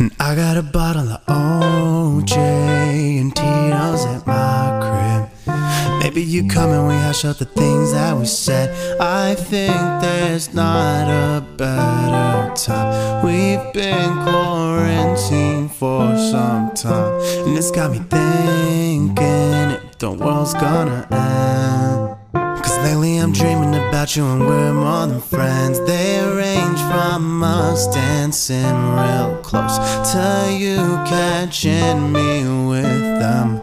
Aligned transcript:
And 0.00 0.10
I 0.18 0.34
got 0.34 0.56
a 0.56 0.62
bottle 0.62 1.12
of 1.12 1.26
OJ 1.26 2.34
and 3.20 3.36
Tito's 3.36 4.06
at 4.06 4.26
my 4.26 4.80
crib. 4.80 5.56
Maybe 6.00 6.22
you 6.22 6.48
come 6.48 6.70
and 6.70 6.88
we 6.88 6.94
hash 6.94 7.26
out 7.26 7.38
the 7.38 7.44
things 7.44 7.92
that 7.92 8.16
we 8.16 8.24
said. 8.24 8.70
I 8.98 9.34
think 9.34 9.74
there's 10.00 10.54
not 10.54 11.06
a 11.06 11.42
better 11.42 12.54
time. 12.54 13.26
We've 13.26 13.72
been 13.74 14.10
quarantined 14.24 15.70
for 15.70 16.16
some 16.16 16.72
time, 16.74 17.20
and 17.46 17.58
it's 17.58 17.70
got 17.70 17.90
me 17.90 17.98
thinking 17.98 19.70
if 19.76 19.98
the 19.98 20.12
world's 20.12 20.54
gonna 20.54 21.06
end. 21.10 22.09
Lately 22.82 23.18
I'm 23.18 23.32
dreaming 23.32 23.74
about 23.74 24.16
you 24.16 24.24
and 24.24 24.40
we're 24.40 24.72
more 24.72 25.06
than 25.06 25.20
friends. 25.20 25.78
They 25.80 26.20
range 26.34 26.80
from 26.90 27.42
us 27.42 27.86
dancing 27.94 28.64
real 28.64 29.38
close 29.42 29.78
to 30.12 30.56
you 30.58 30.78
catching 31.06 32.12
me 32.12 32.44
with 32.68 33.02
them. 33.20 33.62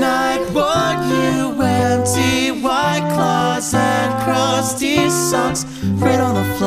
Night 0.00 0.44
what 0.52 0.98
you 1.06 1.62
empty 1.62 2.50
white 2.60 3.08
claws 3.14 3.72
and 3.74 4.24
crusty 4.24 5.08
socks 5.08 5.64
right 6.02 6.20
on 6.20 6.34
the 6.34 6.57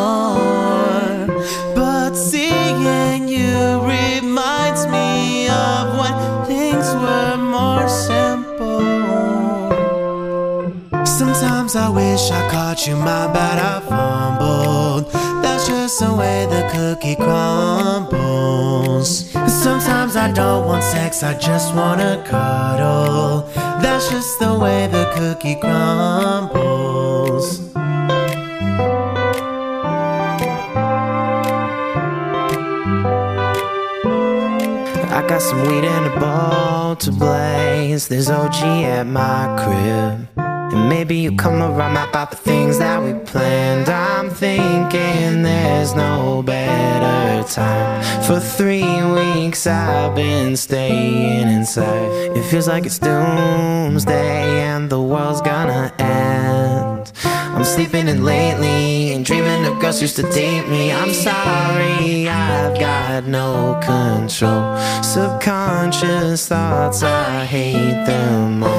Sometimes 11.71 11.89
I 11.89 11.95
wish 11.95 12.31
I 12.31 12.49
caught 12.49 12.85
you, 12.85 12.97
my 12.97 13.27
bad, 13.31 13.57
I 13.57 13.79
fumbled. 13.87 15.09
That's 15.41 15.69
just 15.69 16.01
the 16.01 16.13
way 16.13 16.45
the 16.47 16.67
cookie 16.69 17.15
crumbles. 17.15 19.29
Sometimes 19.63 20.17
I 20.17 20.33
don't 20.33 20.67
want 20.67 20.83
sex, 20.83 21.23
I 21.23 21.33
just 21.37 21.73
wanna 21.73 22.21
cuddle. 22.27 23.47
That's 23.81 24.09
just 24.09 24.37
the 24.39 24.53
way 24.59 24.87
the 24.87 25.05
cookie 25.15 25.55
crumbles. 25.61 27.61
I 35.09 35.23
got 35.25 35.41
some 35.41 35.61
weed 35.67 35.85
in 35.85 36.03
a 36.03 36.19
bowl 36.19 36.97
to 36.97 37.11
blaze. 37.13 38.09
There's 38.09 38.29
OG 38.29 38.83
at 38.83 39.07
my 39.07 39.55
crib. 39.57 40.27
And 40.73 40.87
maybe 40.87 41.17
you 41.17 41.35
come 41.35 41.61
around 41.61 41.97
about 41.97 42.31
the 42.31 42.37
things 42.37 42.79
that 42.79 43.03
we 43.03 43.13
planned. 43.25 43.89
I'm 43.89 44.29
thinking 44.29 45.43
there's 45.43 45.93
no 45.93 46.41
better 46.43 47.45
time. 47.47 48.01
For 48.23 48.39
three 48.39 49.03
weeks 49.11 49.67
I've 49.67 50.15
been 50.15 50.55
staying 50.55 51.49
inside. 51.49 52.37
It 52.37 52.43
feels 52.43 52.69
like 52.69 52.85
it's 52.85 52.99
doomsday 52.99 54.61
and 54.61 54.89
the 54.89 55.01
world's 55.01 55.41
gonna 55.41 55.93
end. 55.99 57.11
I'm 57.25 57.65
sleeping 57.65 58.07
in 58.07 58.23
lately 58.23 59.11
and 59.13 59.25
dreaming 59.25 59.65
of 59.65 59.77
girls 59.81 60.01
used 60.01 60.15
to 60.15 60.23
date 60.31 60.69
me. 60.69 60.93
I'm 60.93 61.11
sorry, 61.11 62.29
I've 62.29 62.79
got 62.79 63.27
no 63.27 63.77
control. 63.83 64.77
Subconscious 65.03 66.47
thoughts, 66.47 67.03
I 67.03 67.43
hate 67.43 68.05
them 68.05 68.63
all. 68.63 68.70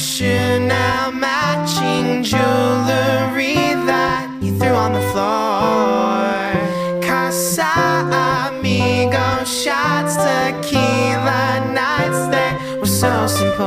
I 0.00 1.10
bought 1.10 1.12
matching 1.12 2.22
jewelry 2.22 3.74
that 3.90 4.30
you 4.40 4.56
threw 4.56 4.68
on 4.68 4.92
the 4.92 5.00
floor. 5.10 6.54
Casamigo 7.02 8.06
shots, 9.44 10.14
tequila 10.14 11.66
nights 11.72 12.28
that 12.30 12.78
were 12.78 12.86
so 12.86 13.26
simple. 13.26 13.66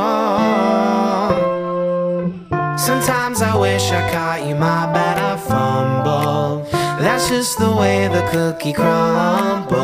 Sometimes 2.78 3.42
I 3.42 3.58
wish 3.58 3.92
I 3.92 4.10
caught 4.10 4.48
you, 4.48 4.56
my 4.56 4.86
bad, 4.94 5.18
I 5.18 5.36
fumbled. 5.36 6.72
That's 7.02 7.28
just 7.28 7.58
the 7.60 7.76
way 7.76 8.08
the 8.08 8.26
cookie 8.32 8.72
crumbles. 8.72 9.82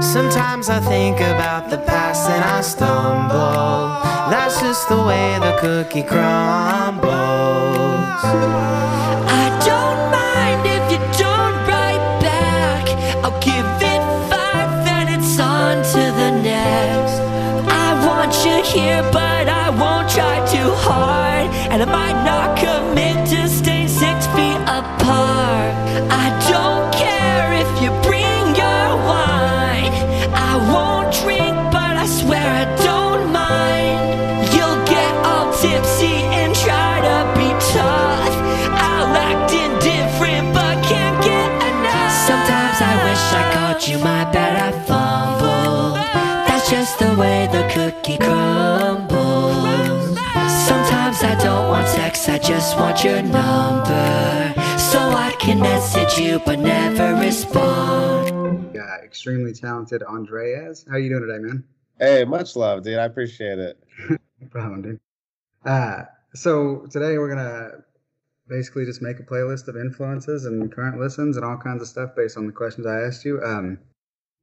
Sometimes 0.00 0.70
I 0.70 0.80
think 0.80 1.20
about 1.20 1.68
the 1.68 1.76
past 1.76 2.30
and 2.30 2.42
I 2.42 2.62
stumble. 2.62 4.09
The 4.90 4.96
way 5.04 5.38
the 5.38 5.56
cookie 5.60 6.02
crumbles. 6.02 7.12
I 9.38 9.46
don't 9.68 10.02
mind 10.10 10.66
if 10.66 10.82
you 10.90 10.98
don't 11.16 11.54
write 11.68 12.02
back. 12.20 12.88
I'll 13.22 13.38
give 13.38 13.70
it 13.94 14.02
five, 14.28 14.84
then 14.84 15.06
it's 15.14 15.38
on 15.38 15.84
to 15.94 16.02
the 16.20 16.30
next. 16.42 17.20
I 17.70 18.04
want 18.04 18.34
you 18.44 18.64
here, 18.64 19.04
but 19.12 19.48
I 19.48 19.70
won't 19.70 20.10
try 20.10 20.44
too 20.46 20.72
hard. 20.82 21.46
And 21.70 21.82
I 21.82 21.84
might 21.84 22.24
not 22.24 22.58
commit 22.58 23.28
to 23.28 23.48
stay 23.48 23.86
six 23.86 24.26
feet 24.34 24.60
apart. 24.66 25.72
I 26.10 26.26
don't 26.50 26.92
care 26.92 27.52
if 27.62 27.70
you 27.80 27.90
cookie 47.90 48.18
crumbles. 48.18 50.16
Sometimes 50.68 51.22
I 51.22 51.36
don't 51.42 51.68
want 51.68 51.88
sex, 51.88 52.28
I 52.28 52.38
just 52.38 52.76
want 52.76 53.02
your 53.02 53.20
number. 53.22 54.54
So 54.78 54.98
I 54.98 55.34
can 55.40 55.58
message 55.58 56.18
you, 56.18 56.40
but 56.46 56.58
never 56.60 57.14
respond. 57.14 58.70
Yeah, 58.74 58.96
extremely 59.02 59.52
talented 59.52 60.02
Andreas. 60.04 60.86
How 60.88 60.98
you 60.98 61.08
doing 61.08 61.26
today, 61.26 61.38
man? 61.38 61.64
Hey, 61.98 62.24
much 62.24 62.54
love, 62.54 62.82
dude. 62.84 62.98
I 62.98 63.04
appreciate 63.04 63.58
it. 63.58 63.78
No 64.42 64.48
problem, 64.48 64.80
dude. 64.80 65.00
Uh, 65.66 66.04
so 66.32 66.86
today 66.90 67.18
we're 67.18 67.28
gonna 67.28 67.84
basically 68.48 68.86
just 68.86 69.02
make 69.02 69.20
a 69.20 69.22
playlist 69.22 69.68
of 69.68 69.76
influences 69.76 70.46
and 70.46 70.72
current 70.72 70.98
listens 70.98 71.36
and 71.36 71.44
all 71.44 71.58
kinds 71.58 71.82
of 71.82 71.88
stuff 71.88 72.12
based 72.16 72.38
on 72.38 72.46
the 72.46 72.52
questions 72.54 72.86
I 72.86 73.02
asked 73.02 73.26
you. 73.26 73.42
Um, 73.42 73.78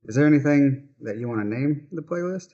is 0.03 0.14
there 0.14 0.28
anything 0.28 0.90
that 1.02 1.18
you 1.18 1.28
want 1.28 1.41
to 1.41 1.47
name 1.47 1.88
the 1.91 2.03
playlist? 2.03 2.53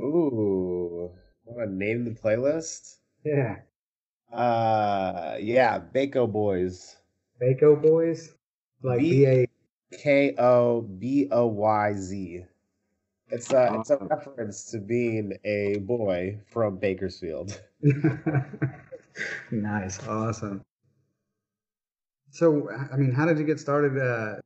Ooh, 0.00 1.10
want 1.44 1.70
to 1.70 1.74
name 1.76 2.04
the 2.04 2.10
playlist? 2.12 2.96
Yeah, 3.24 3.56
Uh, 4.32 5.36
yeah, 5.40 5.78
Bako 5.80 6.30
Boyz. 6.30 6.96
Bako 7.40 7.82
Boyz, 7.82 8.32
like 8.82 9.00
B 9.00 9.26
A 9.26 9.46
K 9.92 10.34
O 10.38 10.82
B 10.82 11.28
O 11.30 11.46
Y 11.46 11.94
Z. 11.94 12.44
It's 13.30 13.52
a 13.52 13.74
it's 13.78 13.90
a 13.90 13.96
reference 13.98 14.70
to 14.72 14.78
being 14.78 15.38
a 15.44 15.78
boy 15.78 16.40
from 16.46 16.78
Bakersfield. 16.78 17.60
nice, 19.50 20.00
awesome. 20.06 20.62
So, 22.30 22.70
I 22.70 22.96
mean, 22.96 23.12
how 23.12 23.26
did 23.26 23.38
you 23.38 23.44
get 23.44 23.58
started? 23.60 23.98
Uh, 23.98 24.40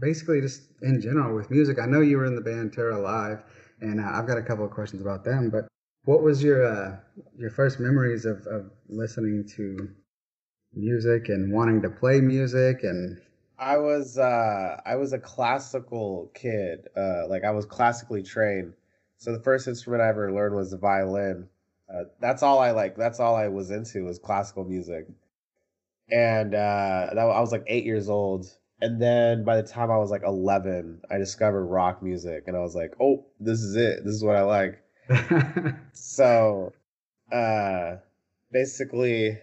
basically, 0.00 0.40
just 0.40 0.62
in 0.82 1.00
general 1.00 1.34
with 1.34 1.50
music. 1.50 1.78
I 1.78 1.86
know 1.86 2.00
you 2.00 2.16
were 2.18 2.26
in 2.26 2.34
the 2.34 2.40
band 2.40 2.72
Terra 2.72 2.98
Live, 3.00 3.42
and 3.80 4.00
uh, 4.00 4.10
I've 4.12 4.26
got 4.26 4.38
a 4.38 4.42
couple 4.42 4.64
of 4.64 4.70
questions 4.70 5.02
about 5.02 5.24
them. 5.24 5.50
But 5.50 5.68
what 6.04 6.22
was 6.22 6.42
your 6.42 6.64
uh, 6.64 6.96
your 7.36 7.50
first 7.50 7.80
memories 7.80 8.24
of, 8.24 8.46
of 8.46 8.70
listening 8.88 9.48
to 9.56 9.90
music 10.74 11.28
and 11.28 11.52
wanting 11.52 11.82
to 11.82 11.90
play 11.90 12.20
music? 12.20 12.82
And 12.82 13.20
I 13.58 13.76
was 13.76 14.18
uh 14.18 14.80
I 14.86 14.96
was 14.96 15.12
a 15.12 15.18
classical 15.18 16.30
kid. 16.34 16.88
Uh 16.96 17.26
like 17.28 17.44
I 17.44 17.50
was 17.50 17.66
classically 17.66 18.22
trained. 18.22 18.74
So 19.16 19.32
the 19.32 19.42
first 19.42 19.66
instrument 19.66 20.02
I 20.02 20.08
ever 20.08 20.32
learned 20.32 20.54
was 20.54 20.70
the 20.70 20.78
violin. 20.78 21.48
Uh, 21.92 22.04
that's 22.20 22.42
all 22.42 22.58
I 22.58 22.70
like 22.70 22.96
that's 22.96 23.20
all 23.20 23.34
I 23.34 23.48
was 23.48 23.70
into 23.70 24.04
was 24.04 24.18
classical 24.18 24.64
music. 24.64 25.06
And 26.10 26.54
uh 26.54 27.10
that, 27.14 27.18
I 27.18 27.40
was 27.40 27.52
like 27.52 27.64
8 27.66 27.84
years 27.84 28.08
old. 28.08 28.46
And 28.80 29.00
then 29.02 29.44
by 29.44 29.60
the 29.60 29.66
time 29.68 29.90
I 29.90 29.98
was 29.98 30.10
like 30.10 30.22
11, 30.24 31.02
I 31.10 31.18
discovered 31.18 31.66
rock 31.66 32.02
music 32.02 32.44
and 32.46 32.56
I 32.56 32.60
was 32.60 32.74
like, 32.76 32.94
"Oh, 33.00 33.26
this 33.40 33.60
is 33.60 33.76
it. 33.76 34.04
This 34.04 34.14
is 34.14 34.24
what 34.24 34.36
I 34.36 34.42
like." 34.42 34.82
So, 35.92 36.72
uh, 37.32 37.96
basically, 38.52 39.38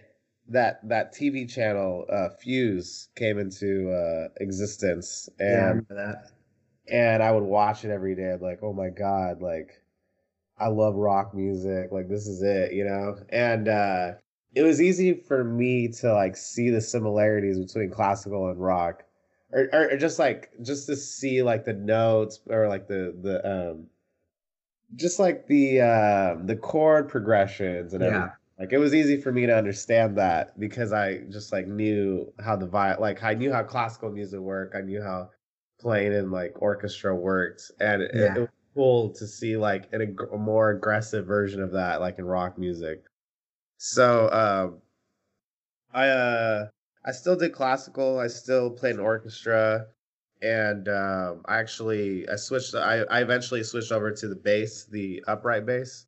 that 0.48 0.80
that 0.88 1.14
TV 1.14 1.46
channel, 1.46 2.06
uh, 2.10 2.30
Fuse, 2.40 3.08
came 3.16 3.38
into 3.38 3.90
uh, 3.92 4.28
existence, 4.40 5.28
yeah, 5.48 5.68
I 5.68 5.70
and 5.70 5.86
that. 5.90 6.30
and 6.88 7.22
I 7.22 7.32
would 7.32 7.44
watch 7.44 7.84
it 7.84 7.90
every 7.90 8.14
day. 8.16 8.32
I'm 8.32 8.40
like, 8.40 8.60
oh 8.62 8.72
my 8.72 8.90
god, 8.90 9.42
like 9.42 9.82
I 10.58 10.68
love 10.68 10.94
rock 10.96 11.34
music. 11.34 11.92
Like 11.92 12.08
this 12.08 12.26
is 12.26 12.42
it, 12.42 12.72
you 12.72 12.84
know. 12.84 13.16
And 13.30 13.68
uh, 13.68 14.12
it 14.54 14.62
was 14.62 14.80
easy 14.80 15.14
for 15.14 15.44
me 15.44 15.88
to 16.00 16.12
like 16.14 16.36
see 16.36 16.70
the 16.70 16.80
similarities 16.80 17.58
between 17.58 17.90
classical 17.90 18.48
and 18.50 18.60
rock. 18.60 19.04
Or, 19.52 19.68
or, 19.72 19.96
just 19.96 20.18
like 20.18 20.50
just 20.62 20.86
to 20.86 20.96
see 20.96 21.42
like 21.42 21.64
the 21.64 21.72
notes 21.72 22.40
or 22.48 22.68
like 22.68 22.88
the 22.88 23.14
the 23.22 23.48
um 23.48 23.86
just 24.94 25.18
like 25.18 25.46
the 25.46 25.80
uh 25.80 26.36
the 26.44 26.56
chord 26.56 27.08
progressions 27.08 27.92
and 27.94 28.02
everything. 28.02 28.22
Yeah. 28.26 28.34
Like 28.58 28.72
it 28.72 28.78
was 28.78 28.94
easy 28.94 29.20
for 29.20 29.32
me 29.32 29.44
to 29.46 29.56
understand 29.56 30.16
that 30.16 30.58
because 30.58 30.92
I 30.92 31.18
just 31.30 31.52
like 31.52 31.66
knew 31.66 32.32
how 32.40 32.56
the 32.56 32.66
vi 32.66 32.94
like 32.96 33.22
I 33.22 33.34
knew 33.34 33.52
how 33.52 33.62
classical 33.62 34.10
music 34.10 34.40
worked. 34.40 34.74
I 34.74 34.80
knew 34.80 35.02
how 35.02 35.30
playing 35.78 36.12
in 36.14 36.30
like 36.30 36.54
orchestra 36.62 37.14
worked, 37.14 37.70
and 37.80 38.02
it, 38.02 38.10
Yeah. 38.14 38.34
it 38.34 38.40
was 38.40 38.48
cool 38.74 39.10
to 39.10 39.26
see 39.26 39.56
like 39.56 39.88
an, 39.92 40.00
ag- 40.02 40.32
a 40.32 40.38
more 40.38 40.70
aggressive 40.70 41.26
version 41.26 41.62
of 41.62 41.72
that, 41.72 42.00
like 42.00 42.18
in 42.18 42.24
rock 42.24 42.56
music. 42.58 43.04
So 43.76 44.30
um, 44.32 44.80
I 45.92 46.08
uh 46.08 46.66
I 47.06 47.12
still 47.12 47.36
did 47.36 47.52
classical. 47.52 48.18
I 48.18 48.26
still 48.26 48.70
played 48.70 48.94
in 48.96 49.00
orchestra, 49.00 49.86
and 50.42 50.88
um, 50.88 51.42
I 51.46 51.58
actually 51.58 52.28
I 52.28 52.36
switched. 52.36 52.74
I 52.74 53.02
I 53.10 53.20
eventually 53.22 53.62
switched 53.62 53.92
over 53.92 54.10
to 54.12 54.28
the 54.28 54.34
bass, 54.36 54.84
the 54.86 55.22
upright 55.28 55.64
bass, 55.66 56.06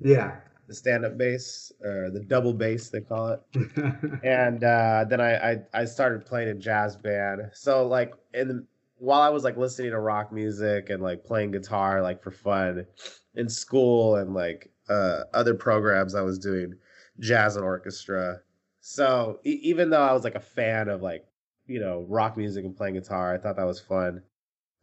Yeah. 0.00 0.36
the 0.68 0.74
stand 0.74 1.04
up 1.04 1.18
bass, 1.18 1.72
or 1.82 2.10
the 2.10 2.20
double 2.20 2.52
bass 2.54 2.90
they 2.90 3.00
call 3.00 3.28
it 3.30 3.40
and 4.22 4.62
uh, 4.64 5.04
then 5.08 5.20
I, 5.20 5.52
I 5.52 5.62
I 5.74 5.84
started 5.86 6.24
playing 6.26 6.48
in 6.48 6.60
jazz 6.60 6.96
band. 6.96 7.42
So 7.54 7.86
like 7.86 8.14
in 8.34 8.48
the, 8.48 8.66
while 8.98 9.20
I 9.22 9.28
was 9.30 9.44
like 9.44 9.56
listening 9.56 9.90
to 9.92 9.98
rock 10.00 10.32
music 10.32 10.90
and 10.90 11.02
like 11.02 11.24
playing 11.24 11.52
guitar 11.52 12.02
like 12.02 12.22
for 12.22 12.30
fun 12.30 12.86
in 13.34 13.48
school 13.48 14.16
and 14.16 14.34
like 14.34 14.70
uh, 14.88 15.24
other 15.34 15.54
programs, 15.54 16.14
I 16.14 16.22
was 16.22 16.38
doing 16.38 16.74
jazz 17.20 17.56
and 17.56 17.64
orchestra. 17.64 18.40
So 18.88 19.40
e- 19.44 19.60
even 19.64 19.90
though 19.90 20.00
I 20.00 20.12
was 20.14 20.24
like 20.24 20.34
a 20.34 20.40
fan 20.40 20.88
of 20.88 21.02
like 21.02 21.26
you 21.66 21.78
know 21.78 22.06
rock 22.08 22.36
music 22.38 22.64
and 22.64 22.74
playing 22.76 22.94
guitar, 22.94 23.34
I 23.34 23.38
thought 23.38 23.56
that 23.56 23.66
was 23.66 23.78
fun. 23.80 24.22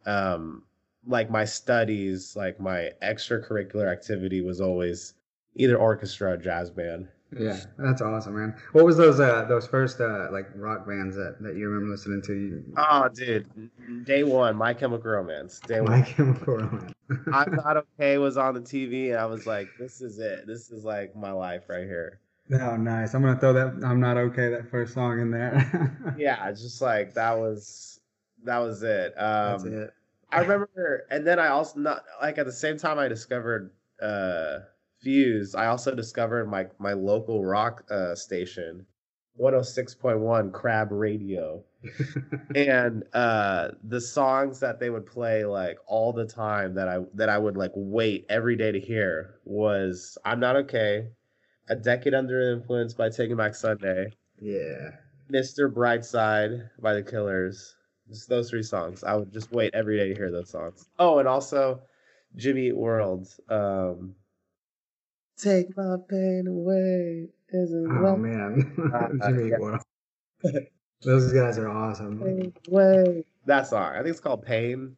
Um, 0.06 0.64
like 1.06 1.28
my 1.30 1.44
studies, 1.44 2.36
like 2.36 2.60
my 2.60 2.92
extracurricular 3.02 3.90
activity 3.90 4.42
was 4.42 4.60
always 4.60 5.14
either 5.56 5.76
orchestra 5.76 6.32
or 6.32 6.36
jazz 6.36 6.70
band. 6.70 7.08
yeah, 7.36 7.60
that's 7.78 8.00
awesome, 8.00 8.36
man. 8.36 8.54
What 8.72 8.84
was 8.84 8.96
those 8.96 9.18
uh 9.20 9.44
those 9.48 9.66
first 9.66 10.00
uh 10.00 10.28
like 10.30 10.46
rock 10.54 10.86
bands 10.86 11.16
that, 11.16 11.38
that 11.42 11.56
you 11.56 11.68
remember 11.68 11.90
listening 11.90 12.22
to? 12.22 12.64
Oh, 12.76 13.08
dude, 13.08 13.48
day 14.04 14.22
one, 14.22 14.56
My 14.56 14.72
Chemical 14.74 15.10
Romance. 15.10 15.60
Day 15.60 15.80
one, 15.80 15.90
My 15.90 16.02
Chemical 16.02 16.58
Romance. 16.58 16.92
I'm 17.32 17.54
not 17.54 17.76
okay 17.76 18.18
was 18.18 18.36
on 18.36 18.54
the 18.54 18.60
TV, 18.60 19.10
and 19.10 19.18
I 19.18 19.26
was 19.26 19.46
like, 19.46 19.76
"This 19.78 20.00
is 20.00 20.18
it. 20.20 20.46
This 20.46 20.70
is 20.70 20.84
like 20.84 21.16
my 21.16 21.32
life 21.32 21.68
right 21.68 21.84
here." 21.84 22.20
Oh, 22.52 22.76
nice. 22.76 23.14
I'm 23.14 23.22
gonna 23.22 23.38
throw 23.38 23.52
that. 23.54 23.84
I'm 23.84 24.00
not 24.00 24.16
okay. 24.16 24.48
That 24.50 24.70
first 24.70 24.94
song 24.94 25.20
in 25.20 25.30
there. 25.30 26.12
Yeah, 26.14 26.48
it's 26.48 26.62
just 26.62 26.80
like 26.80 27.14
that 27.14 27.32
was 27.38 28.00
that 28.44 28.58
was 28.58 28.82
it. 28.82 29.14
That's 29.16 29.64
Um, 29.64 29.72
it. 29.72 29.90
I 30.30 30.40
remember, 30.40 31.06
and 31.10 31.26
then 31.26 31.38
I 31.38 31.48
also 31.48 31.78
not 31.80 32.04
like 32.20 32.38
at 32.38 32.46
the 32.46 32.52
same 32.52 32.76
time 32.78 32.98
I 32.98 33.08
discovered 33.08 33.72
uh 34.00 34.60
Fuse. 35.00 35.54
I 35.54 35.66
also 35.66 35.94
discovered 35.94 36.46
my 36.48 36.68
my 36.78 36.92
local 36.92 37.44
rock 37.44 37.84
uh 37.90 38.14
station, 38.14 38.86
106.1 39.34 40.52
KRAB 40.52 40.88
Radio. 40.90 41.64
and 42.54 43.04
uh 43.12 43.70
the 43.84 44.00
songs 44.00 44.60
that 44.60 44.80
they 44.80 44.90
would 44.90 45.06
play 45.06 45.44
like 45.44 45.78
all 45.86 46.12
the 46.12 46.26
time 46.26 46.74
that 46.74 46.88
i 46.88 46.98
that 47.14 47.28
i 47.28 47.38
would 47.38 47.56
like 47.56 47.70
wait 47.74 48.26
every 48.28 48.56
day 48.56 48.72
to 48.72 48.80
hear 48.80 49.36
was 49.44 50.18
i'm 50.24 50.40
not 50.40 50.56
okay 50.56 51.08
a 51.68 51.76
decade 51.76 52.14
under 52.14 52.52
influence 52.52 52.94
by 52.94 53.08
taking 53.08 53.36
back 53.36 53.54
sunday 53.54 54.10
yeah. 54.40 54.90
mr 55.30 55.72
brightside 55.72 56.68
by 56.80 56.94
the 56.94 57.02
killers 57.02 57.74
just 58.08 58.28
those 58.28 58.50
three 58.50 58.62
songs 58.62 59.02
i 59.04 59.14
would 59.14 59.32
just 59.32 59.52
wait 59.52 59.74
every 59.74 59.96
day 59.96 60.08
to 60.08 60.14
hear 60.14 60.30
those 60.30 60.50
songs 60.50 60.88
oh 60.98 61.18
and 61.18 61.28
also 61.28 61.80
jimmy 62.36 62.68
Eat 62.68 62.76
world 62.76 63.28
um 63.48 64.14
take 65.36 65.76
my 65.76 65.96
pain 66.08 66.46
away 66.48 67.28
isn't 67.50 67.90
Oh 67.90 68.02
love 68.02 68.18
man, 68.18 68.72
Jimmy 69.26 69.50
yeah. 69.50 69.58
World. 69.58 69.82
Those 71.02 71.32
guys 71.32 71.58
are 71.58 71.68
awesome. 71.68 72.52
way. 72.68 73.24
That 73.44 73.66
song. 73.66 73.92
I 73.92 73.98
think 73.98 74.08
it's 74.08 74.20
called 74.20 74.44
Pain. 74.44 74.96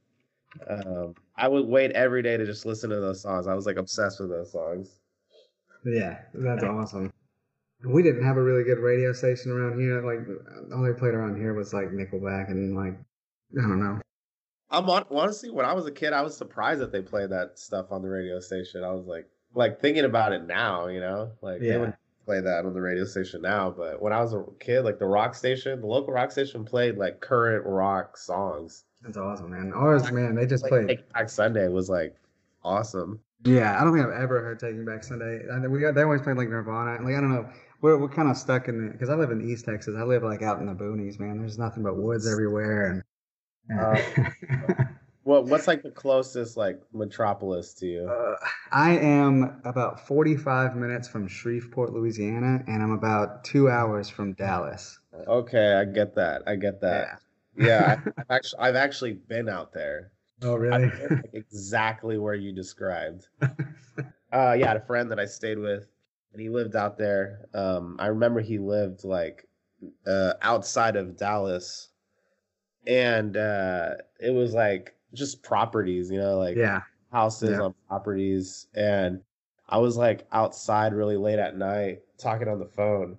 Um, 0.68 1.14
I 1.36 1.48
would 1.48 1.66
wait 1.66 1.90
every 1.92 2.22
day 2.22 2.36
to 2.36 2.46
just 2.46 2.64
listen 2.64 2.88
to 2.90 2.96
those 3.00 3.20
songs. 3.20 3.46
I 3.46 3.54
was 3.54 3.66
like 3.66 3.76
obsessed 3.76 4.20
with 4.20 4.30
those 4.30 4.52
songs. 4.52 5.00
Yeah, 5.84 6.18
that's 6.34 6.64
awesome. 6.64 7.12
We 7.84 8.02
didn't 8.02 8.24
have 8.24 8.36
a 8.36 8.42
really 8.42 8.64
good 8.64 8.78
radio 8.78 9.12
station 9.12 9.52
around 9.52 9.78
here. 9.80 10.02
Like, 10.04 10.26
all 10.74 10.82
they 10.82 10.98
played 10.98 11.14
around 11.14 11.36
here 11.36 11.54
was 11.54 11.72
like 11.72 11.90
Nickelback 11.90 12.50
and 12.50 12.76
like, 12.76 12.98
I 13.56 13.62
don't 13.62 13.80
know. 13.80 14.00
I'm 14.70 14.90
on, 14.90 15.04
honestly, 15.10 15.50
when 15.50 15.64
I 15.64 15.72
was 15.72 15.86
a 15.86 15.92
kid, 15.92 16.12
I 16.12 16.22
was 16.22 16.36
surprised 16.36 16.80
that 16.80 16.92
they 16.92 17.00
played 17.00 17.30
that 17.30 17.58
stuff 17.58 17.86
on 17.90 18.02
the 18.02 18.08
radio 18.08 18.40
station. 18.40 18.84
I 18.84 18.90
was 18.90 19.06
like, 19.06 19.26
like 19.54 19.80
thinking 19.80 20.04
about 20.04 20.32
it 20.32 20.46
now, 20.46 20.88
you 20.88 21.00
know, 21.00 21.32
like 21.40 21.60
they 21.60 21.78
would 21.78 21.94
play 22.26 22.40
that 22.40 22.66
on 22.66 22.74
the 22.74 22.80
radio 22.80 23.04
station 23.04 23.40
now. 23.40 23.70
But 23.70 24.02
when 24.02 24.12
I 24.12 24.20
was 24.20 24.34
a 24.34 24.44
kid, 24.60 24.82
like 24.82 24.98
the 24.98 25.06
rock 25.06 25.34
station, 25.34 25.80
the 25.80 25.86
local 25.86 26.12
rock 26.12 26.30
station 26.30 26.64
played 26.64 26.98
like 26.98 27.20
current 27.20 27.64
rock 27.64 28.18
songs. 28.18 28.84
That's 29.02 29.16
awesome, 29.16 29.50
man. 29.50 29.72
Ours, 29.74 30.12
man, 30.12 30.34
they 30.34 30.44
just 30.44 30.64
Like 30.64 30.70
played. 30.70 30.88
Like 30.88 31.12
Back 31.12 31.30
Sunday 31.30 31.68
was 31.68 31.88
like 31.88 32.16
awesome. 32.62 33.20
Yeah, 33.44 33.80
I 33.80 33.84
don't 33.84 33.94
think 33.94 34.06
I've 34.06 34.20
ever 34.20 34.42
heard 34.42 34.58
Taking 34.58 34.84
Back 34.84 35.04
Sunday. 35.04 35.42
I 35.52 35.66
we 35.66 35.80
got, 35.80 35.94
they 35.94 36.02
always 36.02 36.22
played 36.22 36.36
like 36.36 36.48
Nirvana. 36.48 37.02
Like 37.02 37.14
I 37.14 37.20
don't 37.20 37.32
know, 37.32 37.48
we're 37.80 37.96
we're 37.96 38.08
kind 38.08 38.28
of 38.28 38.36
stuck 38.36 38.68
in 38.68 38.90
because 38.90 39.08
I 39.08 39.14
live 39.14 39.30
in 39.30 39.48
East 39.48 39.64
Texas. 39.64 39.94
I 39.96 40.02
live 40.02 40.22
like 40.22 40.42
out 40.42 40.60
in 40.60 40.66
the 40.66 40.74
boonies, 40.74 41.20
man. 41.20 41.38
There's 41.38 41.58
nothing 41.58 41.82
but 41.82 41.96
woods 41.96 42.30
everywhere, 42.30 42.90
and 42.90 43.02
What 45.28 45.44
what's 45.44 45.68
like 45.68 45.82
the 45.82 45.90
closest 45.90 46.56
like 46.56 46.80
metropolis 46.92 47.74
to 47.74 47.86
you? 47.86 48.08
uh, 48.08 48.36
I 48.72 48.96
am 48.96 49.60
about 49.64 50.06
45 50.06 50.74
minutes 50.74 51.06
from 51.06 51.28
Shreveport, 51.28 51.92
Louisiana, 51.92 52.64
and 52.66 52.82
I'm 52.82 52.92
about 52.92 53.44
two 53.44 53.68
hours 53.68 54.08
from 54.08 54.32
Dallas. 54.32 54.98
Okay, 55.26 55.74
I 55.74 55.84
get 55.84 56.14
that. 56.14 56.42
I 56.46 56.56
get 56.56 56.80
that. 56.80 57.20
Yeah, 57.56 57.84
I, 57.86 58.10
I've 58.18 58.30
actually 58.30 58.60
I've 58.60 58.76
actually 58.76 59.12
been 59.14 59.48
out 59.48 59.72
there. 59.74 60.12
Oh, 60.42 60.54
really? 60.54 60.90
exactly 61.32 62.18
where 62.18 62.34
you 62.34 62.52
described. 62.52 63.28
Uh, 63.40 64.52
yeah, 64.52 64.66
I 64.66 64.68
had 64.68 64.76
a 64.76 64.86
friend 64.86 65.10
that 65.10 65.18
I 65.18 65.24
stayed 65.24 65.58
with, 65.58 65.86
and 66.32 66.40
he 66.40 66.48
lived 66.50 66.76
out 66.76 66.98
there. 66.98 67.46
Um, 67.54 67.96
I 67.98 68.06
remember 68.08 68.40
he 68.40 68.58
lived 68.58 69.04
like 69.04 69.48
uh, 70.06 70.34
outside 70.42 70.96
of 70.96 71.16
Dallas, 71.16 71.88
and 72.86 73.36
uh, 73.36 73.94
it 74.20 74.30
was 74.30 74.52
like 74.54 74.94
just 75.14 75.42
properties, 75.42 76.10
you 76.10 76.18
know, 76.18 76.38
like 76.38 76.56
yeah. 76.56 76.82
houses 77.12 77.58
Yeah. 77.58 77.62
on 77.62 77.74
properties 77.88 78.66
and 78.74 79.22
I 79.68 79.78
was 79.78 79.96
like 79.96 80.26
outside 80.32 80.94
really 80.94 81.16
late 81.16 81.38
at 81.38 81.56
night 81.56 82.00
talking 82.18 82.48
on 82.48 82.58
the 82.58 82.66
phone 82.66 83.18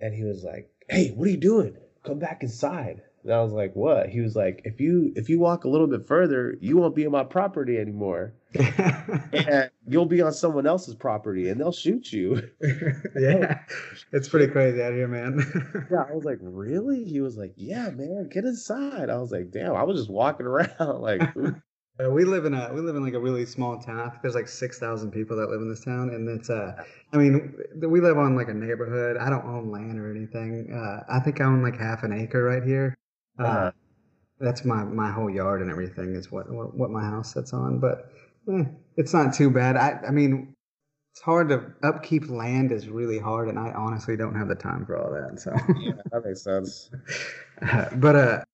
and 0.00 0.14
he 0.14 0.24
was 0.24 0.44
like, 0.44 0.70
"Hey, 0.88 1.10
what 1.10 1.28
are 1.28 1.30
you 1.30 1.36
doing? 1.36 1.76
Come 2.02 2.18
back 2.18 2.42
inside." 2.42 3.02
And 3.24 3.32
I 3.32 3.42
was 3.42 3.52
like, 3.52 3.74
"What?" 3.74 4.10
He 4.10 4.20
was 4.20 4.36
like, 4.36 4.60
"If 4.64 4.80
you 4.80 5.12
if 5.16 5.30
you 5.30 5.38
walk 5.38 5.64
a 5.64 5.68
little 5.68 5.86
bit 5.86 6.06
further, 6.06 6.56
you 6.60 6.76
won't 6.76 6.94
be 6.94 7.06
on 7.06 7.12
my 7.12 7.24
property 7.24 7.78
anymore. 7.78 8.34
And 9.32 9.70
you'll 9.88 10.06
be 10.06 10.22
on 10.22 10.32
someone 10.32 10.66
else's 10.66 10.94
property 10.94 11.48
and 11.48 11.58
they'll 11.58 11.72
shoot 11.72 12.12
you." 12.12 12.50
yeah, 13.18 13.60
it's 14.12 14.28
pretty 14.28 14.52
crazy 14.52 14.82
out 14.82 14.92
here, 14.92 15.08
man. 15.08 15.40
Yeah, 15.90 16.04
I 16.08 16.12
was 16.14 16.24
like, 16.24 16.38
"Really?" 16.42 17.04
He 17.04 17.20
was 17.20 17.36
like, 17.36 17.54
"Yeah, 17.56 17.90
man, 17.90 18.28
get 18.30 18.44
inside." 18.44 19.08
I 19.08 19.16
was 19.16 19.32
like, 19.32 19.50
"Damn, 19.50 19.74
I 19.74 19.82
was 19.84 19.98
just 19.98 20.10
walking 20.10 20.46
around 20.46 21.00
like. 21.00 21.22
Uh, 22.04 22.10
we 22.10 22.24
live 22.24 22.44
in 22.44 22.54
a 22.54 22.72
we 22.74 22.80
live 22.80 22.96
in 22.96 23.04
like 23.04 23.14
a 23.14 23.20
really 23.20 23.46
small 23.46 23.78
town. 23.78 24.00
I 24.00 24.08
think 24.08 24.20
there's 24.20 24.34
like 24.34 24.48
six 24.48 24.80
thousand 24.80 25.12
people 25.12 25.36
that 25.36 25.48
live 25.48 25.60
in 25.60 25.68
this 25.68 25.84
town, 25.84 26.10
and 26.10 26.28
it's 26.28 26.50
uh, 26.50 26.74
I 27.12 27.16
mean, 27.16 27.54
we 27.76 28.00
live 28.00 28.18
on 28.18 28.34
like 28.34 28.48
a 28.48 28.54
neighborhood. 28.54 29.16
I 29.16 29.30
don't 29.30 29.44
own 29.44 29.70
land 29.70 30.00
or 30.00 30.10
anything. 30.10 30.74
Uh, 30.74 31.04
I 31.08 31.20
think 31.20 31.40
I 31.40 31.44
own 31.44 31.62
like 31.62 31.78
half 31.78 32.02
an 32.02 32.12
acre 32.12 32.42
right 32.42 32.64
here. 32.64 32.96
Uh, 33.38 33.42
Uh-huh. 33.42 33.70
That's 34.40 34.64
my 34.64 34.84
my 34.84 35.10
whole 35.12 35.30
yard 35.30 35.62
and 35.62 35.70
everything 35.70 36.14
is 36.14 36.30
what 36.30 36.50
what, 36.50 36.76
what 36.76 36.90
my 36.90 37.02
house 37.02 37.32
sits 37.34 37.52
on. 37.52 37.78
But 37.78 38.10
eh, 38.50 38.64
it's 38.96 39.14
not 39.14 39.32
too 39.34 39.50
bad. 39.50 39.76
I 39.76 40.00
I 40.08 40.10
mean, 40.10 40.54
it's 41.12 41.22
hard 41.22 41.48
to 41.50 41.72
upkeep 41.82 42.28
land 42.30 42.72
is 42.72 42.88
really 42.88 43.18
hard, 43.18 43.48
and 43.48 43.58
I 43.58 43.72
honestly 43.72 44.16
don't 44.16 44.34
have 44.34 44.48
the 44.48 44.56
time 44.56 44.84
for 44.86 44.96
all 44.98 45.10
that. 45.12 45.40
So, 45.40 45.52
yeah, 45.76 45.92
that 46.12 46.24
makes 46.24 46.42
sense." 46.42 46.90
but 47.96 48.16
uh, 48.16 48.44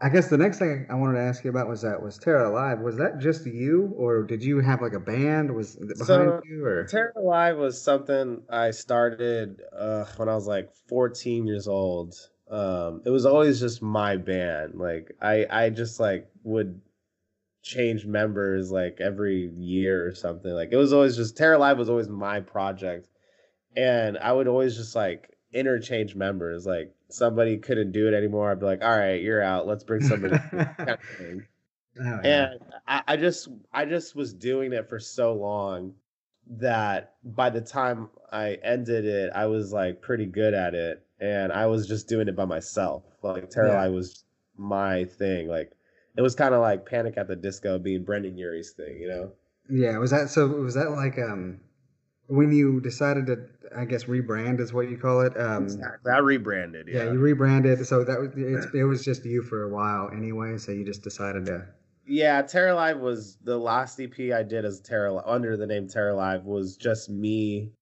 I 0.00 0.08
guess 0.08 0.30
the 0.30 0.38
next 0.38 0.58
thing 0.58 0.86
I 0.90 0.94
wanted 0.94 1.14
to 1.18 1.24
ask 1.24 1.44
you 1.44 1.50
about 1.50 1.68
was 1.68 1.82
that 1.82 2.02
was 2.02 2.18
Terra 2.18 2.48
Alive. 2.50 2.80
Was 2.80 2.96
that 2.96 3.18
just 3.18 3.46
you, 3.46 3.92
or 3.96 4.22
did 4.24 4.42
you 4.42 4.60
have 4.60 4.80
like 4.82 4.94
a 4.94 5.00
band? 5.00 5.54
Was 5.54 5.76
it 5.76 5.98
behind 5.98 6.34
So, 6.34 6.40
you, 6.44 6.64
or 6.64 6.84
Terror 6.86 7.12
Alive 7.16 7.58
was 7.58 7.80
something 7.80 8.42
I 8.48 8.70
started 8.70 9.62
uh, 9.72 10.06
when 10.16 10.28
I 10.28 10.34
was 10.34 10.46
like 10.46 10.70
14 10.88 11.46
years 11.46 11.68
old. 11.68 12.14
Um, 12.50 13.02
it 13.04 13.10
was 13.10 13.26
always 13.26 13.60
just 13.60 13.80
my 13.80 14.16
band. 14.16 14.74
Like 14.74 15.12
I, 15.22 15.46
I 15.48 15.70
just 15.70 16.00
like 16.00 16.28
would 16.42 16.80
change 17.62 18.06
members 18.06 18.70
like 18.70 19.00
every 19.00 19.50
year 19.56 20.06
or 20.06 20.14
something. 20.14 20.50
Like 20.50 20.70
it 20.72 20.76
was 20.76 20.92
always 20.92 21.16
just 21.16 21.36
Terror 21.36 21.58
Live 21.58 21.78
was 21.78 21.88
always 21.88 22.08
my 22.08 22.40
project, 22.40 23.08
and 23.76 24.18
I 24.18 24.32
would 24.32 24.48
always 24.48 24.76
just 24.76 24.96
like 24.96 25.36
interchange 25.52 26.14
members. 26.14 26.66
Like 26.66 26.94
somebody 27.08 27.58
couldn't 27.58 27.92
do 27.92 28.08
it 28.08 28.14
anymore, 28.14 28.50
I'd 28.50 28.60
be 28.60 28.66
like, 28.66 28.82
all 28.82 28.96
right, 28.96 29.22
you're 29.22 29.42
out. 29.42 29.66
Let's 29.66 29.84
bring 29.84 30.02
somebody. 30.02 30.36
kind 30.50 30.90
of. 30.90 30.98
Oh, 31.98 32.02
yeah. 32.04 32.20
and 32.24 32.60
I, 32.86 33.02
I 33.08 33.16
just 33.16 33.48
I 33.72 33.84
just 33.84 34.14
was 34.14 34.32
doing 34.32 34.72
it 34.72 34.88
for 34.88 34.98
so 34.98 35.34
long 35.34 35.94
that 36.58 37.14
by 37.24 37.50
the 37.50 37.60
time 37.60 38.08
I 38.32 38.58
ended 38.62 39.04
it, 39.04 39.32
I 39.34 39.46
was 39.46 39.72
like 39.72 40.00
pretty 40.00 40.26
good 40.26 40.54
at 40.54 40.74
it, 40.74 41.04
and 41.20 41.52
I 41.52 41.66
was 41.66 41.86
just 41.86 42.08
doing 42.08 42.28
it 42.28 42.36
by 42.36 42.44
myself. 42.44 43.04
Like 43.22 43.50
Terror 43.50 43.68
Yeah. 43.68 43.82
Live 43.82 43.92
was 43.92 44.24
my 44.56 45.04
thing. 45.04 45.48
Like 45.48 45.72
it 46.16 46.22
was 46.22 46.34
kind 46.34 46.54
of 46.54 46.60
like 46.60 46.86
Panic 46.86 47.14
at 47.16 47.28
the 47.28 47.36
Disco 47.36 47.78
being 47.78 48.04
Brendon 48.04 48.36
Urie's 48.36 48.72
thing, 48.72 48.98
you 49.00 49.08
know? 49.08 49.32
Yeah, 49.68 49.98
was 49.98 50.10
that 50.10 50.30
so? 50.30 50.48
Was 50.48 50.74
that 50.74 50.90
like 50.90 51.18
um 51.18 51.60
when 52.26 52.52
you 52.52 52.80
decided 52.80 53.26
to, 53.26 53.38
I 53.76 53.84
guess, 53.84 54.04
rebrand 54.04 54.60
is 54.60 54.72
what 54.72 54.88
you 54.88 54.96
call 54.96 55.20
it? 55.22 55.36
Um, 55.36 55.66
I 56.12 56.18
rebranded. 56.18 56.86
yeah. 56.88 57.04
Yeah, 57.04 57.12
you 57.12 57.18
rebranded. 57.18 57.84
So 57.86 58.04
that 58.04 58.20
was 58.20 58.30
it's, 58.36 58.72
it 58.74 58.84
was 58.84 59.04
just 59.04 59.24
you 59.24 59.42
for 59.42 59.64
a 59.64 59.68
while 59.68 60.10
anyway. 60.12 60.56
So 60.58 60.70
you 60.72 60.84
just 60.84 61.02
decided 61.02 61.46
to. 61.46 61.66
yeah. 62.06 62.42
Terror 62.42 62.74
Live 62.74 62.98
was 62.98 63.36
the 63.44 63.58
last 63.58 64.00
EP 64.00 64.32
I 64.32 64.42
did 64.44 64.64
as 64.64 64.80
Terror 64.80 65.22
under 65.28 65.56
the 65.56 65.66
name 65.66 65.88
Terror 65.88 66.14
Live 66.14 66.44
was 66.44 66.76
just 66.76 67.10
me 67.10 67.72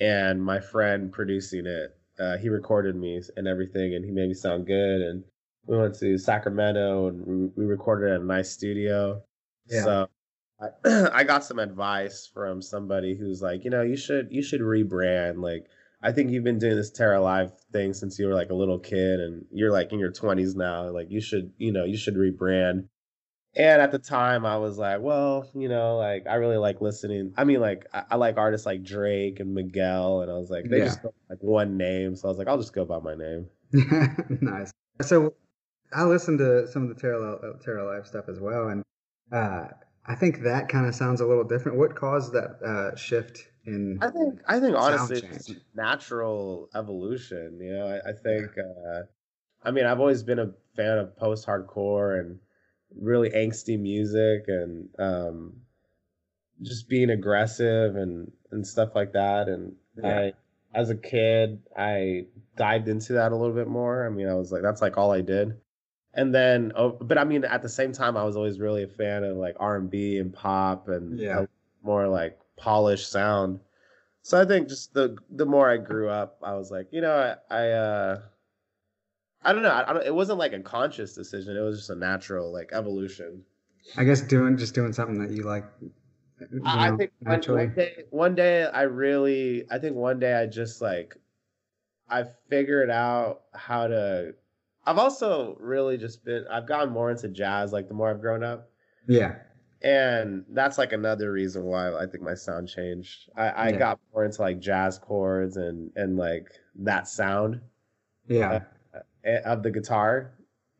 and 0.00 0.42
my 0.42 0.60
friend 0.60 1.12
producing 1.12 1.66
it. 1.66 1.96
Uh, 2.18 2.36
he 2.38 2.48
recorded 2.48 2.96
me 2.96 3.20
and 3.36 3.46
everything, 3.46 3.94
and 3.94 4.04
he 4.04 4.10
made 4.10 4.28
me 4.28 4.34
sound 4.34 4.66
good. 4.66 5.02
And 5.02 5.24
we 5.66 5.76
went 5.76 5.98
to 5.98 6.18
Sacramento 6.18 7.08
and 7.08 7.26
we, 7.26 7.46
we 7.56 7.64
recorded 7.66 8.12
at 8.12 8.20
a 8.20 8.24
nice 8.24 8.50
studio. 8.50 9.22
Yeah. 9.68 9.82
So 9.82 10.08
I, 10.60 11.08
I 11.12 11.24
got 11.24 11.44
some 11.44 11.58
advice 11.58 12.28
from 12.32 12.62
somebody 12.62 13.16
who's 13.16 13.42
like, 13.42 13.64
you 13.64 13.70
know, 13.70 13.82
you 13.82 13.96
should 13.96 14.28
you 14.30 14.42
should 14.42 14.60
rebrand. 14.60 15.42
Like, 15.42 15.66
I 16.02 16.12
think 16.12 16.30
you've 16.30 16.44
been 16.44 16.58
doing 16.58 16.76
this 16.76 16.90
Terra 16.90 17.20
Live 17.20 17.52
thing 17.72 17.92
since 17.92 18.18
you 18.18 18.26
were 18.26 18.34
like 18.34 18.50
a 18.50 18.54
little 18.54 18.78
kid, 18.78 19.20
and 19.20 19.44
you're 19.50 19.72
like 19.72 19.92
in 19.92 19.98
your 19.98 20.12
20s 20.12 20.54
now. 20.56 20.88
Like, 20.90 21.10
you 21.10 21.20
should 21.20 21.52
you 21.58 21.72
know 21.72 21.84
you 21.84 21.96
should 21.96 22.14
rebrand. 22.14 22.88
And 23.56 23.80
at 23.80 23.90
the 23.90 23.98
time, 23.98 24.44
I 24.44 24.58
was 24.58 24.76
like, 24.76 25.00
well, 25.00 25.48
you 25.54 25.68
know, 25.68 25.96
like 25.96 26.26
I 26.26 26.34
really 26.34 26.58
like 26.58 26.80
listening. 26.82 27.32
I 27.38 27.44
mean, 27.44 27.60
like 27.60 27.86
I, 27.94 28.04
I 28.10 28.16
like 28.16 28.36
artists 28.36 28.66
like 28.66 28.82
Drake 28.82 29.40
and 29.40 29.54
Miguel, 29.54 30.20
and 30.20 30.30
I 30.30 30.34
was 30.34 30.50
like, 30.50 30.68
they 30.68 30.78
Yeah. 30.78 30.84
just 30.84 31.02
like 31.30 31.38
one 31.42 31.76
name, 31.76 32.16
so 32.16 32.28
I 32.28 32.30
was 32.30 32.38
like, 32.38 32.48
I'll 32.48 32.58
just 32.58 32.74
go 32.74 32.84
by 32.84 33.00
my 33.00 33.14
name. 33.14 33.48
nice. 34.42 34.72
So 35.02 35.34
I 35.92 36.04
listened 36.04 36.38
to 36.38 36.68
some 36.68 36.82
of 36.82 36.88
the 36.90 37.00
Terra 37.00 37.18
Li- 37.18 37.52
Terra 37.64 37.86
Live 37.86 38.06
stuff 38.06 38.28
as 38.28 38.40
well, 38.40 38.68
and 38.68 38.82
uh, 39.32 39.68
I 40.06 40.14
think 40.14 40.42
that 40.42 40.68
kind 40.68 40.86
of 40.86 40.94
sounds 40.94 41.20
a 41.20 41.26
little 41.26 41.44
different. 41.44 41.78
What 41.78 41.94
caused 41.96 42.32
that 42.34 42.62
uh, 42.64 42.96
shift 42.96 43.48
in? 43.64 43.98
I 44.00 44.10
think 44.10 44.40
I 44.46 44.60
think 44.60 44.76
honestly 44.76 45.22
it's 45.30 45.54
natural 45.74 46.68
evolution. 46.74 47.58
You 47.60 47.72
know, 47.72 47.86
I, 47.86 48.10
I 48.10 48.12
think 48.12 48.50
uh 48.58 49.02
I 49.64 49.70
mean 49.70 49.86
I've 49.86 50.00
always 50.00 50.22
been 50.22 50.38
a 50.38 50.52
fan 50.76 50.98
of 50.98 51.16
post 51.16 51.46
hardcore 51.46 52.20
and 52.20 52.38
really 53.00 53.30
angsty 53.30 53.78
music 53.78 54.44
and 54.48 54.88
um 54.98 55.54
just 56.62 56.88
being 56.88 57.10
aggressive 57.10 57.96
and 57.96 58.30
and 58.50 58.66
stuff 58.66 58.94
like 58.94 59.12
that. 59.12 59.48
And 59.48 59.76
Yeah. 59.96 60.18
I 60.18 60.32
as 60.74 60.90
a 60.90 60.96
kid 60.96 61.62
I 61.76 62.26
dived 62.56 62.88
into 62.88 63.14
that 63.14 63.32
a 63.32 63.36
little 63.36 63.54
bit 63.54 63.68
more. 63.68 64.06
I 64.06 64.10
mean 64.10 64.28
I 64.28 64.34
was 64.34 64.52
like 64.52 64.62
that's 64.62 64.82
like 64.82 64.96
all 64.96 65.12
I 65.12 65.20
did. 65.20 65.56
And 66.14 66.34
then, 66.34 66.72
oh, 66.76 66.92
but 66.92 67.18
I 67.18 67.24
mean, 67.24 67.44
at 67.44 67.60
the 67.60 67.68
same 67.68 67.92
time, 67.92 68.16
I 68.16 68.24
was 68.24 68.36
always 68.36 68.58
really 68.58 68.82
a 68.84 68.88
fan 68.88 69.22
of 69.22 69.36
like 69.36 69.54
R 69.60 69.76
and 69.76 69.90
B 69.90 70.18
and 70.18 70.32
pop 70.32 70.88
and 70.88 71.18
Yeah. 71.20 71.44
more 71.82 72.08
like 72.08 72.38
polished 72.56 73.10
sound. 73.10 73.60
So 74.22 74.40
I 74.40 74.46
think 74.46 74.68
just 74.68 74.94
the 74.94 75.16
the 75.30 75.46
more 75.46 75.70
I 75.70 75.76
grew 75.76 76.08
up, 76.08 76.38
I 76.42 76.54
was 76.54 76.70
like, 76.70 76.88
you 76.90 77.02
know, 77.02 77.36
I, 77.50 77.54
I 77.54 77.70
uh 77.70 78.22
I 79.46 79.52
don't 79.52 79.62
know. 79.62 79.70
I, 79.70 79.88
I 79.88 79.92
don't, 79.94 80.04
it 80.06 80.14
wasn't 80.14 80.38
like 80.38 80.52
a 80.52 80.60
conscious 80.60 81.14
decision. 81.14 81.56
It 81.56 81.60
was 81.60 81.78
just 81.78 81.90
a 81.90 81.94
natural 81.94 82.52
like 82.52 82.70
evolution. 82.72 83.42
I 83.96 84.04
guess 84.04 84.20
doing 84.20 84.56
just 84.58 84.74
doing 84.74 84.92
something 84.92 85.18
that 85.20 85.30
you 85.30 85.44
like. 85.44 85.64
you 85.80 86.62
I, 86.64 86.88
I 86.88 86.90
know, 86.90 86.96
think 86.98 87.12
one, 87.20 87.32
naturally. 87.32 87.66
one 87.66 87.74
day, 87.74 88.04
one 88.10 88.34
day, 88.34 88.64
I 88.66 88.82
really, 88.82 89.64
I 89.70 89.78
think 89.78 89.96
one 89.96 90.18
day 90.18 90.34
I 90.34 90.46
just 90.46 90.82
like, 90.82 91.16
I 92.10 92.24
figured 92.50 92.90
out 92.90 93.42
how 93.54 93.86
to. 93.86 94.34
I've 94.84 94.98
also 94.98 95.56
really 95.60 95.96
just 95.98 96.24
been. 96.24 96.44
I've 96.50 96.66
gotten 96.66 96.90
more 96.92 97.10
into 97.10 97.28
jazz. 97.28 97.72
Like 97.72 97.88
the 97.88 97.94
more 97.94 98.10
I've 98.10 98.20
grown 98.20 98.42
up. 98.44 98.68
Yeah. 99.08 99.36
and 99.82 100.44
that's 100.50 100.78
like 100.78 100.92
another 100.92 101.30
reason 101.30 101.62
why 101.64 101.94
I 101.94 102.06
think 102.06 102.22
my 102.24 102.34
sound 102.34 102.68
changed. 102.68 103.30
I, 103.36 103.48
I 103.50 103.68
Yeah. 103.70 103.78
got 103.78 104.00
more 104.12 104.24
into 104.24 104.42
like 104.42 104.58
jazz 104.58 104.98
chords 104.98 105.56
and 105.56 105.92
and 105.96 106.16
like 106.16 106.48
that 106.76 107.06
sound 107.08 107.60
Yeah. 108.28 108.52
eh, 108.54 108.60
of 109.44 109.62
the 109.62 109.70
guitar, 109.70 110.32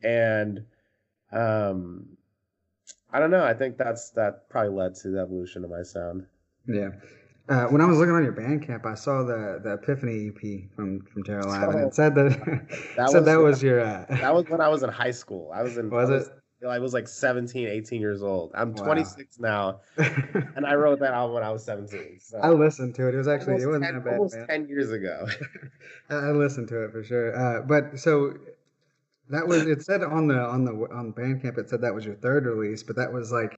and 0.03 0.63
um, 1.31 2.05
I 3.11 3.19
don't 3.19 3.31
know. 3.31 3.43
I 3.43 3.53
think 3.53 3.77
that's 3.77 4.11
that 4.11 4.49
probably 4.49 4.71
led 4.75 4.95
to 4.95 5.09
the 5.09 5.19
evolution 5.19 5.63
of 5.63 5.69
my 5.69 5.83
sound. 5.83 6.25
Yeah. 6.67 6.89
Uh, 7.49 7.65
when 7.67 7.79
I 7.79 7.85
was 7.85 7.97
looking 7.97 8.13
on 8.13 8.23
your 8.25 8.33
Bandcamp, 8.33 8.85
I 8.85 8.93
saw 8.95 9.23
the, 9.23 9.61
the 9.63 9.73
Epiphany 9.75 10.27
EP 10.27 10.69
from 10.75 10.99
from 11.01 11.23
Terra 11.23 11.47
Live, 11.47 11.69
and 11.69 11.75
Oh, 11.83 11.87
it 11.87 11.95
said 11.95 12.13
that 12.15 12.29
that 12.97 13.09
said 13.09 13.19
was- 13.19 13.25
that 13.25 13.39
was 13.39 13.63
your. 13.63 13.79
Uh, 13.81 14.05
That 14.09 14.33
was 14.33 14.45
when 14.49 14.59
I 14.61 14.67
was 14.67 14.83
in 14.83 14.89
high 14.89 15.11
school. 15.11 15.51
I 15.55 15.63
was 15.63 15.77
in. 15.77 15.89
Was 15.89 16.09
I 16.09 16.15
it? 16.15 16.27
I 16.67 16.79
was 16.79 16.93
like 16.93 17.07
17, 17.07 17.67
18 17.67 18.01
years 18.01 18.23
old. 18.23 18.51
I'm 18.55 18.73
Wow. 18.73 18.85
26 18.85 19.39
now, 19.39 19.81
and 19.97 20.65
I 20.65 20.75
wrote 20.75 20.99
that 20.99 21.13
album 21.13 21.35
when 21.35 21.43
I 21.43 21.51
was 21.51 21.63
17. 21.63 22.19
So 22.19 22.39
I 22.39 22.49
listened 22.49 22.95
to 22.95 23.07
it. 23.07 23.13
It 23.13 23.17
was 23.17 23.27
actually 23.27 23.53
almost, 23.53 23.63
it 23.63 23.67
wasn't 23.67 23.83
10, 23.85 23.93
that 23.93 24.03
bad. 24.05 24.13
almost 24.13 24.35
man. 24.35 24.47
10 24.47 24.67
years 24.67 24.91
ago. 24.91 25.27
I 26.09 26.31
listened 26.31 26.67
to 26.69 26.85
it 26.85 26.91
for 26.91 27.03
sure. 27.03 27.35
Uh, 27.35 27.61
but 27.61 27.99
so 27.99 28.33
that 29.29 29.47
was 29.47 29.67
it 29.67 29.83
said 29.83 30.01
on 30.03 30.27
the 30.27 30.39
on 30.39 30.65
the 30.65 30.71
on 30.71 31.13
Bandcamp 31.13 31.57
it 31.57 31.69
said 31.69 31.81
that 31.81 31.93
was 31.93 32.05
your 32.05 32.15
third 32.15 32.45
release, 32.45 32.81
but 32.83 32.95
that 32.95 33.11
was 33.11 33.31
like 33.31 33.57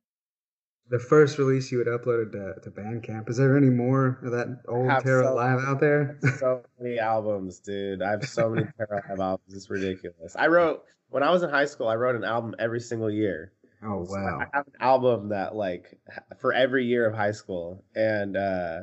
the 0.89 1.00
first 1.00 1.38
release 1.38 1.72
you 1.72 1.77
had 1.79 1.88
uploaded 1.88 2.31
to, 2.31 2.60
to 2.62 2.72
Bandcamp. 2.72 3.29
Is 3.29 3.38
there 3.38 3.55
any 3.55 3.69
more 3.69 4.19
of 4.24 4.31
that 4.31 4.62
old 4.67 4.89
Terra 5.03 5.25
so- 5.25 5.36
Live 5.36 5.60
out 5.60 5.79
there? 5.79 6.17
so 6.39 6.63
many 6.79 6.98
albums, 7.00 7.60
dude. 7.60 8.01
I 8.01 8.12
have 8.12 8.25
so 8.27 8.50
many 8.50 8.67
Terra 8.77 9.01
Live 9.10 9.19
albums. 9.19 9.53
It's 9.53 9.69
ridiculous. 9.69 10.36
I 10.36 10.48
wrote 10.48 10.84
when 11.10 11.24
I 11.24 11.29
was 11.31 11.43
in 11.43 11.50
high 11.50 11.65
school. 11.65 11.88
I 11.88 11.96
wrote 11.96 12.15
an 12.15 12.24
album 12.24 12.55
every 12.60 12.79
single 12.79 13.10
year. 13.12 13.51
oh 13.84 14.03
So 14.05 14.13
wow. 14.13 14.39
I 14.41 14.58
have 14.58 14.67
an 14.67 14.74
album 14.79 15.29
that 15.29 15.55
like 15.55 16.00
for 16.39 16.53
every 16.53 16.86
year 16.86 17.08
of 17.08 17.15
high 17.15 17.31
school, 17.34 17.84
and 17.96 18.36
uh 18.36 18.79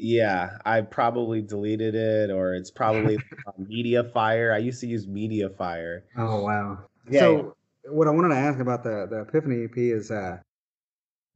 yeah, 0.00 0.58
I 0.64 0.82
probably 0.82 1.42
deleted 1.42 1.94
it, 1.96 2.30
or 2.30 2.54
it's 2.54 2.70
probably 2.70 3.16
on 3.46 3.66
MediaFire. 3.66 4.54
I 4.54 4.58
used 4.58 4.80
to 4.82 4.86
use 4.86 5.06
MediaFire. 5.06 6.02
Oh 6.16 6.42
wow. 6.44 6.78
Yeah, 7.10 7.20
so 7.20 7.56
what 7.88 8.06
I 8.06 8.10
wanted 8.10 8.28
to 8.28 8.36
ask 8.36 8.60
about 8.60 8.84
the 8.84 9.06
the 9.10 9.22
Epiphany 9.22 9.64
EP 9.64 9.76
is 9.76 10.10
uh 10.10 10.38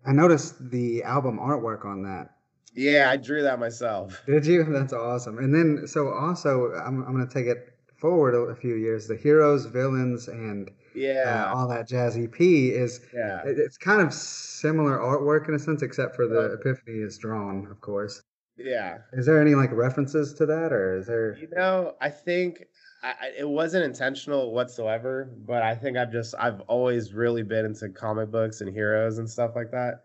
I 0.06 0.12
noticed 0.12 0.70
the 0.70 1.02
album 1.04 1.38
artwork 1.38 1.84
on 1.84 2.02
that. 2.04 2.30
yeah, 2.74 3.08
I 3.10 3.16
drew 3.16 3.42
that 3.42 3.58
myself. 3.58 4.22
Did 4.26 4.46
you? 4.46 4.64
That's 4.64 4.92
awesome. 4.92 5.38
And 5.38 5.54
then 5.54 5.86
so 5.86 6.08
also 6.08 6.72
I'm 6.72 7.02
I'm 7.04 7.12
gonna 7.12 7.26
take 7.28 7.46
it 7.46 7.68
forward 7.96 8.34
a, 8.34 8.38
a 8.52 8.56
few 8.56 8.74
years. 8.74 9.06
The 9.06 9.16
heroes, 9.16 9.66
villains, 9.66 10.26
and 10.28 10.70
Yeah, 10.94 11.46
uh, 11.52 11.54
all 11.56 11.68
that 11.68 11.86
jazz 11.88 12.16
EP 12.16 12.40
is 12.40 13.00
yeah. 13.14 13.42
it- 13.46 13.58
it's 13.58 13.78
kind 13.78 14.00
of 14.02 14.12
similar 14.12 14.98
artwork 14.98 15.48
in 15.48 15.54
a 15.54 15.58
sense, 15.58 15.82
except 15.82 16.16
for 16.16 16.26
the 16.26 16.54
Epiphany 16.54 16.98
is 16.98 17.16
drawn, 17.18 17.66
of 17.70 17.80
course. 17.80 18.22
Yeah. 18.56 18.98
Is 19.12 19.24
there 19.26 19.40
any 19.40 19.54
like 19.54 19.70
references 19.72 20.34
to 20.34 20.46
that, 20.46 20.72
or 20.72 20.96
is 20.98 21.06
there? 21.06 21.36
You 21.40 21.48
know, 21.52 21.94
I 22.00 22.10
think 22.10 22.66
I, 23.02 23.32
it 23.38 23.48
wasn't 23.48 23.84
intentional 23.84 24.52
whatsoever, 24.52 25.32
but 25.44 25.62
I 25.62 25.74
think 25.74 25.96
I've 25.96 26.12
just 26.12 26.34
I've 26.38 26.60
always 26.62 27.12
really 27.12 27.42
been 27.42 27.64
into 27.64 27.88
comic 27.88 28.30
books 28.30 28.60
and 28.60 28.72
heroes 28.72 29.18
and 29.18 29.28
stuff 29.28 29.52
like 29.56 29.72
that. 29.72 30.04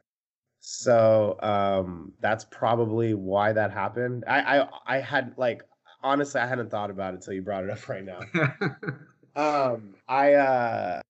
So 0.60 1.38
um, 1.42 2.14
that's 2.22 2.46
probably 2.46 3.14
why 3.14 3.54
that 3.54 3.72
happened. 3.72 4.24
I, 4.28 4.60
I 4.62 4.70
I 4.88 5.00
had 5.00 5.34
like 5.38 5.62
honestly 6.02 6.42
I 6.42 6.48
hadn't 6.48 6.72
thought 6.72 6.90
about 6.90 7.14
it 7.14 7.18
until 7.18 7.34
you 7.34 7.42
brought 7.44 7.64
it 7.64 7.70
up 7.70 7.88
right 7.88 8.04
now. 8.04 8.20
Um, 9.38 9.94
I 10.08 10.34
uh, 10.34 11.02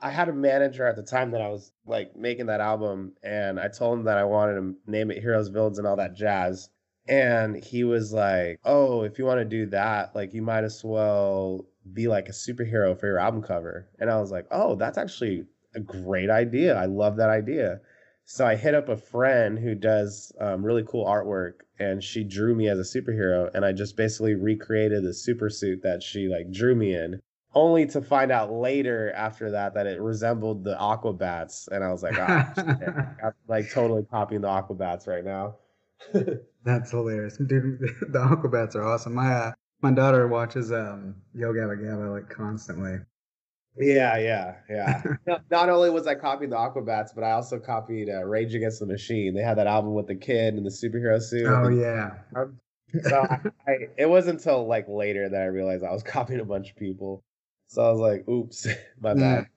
I 0.00 0.10
had 0.10 0.30
a 0.30 0.32
manager 0.32 0.86
at 0.86 0.96
the 0.96 1.02
time 1.02 1.30
that 1.32 1.42
I 1.42 1.48
was 1.48 1.70
like 1.86 2.16
making 2.16 2.46
that 2.46 2.60
album, 2.62 3.12
and 3.22 3.60
I 3.60 3.68
told 3.68 3.98
him 3.98 4.04
that 4.06 4.16
I 4.16 4.24
wanted 4.24 4.54
to 4.54 4.74
name 4.90 5.10
it 5.10 5.20
Heroes, 5.20 5.48
Villains, 5.48 5.78
and 5.78 5.86
all 5.86 5.96
that 5.96 6.14
jazz. 6.14 6.70
And 7.06 7.56
he 7.56 7.84
was 7.84 8.12
like, 8.12 8.60
"Oh, 8.64 9.02
if 9.02 9.18
you 9.18 9.24
want 9.24 9.40
to 9.40 9.44
do 9.44 9.66
that, 9.66 10.14
like 10.14 10.32
you 10.34 10.42
might 10.42 10.64
as 10.64 10.82
well 10.84 11.66
be 11.92 12.08
like 12.08 12.28
a 12.28 12.32
superhero 12.32 12.98
for 12.98 13.06
your 13.06 13.18
album 13.18 13.42
cover." 13.42 13.88
And 13.98 14.10
I 14.10 14.20
was 14.20 14.30
like, 14.30 14.46
"Oh, 14.50 14.74
that's 14.76 14.98
actually 14.98 15.46
a 15.74 15.80
great 15.80 16.30
idea. 16.30 16.76
I 16.76 16.86
love 16.86 17.16
that 17.16 17.30
idea." 17.30 17.80
So 18.26 18.46
I 18.46 18.56
hit 18.56 18.74
up 18.74 18.88
a 18.88 18.96
friend 18.96 19.58
who 19.58 19.74
does 19.74 20.32
um, 20.40 20.64
really 20.64 20.84
cool 20.84 21.04
artwork, 21.04 21.60
and 21.78 22.02
she 22.02 22.24
drew 22.24 22.54
me 22.54 22.68
as 22.68 22.78
a 22.78 22.98
superhero, 22.98 23.50
and 23.54 23.64
I 23.64 23.72
just 23.72 23.96
basically 23.96 24.34
recreated 24.34 25.04
the 25.04 25.12
super 25.12 25.50
suit 25.50 25.82
that 25.82 26.02
she 26.02 26.28
like 26.28 26.50
drew 26.50 26.74
me 26.74 26.94
in 26.94 27.20
only 27.54 27.86
to 27.86 28.02
find 28.02 28.32
out 28.32 28.52
later 28.52 29.12
after 29.12 29.50
that 29.52 29.74
that 29.74 29.86
it 29.86 30.00
resembled 30.00 30.64
the 30.64 30.74
Aquabats, 30.74 31.68
and 31.68 31.84
I 31.84 31.92
was 31.92 32.02
like, 32.02 32.14
shit. 32.14 32.88
I'm 33.24 33.32
like 33.48 33.70
totally 33.70 34.04
copying 34.04 34.40
the 34.40 34.48
Aquabats 34.48 35.06
right 35.06 35.24
now. 35.24 35.56
That's 36.64 36.90
hilarious, 36.90 37.36
dude. 37.36 37.80
The 38.08 38.18
Aquabats 38.18 38.74
are 38.74 38.84
awesome. 38.84 39.14
My 39.14 39.32
uh, 39.32 39.52
My 39.82 39.90
daughter 39.90 40.26
watches 40.28 40.72
um 40.72 41.16
Yo 41.34 41.52
Gabba 41.52 41.78
Gabba 41.78 42.12
like 42.12 42.28
constantly. 42.28 42.98
Yeah, 43.76 44.18
yeah, 44.18 44.54
yeah. 44.70 45.02
not, 45.26 45.42
not 45.50 45.68
only 45.68 45.90
was 45.90 46.06
I 46.06 46.14
copying 46.14 46.50
the 46.50 46.56
Aquabats, 46.56 47.08
but 47.14 47.24
I 47.24 47.32
also 47.32 47.58
copied 47.58 48.08
uh, 48.08 48.24
Rage 48.24 48.54
Against 48.54 48.78
the 48.78 48.86
Machine. 48.86 49.34
They 49.34 49.42
had 49.42 49.58
that 49.58 49.66
album 49.66 49.94
with 49.94 50.06
the 50.06 50.14
kid 50.14 50.54
and 50.54 50.64
the 50.64 50.70
superhero 50.70 51.20
suit. 51.20 51.46
Oh 51.46 51.68
yeah. 51.68 52.12
so 53.02 53.26
I, 53.28 53.40
I, 53.66 53.76
it 53.98 54.08
wasn't 54.08 54.38
until 54.38 54.68
like 54.68 54.86
later 54.88 55.28
that 55.28 55.42
I 55.42 55.46
realized 55.46 55.82
I 55.82 55.92
was 55.92 56.04
copying 56.04 56.40
a 56.40 56.44
bunch 56.44 56.70
of 56.70 56.76
people. 56.76 57.24
So 57.66 57.82
I 57.84 57.90
was 57.90 58.00
like, 58.00 58.28
"Oops, 58.28 58.68
my 59.00 59.14
bad." 59.14 59.48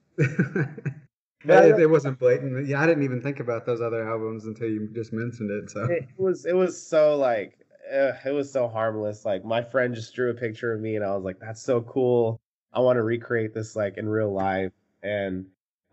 Yeah. 1.46 1.64
it, 1.64 1.80
it 1.80 1.90
wasn't 1.90 2.20
blatant. 2.20 2.68
Yeah, 2.68 2.82
I 2.82 2.88
didn't 2.88 3.04
even 3.04 3.22
think 3.22 3.40
about 3.40 3.66
those 3.66 3.82
other 3.82 4.08
albums 4.08 4.46
until 4.46 4.68
you 4.70 4.90
just 4.94 5.14
mentioned 5.14 5.52
it. 5.52 5.70
So 5.70 5.86
It 5.86 6.08
was 6.18 6.46
it 6.46 6.56
was 6.56 6.82
so 6.82 7.16
like 7.16 7.60
uh, 7.94 8.14
it 8.26 8.32
was 8.32 8.52
so 8.52 8.68
harmless. 8.68 9.26
Like 9.26 9.46
my 9.46 9.62
friend 9.62 9.94
just 9.94 10.14
drew 10.14 10.32
a 10.32 10.34
picture 10.34 10.74
of 10.74 10.82
me, 10.82 10.96
and 10.96 11.06
I 11.06 11.16
was 11.16 11.24
like, 11.24 11.40
"That's 11.40 11.62
so 11.62 11.82
cool. 11.82 12.40
I 12.74 12.80
want 12.80 12.98
to 12.98 13.04
recreate 13.04 13.54
this 13.54 13.76
like 13.76 13.98
in 13.98 14.10
real 14.10 14.34
life." 14.34 14.72
And 15.04 15.46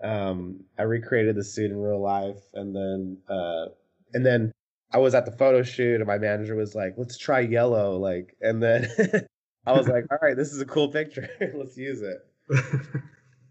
um, 0.03 0.65
I 0.79 0.83
recreated 0.83 1.37
the 1.37 1.45
suit 1.45 1.71
in 1.71 1.77
real 1.77 2.01
life, 2.01 2.41
and 2.55 2.75
then 2.75 3.19
uh, 3.29 3.67
and 4.15 4.25
then 4.25 4.53
I 4.93 4.99
was 4.99 5.15
at 5.15 5.27
the 5.27 5.33
photo 5.33 5.63
shoot, 5.63 5.97
and 5.97 6.07
my 6.07 6.19
manager 6.19 6.57
was 6.57 6.75
like, 6.75 6.95
"Let's 6.97 7.19
try 7.19 7.41
yellow," 7.41 7.97
like, 7.99 8.37
and 8.41 8.63
then 8.63 8.89
I 9.67 9.73
was 9.73 9.89
like, 9.89 10.05
"All 10.11 10.19
right, 10.23 10.37
this 10.37 10.53
is 10.53 10.61
a 10.61 10.67
cool 10.67 10.89
picture. 10.89 11.29
Let's 11.55 11.77
use 11.77 12.03
it." 12.03 12.19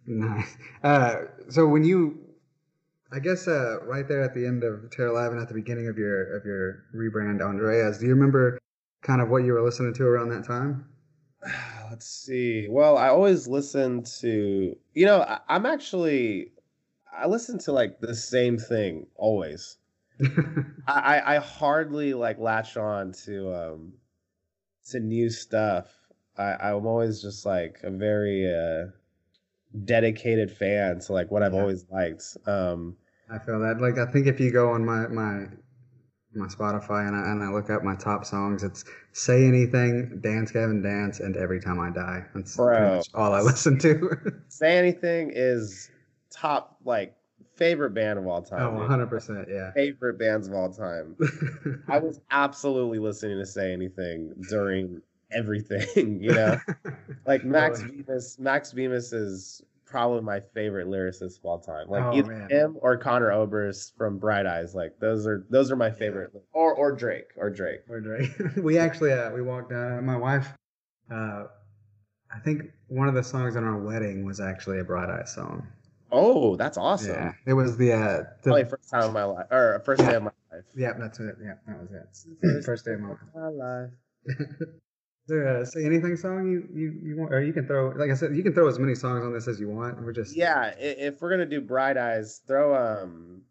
nice. 0.07 0.57
Uh, 0.83 1.15
so 1.49 1.67
when 1.67 1.83
you, 1.83 2.19
I 3.11 3.19
guess, 3.19 3.47
uh, 3.47 3.79
right 3.83 4.07
there 4.07 4.21
at 4.21 4.33
the 4.33 4.45
end 4.45 4.63
of 4.63 4.91
Terror 4.91 5.13
Live 5.13 5.31
and 5.31 5.41
at 5.41 5.47
the 5.47 5.53
beginning 5.53 5.87
of 5.87 5.97
your 5.97 6.37
of 6.37 6.45
your 6.45 6.83
rebrand, 6.95 7.41
Andreas, 7.41 7.97
do 7.99 8.05
you 8.05 8.13
remember 8.13 8.59
kind 9.01 9.21
of 9.21 9.29
what 9.29 9.43
you 9.43 9.53
were 9.53 9.61
listening 9.61 9.93
to 9.95 10.03
around 10.03 10.29
that 10.29 10.45
time? 10.45 10.85
Let's 11.89 12.07
see. 12.07 12.67
Well, 12.69 12.97
I 12.97 13.09
always 13.09 13.47
listen 13.47 14.03
to, 14.21 14.75
you 14.93 15.05
know, 15.05 15.21
I, 15.21 15.39
I'm 15.47 15.65
actually, 15.65 16.51
I 17.15 17.27
listen 17.27 17.59
to 17.59 17.71
like 17.71 17.99
the 17.99 18.15
same 18.15 18.57
thing 18.57 19.07
always. 19.15 19.77
I, 20.87 21.17
I 21.17 21.35
I 21.35 21.39
hardly 21.39 22.13
like 22.13 22.39
latch 22.39 22.77
on 22.77 23.13
to 23.25 23.53
um 23.53 23.93
to 24.89 24.99
new 24.99 25.29
stuff. 25.29 25.87
I 26.37 26.53
I'm 26.53 26.85
always 26.85 27.21
just 27.21 27.45
like 27.45 27.79
a 27.83 27.91
very 27.91 28.47
uh 28.47 28.91
dedicated 29.85 30.51
fan 30.51 30.99
to 30.99 31.13
like 31.13 31.31
what 31.31 31.43
I've 31.43 31.53
Yeah. 31.53 31.61
always 31.61 31.85
liked. 31.91 32.23
Um 32.45 32.97
I 33.29 33.39
feel 33.39 33.59
that. 33.61 33.79
Like 33.81 33.97
I 33.97 34.05
think 34.11 34.27
if 34.27 34.39
you 34.39 34.51
go 34.51 34.69
on 34.71 34.85
my 34.85 35.07
my 35.07 35.47
my 36.35 36.47
Spotify 36.47 37.07
and 37.07 37.15
I, 37.15 37.31
and 37.31 37.43
I 37.43 37.49
look 37.49 37.69
up 37.69 37.83
my 37.83 37.95
top 37.95 38.25
songs, 38.25 38.63
it's 38.63 38.83
"Say 39.11 39.45
Anything," 39.45 40.19
"Dance 40.21 40.51
Gavin 40.51 40.81
Dance," 40.81 41.19
and 41.19 41.37
"Every 41.37 41.59
Time 41.59 41.79
I 41.79 41.89
Die." 41.91 42.25
That's 42.33 42.55
pretty 42.55 42.81
Bro. 42.81 42.95
much 42.97 43.07
all 43.13 43.33
I 43.33 43.41
listen 43.41 43.77
to. 43.79 44.17
Say 44.49 44.77
Anything 44.77 45.31
is 45.33 45.89
top 46.31 46.77
like 46.83 47.15
favorite 47.55 47.91
band 47.93 48.17
of 48.17 48.25
all 48.27 48.41
time. 48.41 48.61
oh, 48.61 48.71
100 48.79 49.07
percent, 49.07 49.47
yeah. 49.49 49.71
Favorite 49.73 50.17
bands 50.17 50.47
of 50.47 50.53
all 50.55 50.71
time. 50.73 51.15
I 51.87 51.99
was 51.99 52.19
absolutely 52.31 52.97
listening 52.99 53.37
to 53.37 53.45
Say 53.45 53.71
Anything 53.71 54.33
during 54.49 55.01
everything, 55.35 56.19
you 56.21 56.33
know? 56.33 56.57
Like 57.25 57.43
Max 57.45 57.81
Really? 57.81 58.01
Bemis, 58.03 58.37
Max 58.39 58.73
Bemis 58.73 59.13
is 59.13 59.61
probably 59.85 60.21
my 60.21 60.39
favorite 60.53 60.87
lyricist 60.87 61.37
of 61.39 61.45
all 61.45 61.59
time. 61.59 61.87
Like 61.87 62.03
Oh, 62.03 62.13
either 62.17 62.31
man. 62.31 62.49
him 62.49 62.77
or 62.81 62.97
Conor 62.97 63.31
Oberst 63.31 63.95
from 63.97 64.17
Bright 64.17 64.45
Eyes. 64.45 64.73
Like 64.75 64.99
those 64.99 65.25
are 65.27 65.45
those 65.49 65.71
are 65.71 65.75
my 65.75 65.91
favorite. 65.91 66.31
Or 66.51 66.73
or 66.73 66.91
Drake 66.91 67.27
or 67.37 67.49
Drake. 67.49 67.81
Or 67.89 68.01
Drake. 68.01 68.31
we 68.57 68.77
actually 68.77 69.13
uh, 69.13 69.31
we 69.31 69.41
walked 69.41 69.69
down. 69.69 70.03
My 70.05 70.17
wife, 70.17 70.47
uh, 71.11 71.43
I 72.33 72.39
think 72.43 72.63
one 72.87 73.07
of 73.07 73.13
the 73.13 73.23
songs 73.23 73.55
on 73.55 73.63
our 73.63 73.77
wedding 73.77 74.25
was 74.25 74.39
actually 74.41 74.79
a 74.79 74.83
Bright 74.83 75.09
Eyes 75.09 75.33
song. 75.33 75.65
Oh, 76.11 76.55
that's 76.57 76.77
awesome. 76.77 77.13
Yeah, 77.15 77.31
it 77.47 77.53
was 77.53 77.77
the 77.77 77.93
uh, 77.93 78.17
the 78.17 78.25
Probably 78.43 78.65
first 78.65 78.89
time 78.89 79.03
of 79.03 79.13
my 79.13 79.23
life 79.23 79.47
or 79.51 79.81
first 79.85 80.01
day 80.01 80.15
of 80.15 80.23
my 80.23 80.31
life. 80.51 80.63
yeah, 80.75 80.93
that's 80.99 81.19
it. 81.19 81.35
Yeah, 81.41 81.53
that 81.67 81.79
was 81.79 81.91
it. 81.91 82.63
First 82.65 82.85
day 82.85 82.93
of 82.93 82.99
my 83.01 83.47
life. 83.47 83.89
My 85.27 85.35
life. 85.35 85.43
There 85.43 85.61
a 85.61 85.65
say 85.65 85.85
anything 85.85 86.15
song 86.17 86.47
you, 86.49 86.67
you, 86.73 86.99
you 87.03 87.17
want, 87.17 87.33
or 87.33 87.41
you 87.43 87.53
can 87.53 87.65
throw, 87.67 87.89
like 87.89 88.09
I 88.11 88.13
said, 88.13 88.35
you 88.35 88.43
can 88.43 88.53
throw 88.53 88.67
as 88.67 88.79
many 88.79 88.95
songs 88.95 89.23
on 89.23 89.33
this 89.33 89.47
as 89.47 89.59
you 89.59 89.69
want. 89.69 90.01
We're 90.01 90.13
just, 90.13 90.35
Yeah, 90.35 90.73
if 90.77 91.21
we're 91.21 91.29
gonna 91.29 91.45
do 91.45 91.61
Bright 91.61 91.97
Eyes, 91.97 92.41
throw 92.47 92.75
um 92.75 93.41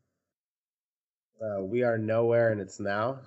uh, 1.42 1.62
We 1.62 1.82
Are 1.82 1.98
Nowhere 1.98 2.50
and 2.52 2.60
It's 2.60 2.78
Now. 2.80 3.18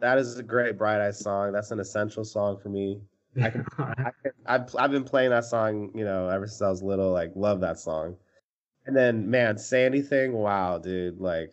That 0.00 0.18
is 0.18 0.38
a 0.38 0.42
great 0.42 0.78
Bright 0.78 1.00
Eyes 1.00 1.18
song. 1.18 1.52
That's 1.52 1.70
an 1.70 1.80
essential 1.80 2.24
song 2.24 2.58
for 2.58 2.68
me. 2.70 3.00
I 3.40 3.50
can- 3.50 3.66
I 3.78 4.10
can, 4.22 4.32
I've 4.46 4.74
I've 4.76 4.90
been 4.90 5.04
playing 5.04 5.30
that 5.30 5.44
song, 5.44 5.90
you 5.94 6.04
know, 6.04 6.28
ever 6.28 6.46
since 6.46 6.62
I 6.62 6.68
was 6.70 6.82
little. 6.82 7.12
Like, 7.12 7.32
love 7.36 7.60
that 7.60 7.78
song. 7.78 8.16
And 8.86 8.96
then, 8.96 9.30
man, 9.30 9.58
say 9.58 9.84
anything. 9.84 10.32
Wow, 10.32 10.78
dude, 10.78 11.20
like 11.20 11.52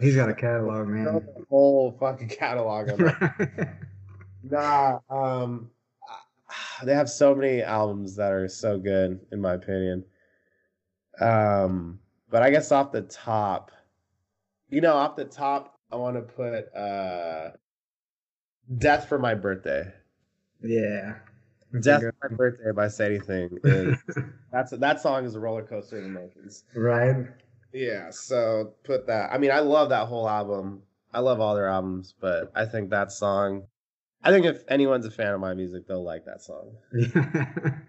He's 0.00 0.14
got 0.14 0.28
a 0.28 0.34
catalog, 0.34 0.86
man. 0.88 1.26
whole 1.48 1.96
fucking 1.98 2.28
catalog 2.28 2.90
on 2.90 2.98
that. 2.98 3.76
Nah, 4.50 4.98
um, 5.10 5.70
they 6.84 6.94
have 6.94 7.10
so 7.10 7.34
many 7.34 7.62
albums 7.62 8.16
that 8.16 8.32
are 8.32 8.48
so 8.48 8.78
good, 8.78 9.20
in 9.32 9.40
my 9.40 9.54
opinion. 9.54 10.04
Um, 11.20 11.98
but 12.30 12.42
I 12.42 12.50
guess 12.50 12.72
off 12.72 12.92
the 12.92 13.02
top, 13.02 13.70
you 14.68 14.80
know, 14.80 14.94
off 14.94 15.16
the 15.16 15.24
top, 15.24 15.78
I 15.90 15.96
want 15.96 16.16
to 16.16 16.22
put 16.22 16.74
uh, 16.74 17.50
"Death 18.78 19.08
for 19.08 19.18
My 19.18 19.34
Birthday." 19.34 19.92
yeah. 20.62 21.14
"Death 21.80 22.02
for 22.02 22.14
My 22.22 22.36
Birthday" 22.36 22.72
by 22.72 22.88
Say 22.88 23.06
Anything. 23.06 23.58
Is, 23.64 23.98
that's 24.52 24.72
that 24.72 25.00
song 25.00 25.24
is 25.24 25.34
a 25.34 25.40
roller 25.40 25.62
coaster 25.62 25.98
of 25.98 26.04
emotions. 26.04 26.64
right? 26.74 27.26
Yeah, 27.72 28.10
so 28.10 28.74
put 28.84 29.06
that. 29.06 29.30
I 29.32 29.38
mean, 29.38 29.50
I 29.50 29.60
love 29.60 29.90
that 29.90 30.06
whole 30.06 30.28
album. 30.28 30.82
I 31.12 31.20
love 31.20 31.40
all 31.40 31.54
their 31.54 31.68
albums, 31.68 32.14
but 32.20 32.50
I 32.54 32.64
think 32.66 32.90
that 32.90 33.12
song. 33.12 33.66
I 34.22 34.30
think 34.30 34.46
if 34.46 34.62
anyone's 34.68 35.06
a 35.06 35.10
fan 35.10 35.32
of 35.34 35.40
my 35.40 35.54
music, 35.54 35.86
they'll 35.86 36.02
like 36.04 36.24
that 36.24 36.42
song. 36.42 36.76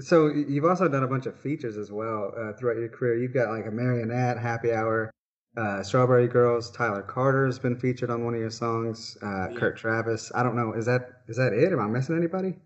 so 0.00 0.28
you've 0.28 0.64
also 0.64 0.88
done 0.88 1.04
a 1.04 1.08
bunch 1.08 1.26
of 1.26 1.38
features 1.38 1.76
as 1.76 1.92
well 1.92 2.32
uh, 2.38 2.52
throughout 2.54 2.78
your 2.78 2.88
career. 2.88 3.16
You've 3.16 3.34
got 3.34 3.50
like 3.50 3.66
a 3.66 3.70
Marionette, 3.70 4.38
Happy 4.38 4.72
Hour, 4.72 5.10
uh, 5.56 5.82
Strawberry 5.82 6.28
Girls. 6.28 6.70
Tyler 6.70 7.02
Carter's 7.02 7.58
been 7.58 7.76
featured 7.78 8.10
on 8.10 8.24
one 8.24 8.34
of 8.34 8.40
your 8.40 8.50
songs. 8.50 9.16
Uh, 9.22 9.48
Yeah. 9.50 9.58
Kurt 9.58 9.76
Travis. 9.76 10.32
I 10.34 10.42
don't 10.42 10.56
know. 10.56 10.72
Is 10.72 10.86
that 10.86 11.22
is 11.28 11.36
that 11.36 11.52
it? 11.52 11.72
Am 11.72 11.80
I 11.80 11.86
missing 11.86 12.16
anybody? 12.16 12.56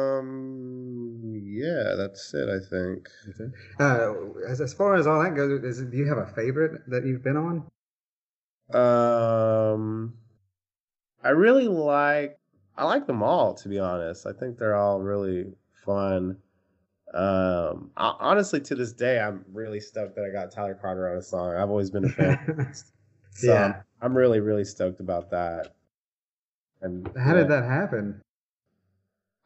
Um, 0.00 1.22
yeah, 1.44 1.94
that's 1.96 2.32
it. 2.34 2.48
I 2.48 2.58
think. 2.68 3.08
Uh, 3.78 4.14
as 4.48 4.60
as 4.60 4.74
far 4.74 4.94
as 4.96 5.06
all 5.06 5.22
that 5.22 5.34
goes, 5.34 5.62
is 5.64 5.82
do 5.82 5.96
you 5.96 6.06
have 6.06 6.18
a 6.18 6.26
favorite 6.26 6.82
that 6.88 7.04
you've 7.06 7.22
been 7.24 7.36
on? 7.36 7.64
Um, 8.72 10.14
I 11.22 11.30
really 11.30 11.68
like. 11.68 12.38
I 12.76 12.84
like 12.84 13.06
them 13.06 13.22
all, 13.22 13.54
to 13.54 13.68
be 13.68 13.78
honest. 13.78 14.26
I 14.26 14.32
think 14.32 14.58
they're 14.58 14.76
all 14.76 15.00
really 15.00 15.52
fun. 15.84 16.38
Um, 17.12 17.90
ho- 17.96 18.16
honestly, 18.20 18.60
to 18.60 18.74
this 18.74 18.92
day, 18.92 19.18
I'm 19.20 19.44
really 19.52 19.80
stoked 19.80 20.14
that 20.16 20.24
I 20.24 20.30
got 20.30 20.50
Tyler 20.52 20.78
Carter 20.80 21.10
on 21.10 21.18
a 21.18 21.22
song. 21.22 21.54
I've 21.56 21.68
always 21.68 21.90
been 21.90 22.04
a 22.04 22.08
fan. 22.08 22.74
So 23.32 23.52
Yeah. 23.54 23.82
I'm 24.02 24.16
really, 24.16 24.40
really 24.40 24.64
stoked 24.64 25.00
about 25.00 25.30
that. 25.30 25.74
And 26.82 27.08
How 27.16 27.32
yeah, 27.32 27.40
did 27.40 27.48
that 27.48 27.64
happen? 27.64 28.20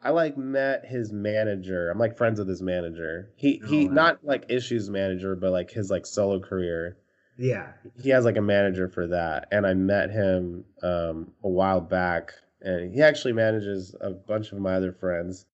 I 0.02 0.10
like 0.10 0.36
met 0.36 0.84
his 0.84 1.12
manager. 1.12 1.90
I'm 1.90 1.98
like 1.98 2.16
friends 2.16 2.38
with 2.38 2.48
his 2.48 2.60
manager. 2.62 3.30
He 3.36 3.56
he 3.68 3.84
Oh, 3.84 3.86
wow. 3.86 3.94
not 3.94 4.24
like 4.24 4.44
issues 4.48 4.90
manager, 4.90 5.34
but 5.36 5.50
like 5.52 5.70
his 5.70 5.90
like 5.90 6.06
solo 6.06 6.40
career. 6.40 6.96
Yeah. 7.36 7.72
He 8.00 8.10
has 8.10 8.24
like 8.24 8.36
a 8.36 8.42
manager 8.42 8.88
for 8.88 9.06
that. 9.08 9.48
And 9.50 9.66
I 9.66 9.74
met 9.74 10.10
him 10.10 10.64
um 10.82 11.32
a 11.42 11.48
while 11.48 11.80
back 11.80 12.32
and 12.60 12.94
he 12.94 13.02
actually 13.02 13.32
manages 13.32 13.94
a 14.00 14.10
bunch 14.10 14.52
of 14.52 14.58
my 14.58 14.74
other 14.74 14.92
friends. 14.92 15.46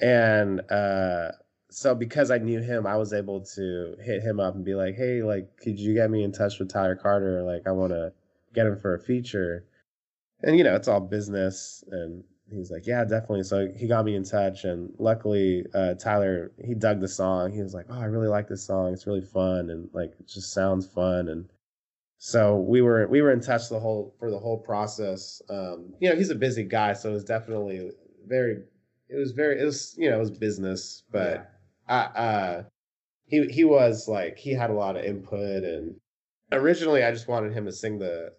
And 0.00 0.60
uh 0.70 1.32
so 1.70 1.94
because 1.94 2.30
I 2.30 2.38
knew 2.38 2.60
him, 2.60 2.86
I 2.86 2.96
was 2.96 3.12
able 3.12 3.40
to 3.56 3.96
hit 4.00 4.22
him 4.22 4.40
up 4.40 4.54
and 4.54 4.64
be 4.64 4.74
like, 4.74 4.94
"Hey, 4.94 5.22
like 5.22 5.56
could 5.56 5.78
you 5.78 5.94
get 5.94 6.10
me 6.10 6.22
in 6.22 6.32
touch 6.32 6.58
with 6.58 6.68
Tyler 6.70 6.96
Carter? 6.96 7.42
Like 7.42 7.66
I 7.66 7.72
want 7.72 7.92
to 7.92 8.12
get 8.54 8.66
him 8.66 8.78
for 8.78 8.94
a 8.94 9.00
feature." 9.00 9.64
And 10.42 10.58
you 10.58 10.64
know, 10.64 10.74
it's 10.76 10.88
all 10.88 11.00
business 11.00 11.84
and 11.90 12.24
he's 12.50 12.70
like, 12.70 12.86
"Yeah, 12.86 13.04
definitely." 13.04 13.42
So 13.44 13.68
he 13.76 13.86
got 13.86 14.04
me 14.04 14.14
in 14.14 14.24
touch 14.24 14.64
and 14.64 14.92
luckily 14.98 15.64
uh 15.74 15.94
Tyler, 15.94 16.52
he 16.64 16.74
dug 16.74 17.00
the 17.00 17.08
song. 17.08 17.52
He 17.52 17.62
was 17.62 17.74
like, 17.74 17.86
"Oh, 17.88 18.00
I 18.00 18.04
really 18.04 18.28
like 18.28 18.48
this 18.48 18.64
song. 18.64 18.92
It's 18.92 19.06
really 19.06 19.22
fun 19.22 19.70
and 19.70 19.88
like 19.92 20.12
it 20.18 20.28
just 20.28 20.52
sounds 20.52 20.86
fun." 20.86 21.28
And 21.28 21.48
so 22.18 22.56
we 22.56 22.82
were 22.82 23.06
we 23.08 23.22
were 23.22 23.32
in 23.32 23.40
touch 23.40 23.68
the 23.68 23.80
whole 23.80 24.14
for 24.18 24.30
the 24.30 24.38
whole 24.38 24.58
process. 24.58 25.42
Um, 25.48 25.94
you 26.00 26.08
know, 26.10 26.16
he's 26.16 26.30
a 26.30 26.34
busy 26.34 26.64
guy, 26.64 26.92
so 26.92 27.10
it 27.10 27.14
was 27.14 27.24
definitely 27.24 27.90
very 28.26 28.62
it 29.08 29.16
was 29.16 29.32
very 29.32 29.60
it 29.60 29.64
was 29.64 29.94
you 29.98 30.08
know, 30.10 30.16
it 30.16 30.20
was 30.20 30.30
business, 30.30 31.04
but 31.10 31.50
I, 31.88 31.98
uh, 31.98 32.62
he 33.26 33.46
he 33.46 33.64
was 33.64 34.08
like 34.08 34.38
he 34.38 34.52
had 34.52 34.70
a 34.70 34.74
lot 34.74 34.96
of 34.96 35.04
input 35.04 35.64
and 35.64 35.96
originally 36.52 37.02
I 37.02 37.10
just 37.10 37.28
wanted 37.28 37.52
him 37.52 37.64
to 37.66 37.72
sing 37.72 37.98
the 37.98 38.32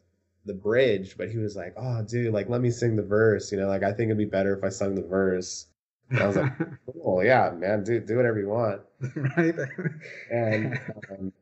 the 0.46 0.54
bridge, 0.54 1.16
but 1.18 1.30
he 1.30 1.38
was 1.38 1.56
like, 1.56 1.74
"Oh, 1.78 2.04
dude, 2.04 2.34
like 2.34 2.50
let 2.50 2.62
me 2.62 2.70
sing 2.72 2.96
the 2.96 3.04
verse." 3.04 3.52
You 3.52 3.60
know, 3.60 3.68
like 3.68 3.84
I 3.84 3.92
think 3.94 4.08
it'd 4.08 4.18
be 4.18 4.26
better 4.26 4.56
if 4.58 4.64
I 4.64 4.70
sung 4.70 4.96
the 4.96 5.02
verse. 5.04 5.68
And 6.10 6.20
I 6.20 6.28
was 6.28 6.36
like, 6.36 6.52
"Cool, 6.94 7.24
yeah, 7.24 7.52
man, 7.56 7.84
do 7.84 8.00
do 8.00 8.18
whatever 8.18 8.40
you 8.40 8.50
want." 8.50 8.82
right? 9.38 9.56
And 10.32 10.74
um, 11.12 11.34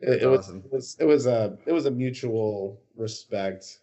That's 0.00 0.16
it, 0.16 0.22
it 0.22 0.26
was, 0.26 0.40
awesome. 0.48 0.62
it 0.66 0.72
was 0.72 0.96
it 1.00 1.04
was 1.04 1.26
a 1.26 1.56
it 1.66 1.72
was 1.72 1.86
a 1.86 1.90
mutual 1.90 2.80
respect 2.96 3.78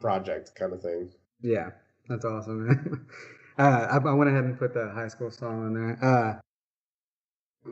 project 0.00 0.54
kind 0.54 0.72
of 0.72 0.82
thing. 0.82 1.10
Yeah, 1.40 1.70
that's 2.08 2.24
awesome, 2.24 2.66
man. 2.66 3.06
Uh, 3.58 3.88
I, 3.90 3.96
I 3.96 4.12
went 4.12 4.28
ahead 4.28 4.44
and 4.44 4.58
put 4.58 4.74
the 4.74 4.90
high 4.90 5.08
school 5.08 5.30
song 5.30 5.64
on 5.64 5.72
there. 5.72 6.04
Uh, 6.04 6.38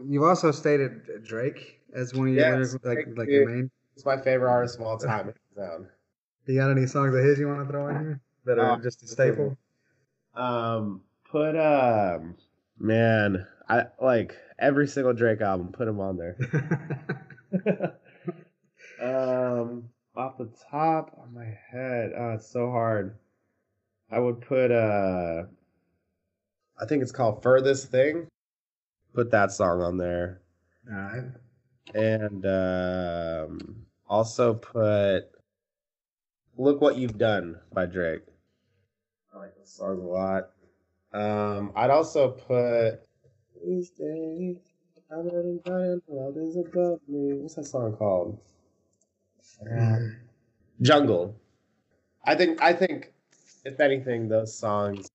you've 0.09 0.23
also 0.23 0.51
stated 0.51 1.03
Drake 1.25 1.79
as 1.95 2.15
one 2.15 2.29
of 2.29 2.35
your 2.35 2.43
Yes, 2.59 2.73
lyrical- 2.73 2.89
like 2.89 3.05
Drake 3.05 3.19
like 3.19 3.29
your 3.29 3.43
is- 3.43 3.55
main. 3.55 3.71
It's 3.95 4.07
my 4.07 4.17
favorite 4.17 4.51
artist 4.51 4.77
of 4.77 4.87
all 4.87 4.97
time. 4.97 5.35
You 6.47 6.57
got 6.57 6.71
any 6.71 6.87
songs 6.87 7.15
of 7.15 7.25
his 7.25 7.39
you 7.39 7.49
want 7.49 7.67
to 7.67 7.73
throw 7.73 7.89
in 7.89 7.99
here 7.99 8.21
that 8.45 8.59
are 8.59 8.73
Uh, 8.73 8.77
just 8.79 9.03
a 9.03 9.07
staple? 9.07 9.57
Um, 10.35 11.01
put 11.31 11.57
um, 11.57 12.37
man, 12.79 13.47
I 13.69 13.87
like 14.01 14.37
every 14.59 14.87
single 14.87 15.15
Drake 15.15 15.41
album. 15.41 15.73
Put 15.73 15.89
him 15.89 16.01
on 16.01 16.17
there. 16.19 16.37
um, 19.01 19.89
off 20.17 20.37
the 20.39 20.51
top 20.71 21.19
of 21.23 21.33
my 21.33 21.47
head, 21.71 22.13
oh, 22.17 22.33
it's 22.33 22.49
so 22.51 22.71
hard. 22.71 23.17
I 24.11 24.19
would 24.19 24.41
put 24.43 24.71
uh, 24.71 25.45
I 26.81 26.87
think 26.87 27.03
it's 27.03 27.13
called 27.13 27.43
"Furthest 27.43 27.91
Thing." 27.91 28.29
Put 29.15 29.31
that 29.31 29.53
song 29.53 29.81
on 29.81 29.97
there, 29.97 30.41
All 30.91 30.97
right. 30.99 31.25
and 31.95 32.45
um, 32.45 33.87
also 34.09 34.55
put 34.55 35.31
"Look 36.57 36.81
What 36.81 36.97
You've 36.97 37.19
Done" 37.19 37.59
by 37.73 37.87
Drake. 37.87 38.23
I 39.33 39.39
like 39.39 39.57
this 39.57 39.71
song 39.71 40.01
a 40.01 40.07
lot. 40.07 40.51
Um, 41.13 41.73
I'd 41.75 41.91
also 41.91 42.31
put 42.31 43.01
"Please 43.61 43.89
Stay." 43.89 44.57
I'm 45.11 45.27
letting 45.27 45.61
giant 45.67 46.03
world 46.09 46.37
is 46.39 46.57
above 46.57 47.01
me. 47.07 47.35
What's 47.35 47.55
that 47.55 47.67
song 47.67 47.97
called? 47.97 48.41
Jungle. 50.81 51.37
I 52.25 52.35
think 52.35 52.61
I 52.63 52.73
think 52.73 53.13
if 53.65 53.81
anything, 53.81 54.29
those 54.29 54.57
songs 54.57 55.09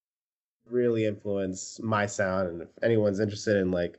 really 0.70 1.06
influence 1.06 1.80
my 1.82 2.06
sound. 2.06 2.50
And 2.50 2.62
if 2.62 2.70
anyone's 2.84 3.20
interested 3.20 3.58
in 3.58 3.72
like 3.72 3.98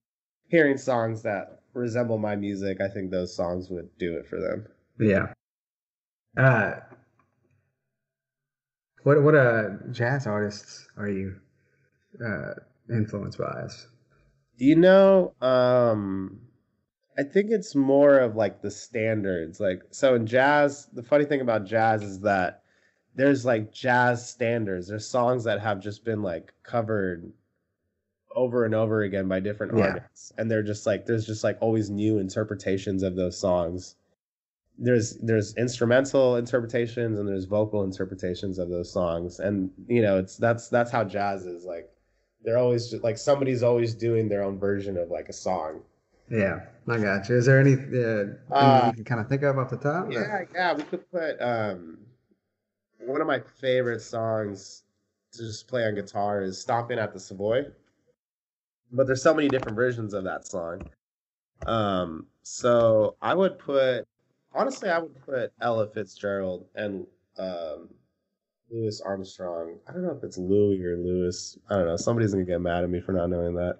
hearing 0.49 0.77
songs 0.77 1.23
that 1.23 1.61
resemble 1.75 2.19
my 2.19 2.37
music, 2.37 2.81
I 2.81 2.89
think 2.89 3.11
those 3.11 3.35
songs 3.35 3.69
would 3.71 3.89
do 3.99 4.17
it 4.17 4.27
for 4.27 4.41
them. 4.41 4.67
Yeah. 4.99 5.33
Uh, 6.37 6.81
what 9.03 9.23
what 9.23 9.35
uh 9.35 9.71
jazz 9.91 10.27
artists 10.27 10.89
are 10.97 11.09
you 11.09 11.37
uh 12.25 12.55
influenced 12.89 13.39
by? 13.39 13.45
Us? 13.45 13.87
You 14.57 14.77
know, 14.77 15.35
um 15.41 16.41
I 17.19 17.23
think 17.23 17.51
it's 17.51 17.75
more 17.75 18.19
of 18.19 18.37
like 18.37 18.63
the 18.63 18.71
standards. 18.71 19.61
Like 19.61 19.83
so 19.91 20.15
in 20.15 20.27
jazz, 20.27 20.87
the 20.93 21.03
funny 21.03 21.25
thing 21.25 21.41
about 21.41 21.67
jazz 21.67 22.03
is 22.03 22.21
that 22.21 22.63
there's 23.15 23.45
like 23.45 23.73
jazz 23.73 24.29
standards. 24.29 24.89
There's 24.89 25.07
songs 25.07 25.45
that 25.45 25.61
have 25.61 25.81
just 25.81 26.05
been 26.05 26.23
like 26.23 26.53
covered 26.63 27.33
over 28.35 28.65
and 28.65 28.75
over 28.75 29.03
again 29.03 29.29
by 29.29 29.41
different 29.41 29.77
Yeah. 29.77 29.87
artists. 29.87 30.33
And 30.39 30.51
they're 30.51 30.63
just 30.63 30.87
like 30.87 31.07
there's 31.07 31.27
just 31.27 31.45
like 31.45 31.59
always 31.61 31.91
new 31.91 32.19
interpretations 32.19 33.03
of 33.03 33.17
those 33.17 33.39
songs. 33.39 33.97
There's 34.83 35.19
there's 35.19 35.55
instrumental 35.57 36.37
interpretations 36.37 37.19
and 37.19 37.29
there's 37.29 37.45
vocal 37.45 37.85
interpretations 37.85 38.59
of 38.59 38.71
those 38.71 38.91
songs. 38.91 39.39
And 39.39 39.71
you 39.87 40.01
know, 40.01 40.19
it's 40.19 40.37
that's 40.37 40.69
that's 40.69 40.91
how 40.91 41.05
jazz 41.05 41.45
is 41.45 41.65
like 41.65 41.91
they're 42.43 42.59
always 42.59 42.91
just, 42.91 43.05
like 43.05 43.19
somebody's 43.19 43.63
always 43.63 43.95
doing 43.95 44.29
their 44.29 44.43
own 44.43 44.59
version 44.59 44.97
of 44.97 45.11
like 45.11 45.29
a 45.29 45.33
song. 45.35 45.83
Yeah, 46.31 46.61
I 46.89 46.99
got 46.99 47.29
you. 47.29 47.37
Is 47.37 47.45
there 47.47 47.61
any 47.61 47.75
uh, 47.75 48.55
Uh, 48.55 48.87
you 48.87 48.93
can 48.95 49.05
kind 49.05 49.21
of 49.21 49.29
think 49.29 49.43
of 49.43 49.59
off 49.59 49.69
the 49.69 49.77
top? 49.77 50.11
Yeah, 50.11 50.45
yeah, 50.55 50.73
we 50.73 50.85
could 50.85 51.11
put 51.11 51.37
um 51.43 51.99
one 53.01 53.21
of 53.21 53.27
my 53.27 53.41
favorite 53.61 54.01
songs 54.01 54.85
to 55.33 55.39
just 55.43 55.69
play 55.69 55.85
on 55.85 55.95
guitar 55.95 56.43
is 56.43 56.59
Stomping 56.59 56.99
at 56.99 57.13
the 57.13 57.21
Savoy. 57.21 57.67
But 58.93 59.07
there's 59.07 59.23
so 59.23 59.35
many 59.35 59.49
different 59.49 59.77
versions 59.77 60.15
of 60.15 60.25
that 60.25 60.47
song. 60.47 60.89
Um 61.67 62.27
so 62.43 63.17
I 63.21 63.35
would 63.35 63.59
put 63.59 64.07
honestly 64.55 64.89
I 64.89 64.99
would 64.99 65.15
put 65.25 65.53
Ella 65.61 65.87
Fitzgerald 65.89 66.67
and 66.75 67.07
um 67.39 67.89
Louis 68.71 69.01
Armstrong. 69.01 69.79
I 69.89 69.93
don't 69.93 70.03
know 70.05 70.13
if 70.17 70.23
it's 70.23 70.39
Louis 70.39 70.81
or 70.85 70.97
Louis. 70.97 71.59
I 71.69 71.77
don't 71.77 71.87
know. 71.87 71.97
Somebody's 71.97 72.33
gonna 72.33 72.45
get 72.45 72.61
mad 72.61 72.85
at 72.85 72.91
me 72.91 73.01
for 73.01 73.13
not 73.13 73.29
knowing 73.29 73.55
that. 73.57 73.79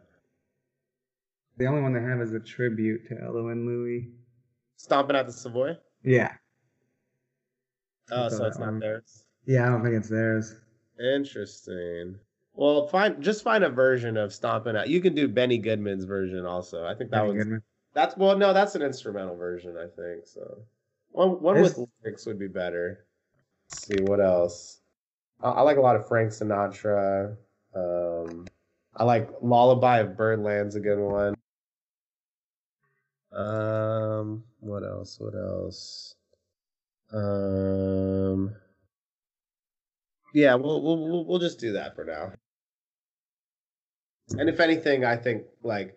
The 1.59 1.67
only 1.67 1.83
one 1.83 1.93
they 1.93 2.01
have 2.01 2.21
is 2.21 2.33
a 2.33 2.41
tribute 2.41 3.07
to 3.09 3.23
Ella 3.23 3.47
and 3.49 3.67
Louis. 3.67 4.09
Stomping 4.77 5.15
at 5.15 5.27
the 5.27 5.33
Savoy? 5.33 5.77
Yeah. 6.03 6.33
Oh, 8.11 8.29
so 8.29 8.45
it's 8.47 8.59
not 8.59 8.67
one- 8.71 8.81
theirs. 8.81 9.25
Yeah, 9.47 9.67
I 9.67 9.71
don't 9.71 9.83
think 9.83 9.95
it's 9.95 10.09
theirs. 10.09 10.55
Interesting. 10.99 12.19
Well, 12.55 12.89
find 12.89 13.23
just 13.23 13.43
find 13.45 13.63
a 13.65 13.71
version 13.71 14.17
of 14.17 14.33
Stomping 14.33 14.77
Out. 14.77 14.89
You 14.89 15.01
can 15.01 15.15
do 15.15 15.29
Benny 15.29 15.59
Goodman's 15.59 16.05
version 16.05 16.45
also. 16.45 16.85
I 16.85 16.95
think 16.95 17.11
that 17.11 17.21
Benny 17.23 17.35
was 17.35 17.45
Goodman. 17.45 17.63
That's 17.95 18.17
well, 18.17 18.37
no, 18.37 18.53
that's 18.53 18.75
an 18.75 18.83
instrumental 18.83 19.37
version. 19.37 19.77
I 19.77 19.87
think 19.87 20.27
so. 20.27 20.63
One 21.11 21.41
one 21.43 21.61
with 21.61 21.79
lyrics 22.05 22.27
would 22.27 22.39
be 22.39 22.49
better. 22.49 23.07
Let's 23.71 23.87
see 23.87 24.03
what 24.03 24.21
else. 24.21 24.81
I, 25.43 25.51
I 25.51 25.61
like 25.63 25.77
a 25.77 25.81
lot 25.81 25.97
of 25.97 26.07
Frank 26.07 26.31
Sinatra. 26.31 27.37
Um, 27.75 28.47
I 28.97 29.05
like 29.05 29.31
Lullaby 29.43 29.99
of 30.01 30.17
Birdland's 30.17 30.77
a 30.77 30.81
good 30.81 30.99
one. 30.99 31.35
Um, 33.33 34.45
what 34.61 34.83
else? 34.83 35.19
What 35.21 35.35
else? 35.35 36.15
Um, 37.13 38.55
yeah, 40.35 40.55
we'll 40.55 40.83
we'll, 40.83 41.25
we'll 41.25 41.39
just 41.39 41.59
do 41.59 41.73
that 41.73 41.95
for 41.95 42.05
now. 42.05 42.33
And 44.39 44.49
if 44.49 44.61
anything, 44.61 45.05
I 45.05 45.17
think 45.17 45.45
like 45.63 45.97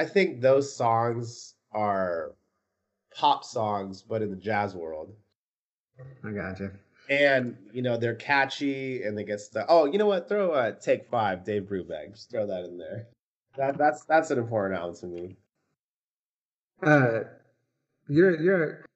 I 0.00 0.06
think 0.06 0.40
those 0.40 0.74
songs 0.74 1.56
are 1.72 2.32
pop 3.14 3.44
songs, 3.44 4.00
but 4.00 4.22
in 4.22 4.30
the 4.30 4.36
jazz 4.36 4.74
world. 4.74 5.12
I 6.24 6.30
got 6.30 6.58
you. 6.58 6.70
And 7.10 7.54
you 7.70 7.82
know 7.82 7.98
they're 7.98 8.14
catchy, 8.14 9.02
and 9.02 9.18
they 9.18 9.24
get 9.24 9.40
stuff. 9.40 9.66
Oh, 9.68 9.84
you 9.84 9.98
know 9.98 10.06
what? 10.06 10.26
Throw 10.26 10.52
uh, 10.52 10.72
"Take 10.72 11.10
Five, 11.10 11.44
Dave 11.44 11.64
Brubeck. 11.64 12.14
Just 12.14 12.30
throw 12.30 12.46
that 12.46 12.64
in 12.64 12.78
there. 12.78 13.08
That 13.58 13.76
that's 13.76 14.06
that's 14.06 14.30
an 14.30 14.38
important 14.38 14.80
album 14.80 14.96
to 15.00 15.06
me. 15.06 15.36
Uh, 16.82 17.20
you're 18.08 18.40
you're, 18.40 18.86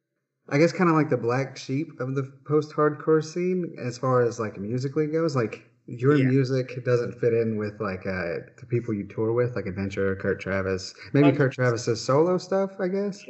I 0.49 0.57
guess, 0.57 0.73
kind 0.73 0.89
of 0.89 0.97
like 0.97 1.11
the 1.11 1.19
black 1.19 1.59
sheep 1.59 2.01
of 2.01 2.15
the 2.15 2.33
post-hardcore 2.47 3.23
scene 3.23 3.77
as 3.79 3.99
far 3.99 4.23
as 4.23 4.41
like 4.41 4.59
musically 4.59 5.09
goes. 5.09 5.37
Like 5.37 5.69
your 5.87 6.17
Yeah. 6.17 6.25
music 6.25 6.85
doesn't 6.85 7.19
fit 7.21 7.33
in 7.35 7.57
with 7.57 7.81
like 7.81 8.07
uh 8.07 8.41
the 8.59 8.67
people 8.69 8.95
you 8.95 9.07
tour 9.07 9.33
with, 9.33 9.55
like 9.57 9.67
Adventure, 9.67 10.17
Kurt 10.17 10.41
Travis, 10.41 10.95
maybe 11.13 11.33
Kurt 11.33 11.53
Travis's 11.53 12.01
solo 12.01 12.39
stuff. 12.39 12.73
I 12.81 12.89
guess. 12.89 13.25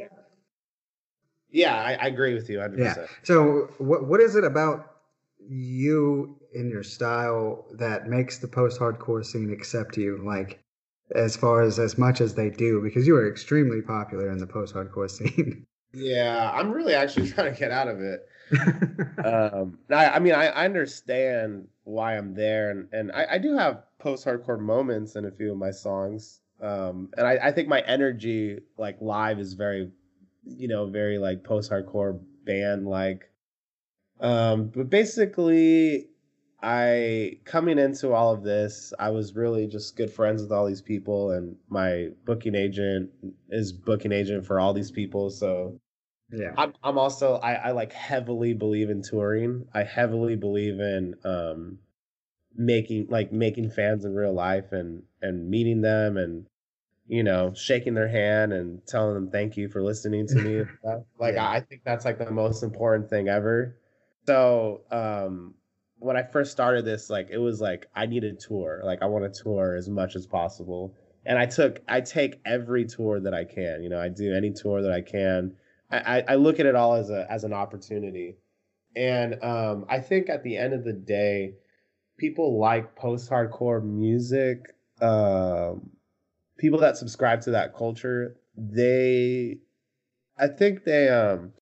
Yeah, 1.51 1.77
I, 1.77 1.93
I 1.95 2.07
agree 2.07 2.35
with 2.35 2.49
you 2.51 2.59
100. 2.59 2.81
Yeah. 2.81 2.95
percent 2.95 3.11
So 3.23 3.69
what 3.79 4.07
what 4.09 4.21
is 4.21 4.37
it 4.37 4.45
about 4.45 4.90
you 5.38 6.40
and 6.55 6.71
your 6.71 6.83
style 6.83 7.67
that 7.79 8.09
makes 8.09 8.38
the 8.38 8.49
post-hardcore 8.49 9.25
scene 9.25 9.51
accept 9.53 9.97
you? 9.97 10.19
Like 10.25 10.61
as 11.14 11.37
far 11.37 11.62
as 11.62 11.79
as 11.79 11.99
much 11.99 12.21
as 12.21 12.35
they 12.35 12.51
do, 12.51 12.81
because 12.83 13.07
you 13.07 13.17
are 13.17 13.29
extremely 13.29 13.83
popular 13.83 14.31
in 14.31 14.38
the 14.38 14.47
post-hardcore 14.47 15.11
scene. 15.19 15.67
Yeah, 15.93 16.51
I'm 16.53 16.73
really 16.73 16.95
actually 16.95 17.29
trying 17.33 17.53
to 17.53 17.59
get 17.59 17.71
out 17.71 17.88
of 17.88 18.01
it. 18.01 18.27
um 19.24 19.78
I, 19.90 20.07
I 20.11 20.18
mean 20.18 20.35
I, 20.35 20.46
I 20.46 20.64
understand 20.64 21.68
why 21.85 22.16
i'm 22.16 22.35
there 22.35 22.70
and, 22.70 22.88
and 22.92 23.12
I, 23.12 23.26
I 23.33 23.38
do 23.38 23.57
have 23.57 23.83
post-hardcore 23.98 24.61
moments 24.61 25.16
in 25.16 25.24
a 25.24 25.30
few 25.30 25.52
of 25.52 25.59
my 25.59 25.70
songs. 25.70 26.40
Um 26.61 27.09
and 27.16 27.26
I, 27.26 27.38
I 27.42 27.52
think 27.52 27.68
my 27.68 27.80
energy 27.83 28.59
like 28.78 28.96
live 29.00 29.38
is 29.38 29.54
very 29.54 29.90
you 30.44 30.68
know 30.68 30.87
very 30.87 31.18
like 31.18 31.42
post-hardcore 31.44 32.20
band 32.44 32.87
like 32.87 33.30
um 34.20 34.68
but 34.68 34.90
basically 34.90 36.07
i 36.62 37.33
coming 37.44 37.78
into 37.78 38.12
all 38.12 38.33
of 38.33 38.42
this 38.42 38.92
i 38.98 39.11
was 39.11 39.35
really 39.35 39.66
just 39.66 39.96
good 39.96 40.11
friends 40.11 40.42
with 40.42 40.52
all 40.52 40.66
these 40.66 40.83
people 40.83 41.33
and 41.33 41.57
my 41.68 42.09
booking 42.24 42.54
agent 42.54 43.11
is 43.50 43.72
booking 43.72 44.12
agent 44.12 44.46
for 44.46 44.61
all 44.61 44.72
these 44.72 44.90
people 44.90 45.30
so 45.30 45.78
yeah. 46.35 46.53
I'm 46.57 46.75
I'm 46.83 46.99
also 46.99 47.37
I, 47.37 47.55
I 47.55 47.70
like 47.73 47.92
heavily 47.92 48.55
believe 48.55 48.90
in 48.90 49.03
touring. 49.03 49.66
I 49.73 49.85
heavily 49.85 50.37
believe 50.37 50.81
in 50.81 51.14
um 51.25 51.79
making 52.57 53.07
like 53.09 53.33
making 53.33 53.70
fans 53.70 54.05
in 54.05 54.14
real 54.14 54.33
life 54.33 54.73
and 54.73 55.03
and 55.23 55.49
meeting 55.49 55.81
them 55.81 56.16
and 56.16 56.47
you 57.07 57.23
know 57.23 57.53
shaking 57.55 57.94
their 57.94 58.09
hand 58.09 58.53
and 58.53 58.87
telling 58.87 59.14
them 59.14 59.31
thank 59.31 59.57
you 59.57 59.68
for 59.68 59.83
listening 59.83 60.27
to 60.27 60.37
me. 60.37 60.64
like 61.18 61.35
Yeah. 61.35 61.49
I, 61.49 61.57
I 61.57 61.61
think 61.61 61.83
that's 61.85 62.05
like 62.05 62.18
the 62.18 62.31
most 62.31 62.62
important 62.62 63.11
thing 63.11 63.29
ever. 63.29 63.77
So 64.27 64.83
um, 64.90 65.55
when 65.99 66.16
I 66.16 66.23
first 66.23 66.53
started 66.53 66.85
this, 66.85 67.11
like 67.11 67.29
it 67.31 67.38
was 67.38 67.61
like 67.61 67.87
I 67.94 68.07
need 68.07 68.25
a 68.25 68.33
tour. 68.33 68.83
Like 68.85 69.03
I 69.03 69.07
want 69.07 69.33
to 69.33 69.42
tour 69.42 69.75
as 69.77 69.88
much 69.88 70.16
as 70.16 70.27
possible. 70.27 70.94
And 71.27 71.38
I 71.38 71.47
took 71.47 71.81
I 71.88 72.01
take 72.01 72.40
every 72.44 72.85
tour 72.85 73.20
that 73.20 73.35
I 73.35 73.44
can. 73.44 73.83
You 73.83 73.88
know, 73.88 74.01
I 74.01 74.09
do 74.09 74.35
any 74.35 74.53
tour 74.53 74.83
that 74.83 74.92
I 74.92 75.01
can. 75.01 75.55
I, 75.90 76.25
I, 76.29 76.35
look 76.35 76.59
at 76.59 76.66
it 76.66 76.75
all 76.75 76.94
as 76.94 77.11
a 77.11 77.27
as 77.31 77.44
an 77.44 77.53
opportunity. 77.53 78.37
And 78.97 79.42
um, 79.42 79.87
I 79.88 80.01
think 80.01 80.29
at 80.29 80.42
the 80.42 80.57
end 80.57 80.73
of 80.73 80.85
the 80.85 80.92
day, 80.92 81.55
people 82.16 82.59
like 82.59 82.97
post 82.97 83.31
hardcore 83.31 83.83
music. 83.83 84.75
Um, 85.01 85.90
people 86.59 86.79
that 86.81 86.97
subscribe 86.97 87.40
to 87.42 87.51
that 87.53 87.75
culture, 87.75 88.37
they, 88.57 89.59
I 90.38 90.47
think 90.49 90.85
they 90.85 91.09
um, 91.09 91.53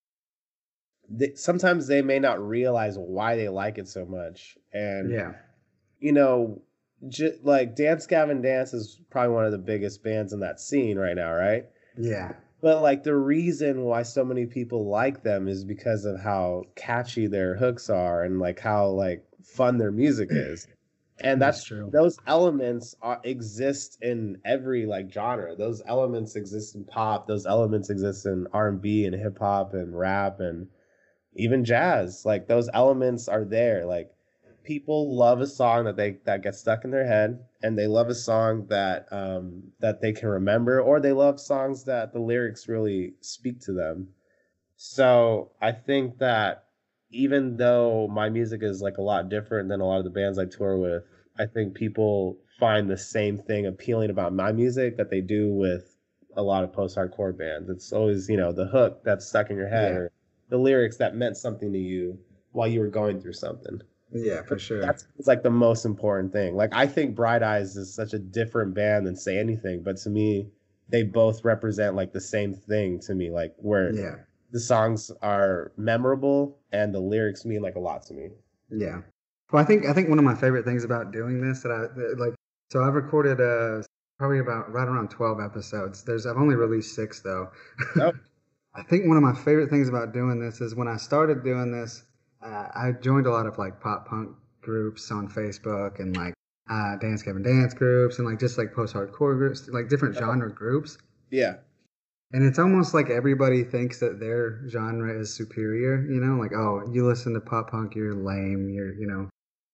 they, 1.08 1.34
sometimes 1.34 1.86
they 1.86 2.02
may 2.02 2.18
not 2.18 2.46
realize 2.46 2.96
why 2.96 3.36
they 3.36 3.48
like 3.48 3.78
it 3.78 3.88
so 3.88 4.04
much, 4.04 4.56
and 4.72 5.10
Yeah. 5.10 5.32
you 5.98 6.12
know, 6.12 6.62
j- 7.08 7.38
like 7.42 7.74
Dance 7.74 8.06
Gavin 8.06 8.42
Dance 8.42 8.72
is 8.74 9.00
probably 9.10 9.34
one 9.34 9.44
of 9.44 9.52
the 9.52 9.58
biggest 9.58 10.02
bands 10.02 10.32
in 10.32 10.40
that 10.40 10.60
scene 10.60 10.98
right 10.98 11.16
now, 11.16 11.32
right? 11.32 11.66
Yeah. 11.98 12.32
But 12.62 12.80
like 12.80 13.02
the 13.02 13.16
reason 13.16 13.82
why 13.82 14.04
so 14.04 14.24
many 14.24 14.46
people 14.46 14.86
like 14.86 15.22
them 15.24 15.48
is 15.48 15.64
because 15.64 16.04
of 16.04 16.20
how 16.20 16.62
catchy 16.76 17.26
their 17.26 17.56
hooks 17.56 17.90
are 17.90 18.22
and 18.22 18.38
like 18.38 18.60
how 18.60 18.86
like 18.86 19.24
fun 19.42 19.78
their 19.78 19.90
music 19.90 20.28
is. 20.32 20.68
And 21.24 21.42
that's, 21.42 21.58
That's 21.58 21.66
true. 21.66 21.90
Those 21.92 22.18
elements 22.26 22.96
are, 23.02 23.20
exist 23.24 23.98
in 24.00 24.38
every 24.44 24.86
like 24.86 25.12
genre. 25.12 25.54
Those 25.56 25.82
elements 25.86 26.36
exist 26.36 26.74
in 26.76 26.84
pop. 26.84 27.26
Those 27.26 27.46
elements 27.46 27.90
exist 27.90 28.26
in 28.26 28.46
R 28.52 28.68
and 28.68 28.80
B 28.80 29.06
and 29.06 29.14
hip 29.14 29.38
hop 29.38 29.74
and 29.74 29.96
rap 29.96 30.40
and 30.40 30.68
even 31.34 31.64
jazz. 31.64 32.24
Like 32.24 32.46
those 32.46 32.70
elements 32.72 33.28
are 33.28 33.44
there. 33.44 33.84
Like 33.86 34.12
people 34.64 35.14
love 35.16 35.40
a 35.40 35.46
song 35.46 35.84
that 35.84 35.96
they 35.96 36.18
that 36.24 36.42
gets 36.42 36.58
stuck 36.58 36.84
in 36.84 36.90
their 36.90 37.06
head 37.06 37.40
and 37.62 37.78
they 37.78 37.86
love 37.86 38.08
a 38.08 38.14
song 38.14 38.66
that 38.68 39.06
um 39.12 39.62
that 39.80 40.00
they 40.00 40.12
can 40.12 40.28
remember 40.28 40.80
or 40.80 41.00
they 41.00 41.12
love 41.12 41.40
songs 41.40 41.84
that 41.84 42.12
the 42.12 42.20
lyrics 42.20 42.68
really 42.68 43.14
speak 43.20 43.60
to 43.60 43.72
them. 43.72 44.08
So 44.76 45.52
i 45.60 45.72
think 45.72 46.18
that 46.18 46.64
even 47.10 47.56
though 47.56 48.08
my 48.08 48.28
music 48.30 48.62
is 48.62 48.82
like 48.82 48.98
a 48.98 49.02
lot 49.02 49.28
different 49.28 49.68
than 49.68 49.80
a 49.80 49.86
lot 49.86 49.98
of 49.98 50.04
the 50.04 50.10
bands 50.10 50.38
i 50.38 50.44
tour 50.46 50.78
with 50.78 51.04
i 51.38 51.46
think 51.46 51.74
people 51.74 52.38
find 52.58 52.88
the 52.90 52.96
same 52.96 53.38
thing 53.38 53.66
appealing 53.66 54.10
about 54.10 54.32
my 54.34 54.52
music 54.52 54.96
that 54.96 55.10
they 55.10 55.20
do 55.20 55.52
with 55.52 55.96
a 56.36 56.42
lot 56.42 56.64
of 56.64 56.72
post-hardcore 56.72 57.36
bands. 57.36 57.68
It's 57.68 57.92
always 57.92 58.28
you 58.28 58.36
know 58.36 58.52
the 58.52 58.66
hook 58.66 59.02
that's 59.04 59.26
stuck 59.26 59.50
in 59.50 59.56
your 59.56 59.68
head 59.68 59.92
Yeah. 59.92 59.96
or 59.96 60.12
the 60.48 60.58
lyrics 60.58 60.96
that 60.98 61.14
meant 61.16 61.36
something 61.36 61.72
to 61.72 61.78
you 61.78 62.18
while 62.52 62.68
you 62.68 62.80
were 62.80 62.88
going 62.88 63.20
through 63.20 63.34
something 63.34 63.80
Yeah, 64.14 64.42
for 64.42 64.58
sure. 64.58 64.80
that's 64.80 65.06
it's 65.18 65.26
like 65.26 65.42
the 65.42 65.50
most 65.50 65.84
important 65.84 66.32
thing. 66.32 66.54
Like 66.54 66.70
I 66.74 66.86
think 66.86 67.14
Bright 67.14 67.42
Eyes 67.42 67.76
is 67.76 67.94
such 67.94 68.12
a 68.12 68.18
different 68.18 68.74
band 68.74 69.06
than 69.06 69.16
Say 69.16 69.38
Anything, 69.38 69.82
but 69.82 69.96
to 69.98 70.10
me, 70.10 70.48
they 70.88 71.02
both 71.02 71.44
represent 71.44 71.96
like 71.96 72.12
the 72.12 72.20
same 72.20 72.54
thing 72.54 73.00
to 73.00 73.14
me. 73.14 73.30
Like 73.30 73.54
where 73.56 73.92
yeah. 73.92 74.16
the 74.50 74.60
songs 74.60 75.10
are 75.22 75.72
memorable 75.76 76.58
and 76.72 76.94
the 76.94 77.00
lyrics 77.00 77.44
mean 77.44 77.62
like 77.62 77.76
a 77.76 77.80
lot 77.80 78.04
to 78.06 78.14
me. 78.14 78.28
Yeah. 78.70 79.00
Well, 79.50 79.62
I 79.62 79.66
think 79.66 79.86
I 79.86 79.92
think 79.92 80.08
one 80.08 80.18
of 80.18 80.24
my 80.24 80.34
favorite 80.34 80.64
things 80.64 80.84
about 80.84 81.12
doing 81.12 81.40
this 81.40 81.62
that 81.62 81.72
I 81.72 81.80
that, 81.98 82.16
like 82.18 82.34
so 82.70 82.82
I've 82.82 82.94
recorded 82.94 83.40
uh 83.40 83.82
probably 84.18 84.38
about 84.38 84.70
right 84.72 84.86
around 84.86 85.10
12 85.10 85.40
episodes. 85.40 86.04
There's 86.04 86.26
I've 86.26 86.36
only 86.36 86.54
released 86.54 86.94
6 86.94 87.20
though. 87.20 87.50
Oh. 87.96 88.12
I 88.74 88.82
think 88.82 89.06
one 89.06 89.18
of 89.18 89.22
my 89.22 89.34
favorite 89.34 89.68
things 89.68 89.88
about 89.88 90.14
doing 90.14 90.40
this 90.40 90.62
is 90.62 90.74
when 90.74 90.88
I 90.88 90.96
started 90.96 91.44
doing 91.44 91.72
this, 91.72 92.04
uh, 92.44 92.68
I 92.74 92.92
joined 92.92 93.26
a 93.26 93.30
lot 93.30 93.46
of 93.46 93.58
like 93.58 93.80
pop 93.80 94.08
punk 94.08 94.36
groups 94.60 95.10
on 95.10 95.28
Facebook 95.28 96.00
and 96.00 96.16
like 96.16 96.34
uh, 96.70 96.96
Dance 96.96 97.22
Gavin 97.22 97.42
Dance 97.42 97.74
groups 97.74 98.18
and 98.18 98.26
like 98.26 98.38
just 98.38 98.58
like 98.58 98.72
post 98.72 98.94
hardcore 98.94 99.36
groups, 99.36 99.68
like 99.68 99.88
different 99.88 100.16
genre 100.16 100.50
groups. 100.50 100.98
Yeah. 101.30 101.56
And 102.32 102.44
it's 102.44 102.58
almost 102.58 102.94
like 102.94 103.10
everybody 103.10 103.62
thinks 103.62 104.00
that 104.00 104.18
their 104.18 104.66
genre 104.68 105.12
is 105.20 105.34
superior, 105.34 106.02
you 106.02 106.18
know, 106.18 106.36
like, 106.36 106.52
oh, 106.54 106.82
you 106.90 107.06
listen 107.06 107.34
to 107.34 107.40
pop 107.40 107.70
punk, 107.70 107.94
you're 107.94 108.14
lame, 108.14 108.70
you're, 108.70 108.94
you 108.94 109.06
know, 109.06 109.28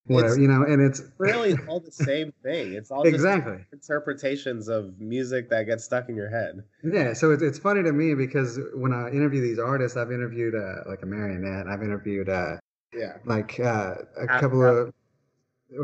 whatever, 0.09 0.35
It's 0.35 0.41
you 0.41 0.49
know, 0.49 0.63
and 0.65 0.83
it's 0.83 1.03
Really 1.19 1.55
all 1.69 1.81
the 1.81 1.93
same 1.93 2.33
thing. 2.43 2.75
It's 2.75 2.91
all 2.91 3.03
just 3.05 3.15
exactly. 3.15 3.59
interpretations 3.73 4.69
of 4.69 4.99
music 5.01 5.49
that 5.51 5.65
gets 5.65 5.85
stuck 5.85 6.09
in 6.09 6.17
your 6.17 6.31
head. 6.31 6.63
Yeah, 6.85 7.13
so 7.13 7.31
it's, 7.31 7.43
it's 7.43 7.59
funny 7.59 7.83
to 7.83 7.93
me 7.93 8.15
because 8.15 8.59
when 8.75 8.93
I 8.93 9.11
interview 9.11 9.41
these 9.41 9.59
artists, 9.59 9.97
I've 9.97 10.13
interviewed 10.13 10.55
uh, 10.55 10.89
like 10.89 11.03
a 11.03 11.07
marionette, 11.07 11.67
I've 11.67 11.83
interviewed 11.83 12.29
uh, 12.29 12.57
Yeah. 12.93 13.19
like 13.25 13.59
uh, 13.61 13.95
a 14.17 14.27
Happy 14.27 14.41
couple 14.41 14.65
of, 14.65 14.93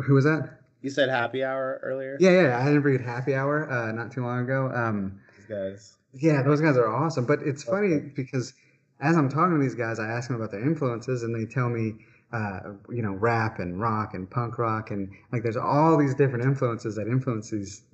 who 0.04 0.14
was 0.14 0.24
that? 0.24 0.60
You 0.82 0.90
said 0.90 1.08
happy 1.08 1.42
hour 1.42 1.80
earlier? 1.82 2.18
Yeah, 2.20 2.42
yeah, 2.42 2.58
I 2.58 2.68
interviewed 2.68 3.00
Happy 3.00 3.34
Hour 3.34 3.70
uh, 3.72 3.90
not 3.92 4.12
too 4.12 4.22
long 4.22 4.40
ago. 4.40 4.70
Um, 4.74 5.18
These 5.38 5.46
guys. 5.46 5.96
Yeah, 6.12 6.42
those 6.42 6.60
guys 6.60 6.76
are 6.76 6.86
awesome. 6.86 7.24
But 7.24 7.40
it's 7.42 7.62
funny 7.62 7.98
because 8.14 8.52
as 9.00 9.16
I'm 9.16 9.30
talking 9.30 9.56
to 9.56 9.62
these 9.62 9.74
guys, 9.74 9.98
I 9.98 10.08
ask 10.08 10.28
them 10.28 10.36
about 10.36 10.50
their 10.50 10.60
influences, 10.62 11.22
and 11.22 11.34
they 11.34 11.50
tell 11.50 11.70
me, 11.70 11.94
uh, 12.34 12.60
you 12.90 13.02
know, 13.02 13.12
rap 13.12 13.60
and 13.60 13.80
rock 13.80 14.14
and 14.14 14.30
punk 14.30 14.58
rock, 14.58 14.90
and 14.90 15.10
like 15.32 15.42
there's 15.42 15.56
all 15.56 15.96
these 15.98 16.14
different 16.14 16.44
influences 16.44 16.96
that 16.96 17.06
influence 17.08 17.50
these 17.50 17.84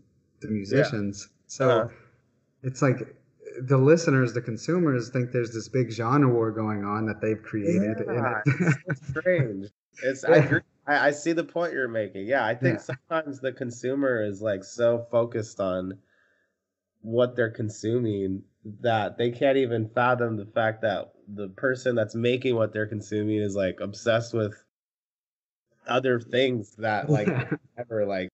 the 0.40 0.48
musicians. 0.48 1.28
So 1.46 1.68
Uh-huh. 1.68 1.88
it's 2.62 2.82
like 2.82 2.98
the 3.62 3.78
listeners, 3.78 4.32
the 4.32 4.40
consumers, 4.42 5.10
think 5.10 5.32
there's 5.32 5.52
this 5.52 5.68
big 5.68 5.90
genre 5.92 6.28
war 6.32 6.50
going 6.52 6.84
on 6.84 7.06
that 7.06 7.20
they've 7.20 7.42
created. 7.42 7.98
Yeah, 8.08 8.42
and 8.46 8.76
it's 8.86 9.00
strange. 9.08 9.66
It's 10.02 10.24
I 10.24 10.36
agree. 10.38 10.60
I, 10.86 11.08
I 11.08 11.10
see 11.12 11.32
the 11.32 11.44
point 11.44 11.72
you're 11.72 11.88
making. 11.88 12.26
Yeah, 12.26 12.44
I 12.46 12.54
think 12.54 12.78
Yeah. 12.78 12.96
sometimes 13.10 13.40
the 13.40 13.52
consumer 13.52 14.22
is 14.22 14.40
like 14.42 14.64
so 14.64 15.06
focused 15.10 15.60
on 15.60 15.98
what 17.02 17.36
they're 17.36 17.50
consuming 17.50 18.44
that 18.80 19.16
they 19.16 19.30
can't 19.30 19.56
even 19.56 19.88
fathom 19.88 20.36
the 20.36 20.46
fact 20.46 20.82
that 20.82 21.12
the 21.28 21.48
person 21.50 21.94
that's 21.94 22.14
making 22.14 22.54
what 22.56 22.72
they're 22.72 22.86
consuming 22.86 23.36
is 23.38 23.54
like 23.56 23.80
obsessed 23.80 24.34
with 24.34 24.54
other 25.86 26.20
things 26.20 26.74
that 26.76 27.08
like 27.08 27.28
ever 27.78 28.04
like 28.04 28.28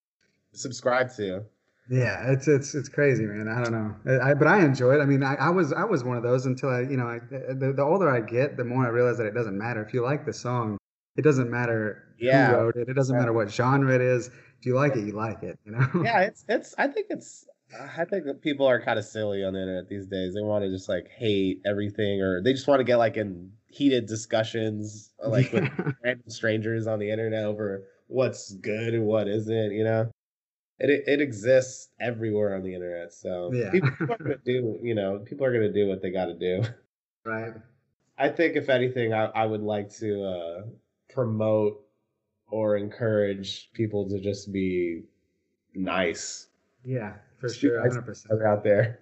subscribe 0.53 1.15
to. 1.17 1.43
Yeah, 1.89 2.33
it's 2.33 2.49
it's 2.49 2.75
it's 2.75 2.89
crazy, 2.89 3.25
man. 3.25 3.47
I 3.47 3.63
don't 3.63 3.73
know, 3.73 4.21
I, 4.21 4.35
but 4.35 4.49
I 4.49 4.65
enjoy 4.65 4.95
it. 4.97 5.01
I 5.01 5.05
mean, 5.05 5.23
I, 5.23 5.37
I 5.37 5.51
was 5.51 5.73
I 5.73 5.85
was 5.85 6.03
one 6.03 6.17
of 6.17 6.25
those 6.25 6.47
until 6.47 6.71
I, 6.71 6.81
you 6.81 6.97
know, 6.97 7.07
I, 7.07 7.21
the, 7.21 7.73
the 7.77 7.83
older 7.83 8.11
I 8.11 8.21
get, 8.21 8.57
the 8.57 8.65
more 8.65 8.85
I 8.85 8.89
realize 8.89 9.19
that 9.19 9.27
it 9.27 9.35
doesn't 9.35 9.57
matter 9.57 9.85
if 9.85 9.95
you 9.95 10.03
like 10.03 10.27
the 10.27 10.33
song. 10.33 10.79
It 11.17 11.23
doesn't 11.23 11.49
matter 11.49 12.15
Yeah. 12.19 12.49
who 12.49 12.57
wrote 12.57 12.77
it. 12.77 12.89
It 12.89 12.95
doesn't 12.95 13.17
matter 13.17 13.33
what 13.33 13.51
genre 13.51 13.95
it 13.95 14.01
is. 14.01 14.27
If 14.59 14.67
you 14.67 14.75
like 14.75 14.97
it, 14.97 15.07
you 15.07 15.13
like 15.13 15.45
it. 15.45 15.59
You 15.65 15.73
know. 15.73 15.87
yeah, 16.03 16.23
it's 16.23 16.45
it's. 16.49 16.75
I 16.77 16.89
think 16.89 17.07
it's. 17.11 17.47
I 17.99 18.05
think 18.05 18.25
that 18.25 18.43
people 18.43 18.67
are 18.67 18.81
kind 18.81 18.99
of 18.99 19.05
silly 19.05 19.45
on 19.45 19.53
the 19.55 19.61
internet 19.61 19.89
these 19.89 20.07
days. 20.07 20.35
They 20.35 20.43
want 20.43 20.65
to 20.65 20.71
just 20.71 20.89
like 20.89 21.09
hate 21.09 21.61
everything, 21.65 22.21
or 22.21 22.43
they 22.43 22.53
just 22.53 22.67
want 22.67 22.81
to 22.81 22.85
get 22.85 22.97
like 22.97 23.17
in 23.17 23.53
heated 23.69 24.07
discussions, 24.07 25.13
uh, 25.25 25.29
like 25.29 25.53
with 25.53 25.65
random 26.05 26.29
strangers 26.29 26.87
on 26.87 26.99
the 26.99 27.11
internet 27.11 27.45
over 27.45 27.85
what's 28.09 28.53
good 28.55 28.95
and 28.95 29.07
what 29.07 29.29
isn't. 29.29 29.73
You 29.73 29.85
know, 29.85 30.11
it 30.79 31.05
it, 31.07 31.21
exists 31.21 31.89
everywhere 32.01 32.55
on 32.55 32.63
the 32.63 32.75
internet. 32.75 33.13
So 33.13 33.53
Yeah. 33.53 33.71
people, 33.71 33.91
people 33.91 34.15
are 34.15 34.25
gonna 34.25 34.37
do. 34.45 34.79
You 34.83 34.95
know, 34.95 35.19
people 35.19 35.47
are 35.47 35.53
gonna 35.53 35.73
do 35.73 35.89
what 35.89 36.03
they 36.03 36.11
got 36.11 36.27
to 36.27 36.35
do. 36.35 36.63
right. 37.25 37.55
I 38.19 38.29
think 38.31 38.57
if 38.57 38.69
anything, 38.71 39.13
I, 39.13 39.27
I 39.27 39.47
would 39.47 39.63
like 39.63 39.91
to 39.97 40.25
uh, 40.25 40.63
promote 41.13 41.83
or 42.49 42.77
encourage 42.77 43.71
people 43.73 44.09
to 44.09 44.21
just 44.21 44.53
be 44.53 45.03
nice 45.75 46.49
Yeah, 46.87 47.15
for 47.41 47.49
sure, 47.49 47.81
hundred 47.81 48.07
percent, 48.07 48.41
out 48.43 48.63
there. 48.63 49.01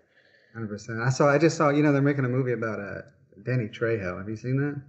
hundred 0.54 0.68
percent. 0.68 1.00
I 1.00 1.10
saw. 1.10 1.28
I 1.28 1.36
just 1.38 1.56
saw. 1.56 1.68
You 1.68 1.82
know, 1.82 1.92
they're 1.92 2.00
making 2.00 2.24
a 2.24 2.28
movie 2.28 2.52
about 2.52 2.80
uh, 2.80 3.02
Danny 3.44 3.68
Trejo. 3.68 4.16
Have 4.18 4.28
you 4.28 4.36
seen 4.36 4.56
that? 4.56 4.82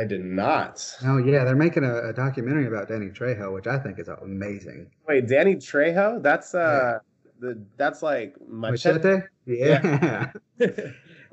I 0.00 0.04
did 0.04 0.24
not. 0.24 0.96
Oh 1.04 1.18
yeah, 1.18 1.44
they're 1.44 1.56
making 1.56 1.84
a, 1.84 2.10
a 2.10 2.12
documentary 2.12 2.66
about 2.66 2.88
Danny 2.88 3.08
Trejo, 3.08 3.52
which 3.52 3.66
I 3.66 3.78
think 3.78 3.98
is 3.98 4.08
amazing. 4.08 4.90
Wait, 5.08 5.26
Danny 5.26 5.56
Trejo? 5.56 6.22
That's 6.22 6.54
uh 6.54 6.98
the 7.40 7.64
that's 7.76 8.02
like 8.02 8.36
machete. 8.46 8.98
Machete? 8.98 9.26
Yeah. 9.46 10.30
Yeah, 10.58 10.66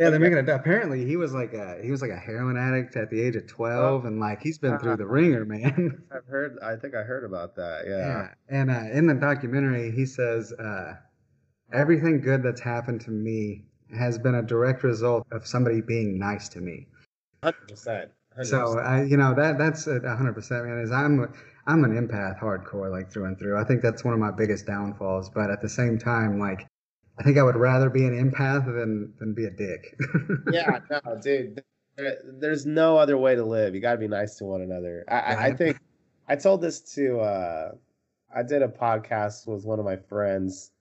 they're 0.10 0.20
making 0.20 0.38
it. 0.38 0.50
Apparently, 0.50 1.06
he 1.06 1.18
was 1.18 1.34
like 1.34 1.54
a 1.54 1.80
he 1.84 1.92
was 1.92 2.02
like 2.02 2.12
a 2.12 2.18
heroin 2.18 2.58
addict 2.58 2.96
at 2.96 3.10
the 3.10 3.22
age 3.22 3.36
of 3.36 3.48
twelve, 3.48 4.06
and 4.06 4.20
like 4.20 4.42
he's 4.42 4.58
been 4.58 4.80
through 4.80 4.98
the 4.98 5.06
ringer, 5.06 5.46
man. 5.46 6.04
I've 6.14 6.26
heard. 6.26 6.58
I 6.64 6.76
think 6.76 6.96
I 6.96 7.04
heard 7.04 7.24
about 7.24 7.56
that. 7.56 7.84
Yeah. 7.88 7.98
yeah. 7.98 8.28
And 8.50 8.72
uh, 8.72 8.98
in 8.98 9.08
the 9.08 9.14
documentary, 9.14 9.92
he 9.92 10.06
says 10.06 10.54
uh, 10.54 10.96
everything 11.74 12.22
good 12.22 12.44
that's 12.44 12.62
happened 12.62 13.02
to 13.02 13.12
me 13.12 13.66
has 13.98 14.18
been 14.18 14.36
a 14.36 14.42
direct 14.42 14.84
result 14.84 15.28
of 15.32 15.46
somebody 15.46 15.82
being 15.82 16.18
nice 16.18 16.48
to 16.50 16.62
me. 16.62 16.88
Hundred 17.44 17.68
percent. 17.68 18.12
So 18.44 18.80
I, 18.80 19.04
you 19.04 19.18
know, 19.18 19.34
that 19.36 19.58
that's 19.58 19.86
hundred 19.86 20.34
percent, 20.34 20.66
man. 20.66 20.80
Is 20.80 20.92
I'm 20.92 21.34
I'm 21.68 21.84
an 21.84 21.92
empath, 21.92 22.40
hardcore, 22.40 22.90
like 22.90 23.12
through 23.12 23.26
and 23.26 23.38
through. 23.38 23.60
I 23.60 23.64
think 23.64 23.82
that's 23.82 24.04
one 24.04 24.14
of 24.14 24.20
my 24.20 24.32
biggest 24.32 24.66
downfalls. 24.66 25.30
But 25.30 25.52
at 25.52 25.62
the 25.62 25.70
same 25.70 25.98
time, 26.00 26.40
like, 26.40 26.68
I 27.20 27.24
think 27.24 27.38
I 27.38 27.44
would 27.44 27.56
rather 27.56 27.90
be 27.90 28.06
an 28.06 28.32
empath 28.32 28.66
than 28.66 29.14
than 29.20 29.34
be 29.34 29.46
a 29.46 29.52
dick. 29.52 29.96
yeah, 30.52 30.80
no, 30.90 31.20
dude. 31.22 31.56
There- 31.98 32.18
there's 32.40 32.66
no 32.66 32.98
other 32.98 33.18
way 33.18 33.36
to 33.36 33.44
live. 33.44 33.76
You 33.76 33.82
got 33.82 33.92
to 33.92 33.98
be 34.00 34.08
nice 34.08 34.38
to 34.38 34.46
one 34.46 34.62
another. 34.62 35.04
I, 35.08 35.20
I, 35.20 35.44
I 35.48 35.54
think 35.54 35.78
I 36.28 36.36
told 36.36 36.62
this 36.62 36.80
to. 36.96 37.20
Uh, 37.20 37.72
I 38.34 38.44
did 38.44 38.62
a 38.62 38.68
podcast 38.70 39.46
with 39.46 39.66
one 39.66 39.78
of 39.78 39.86
my 39.86 39.98
friends, 39.98 40.72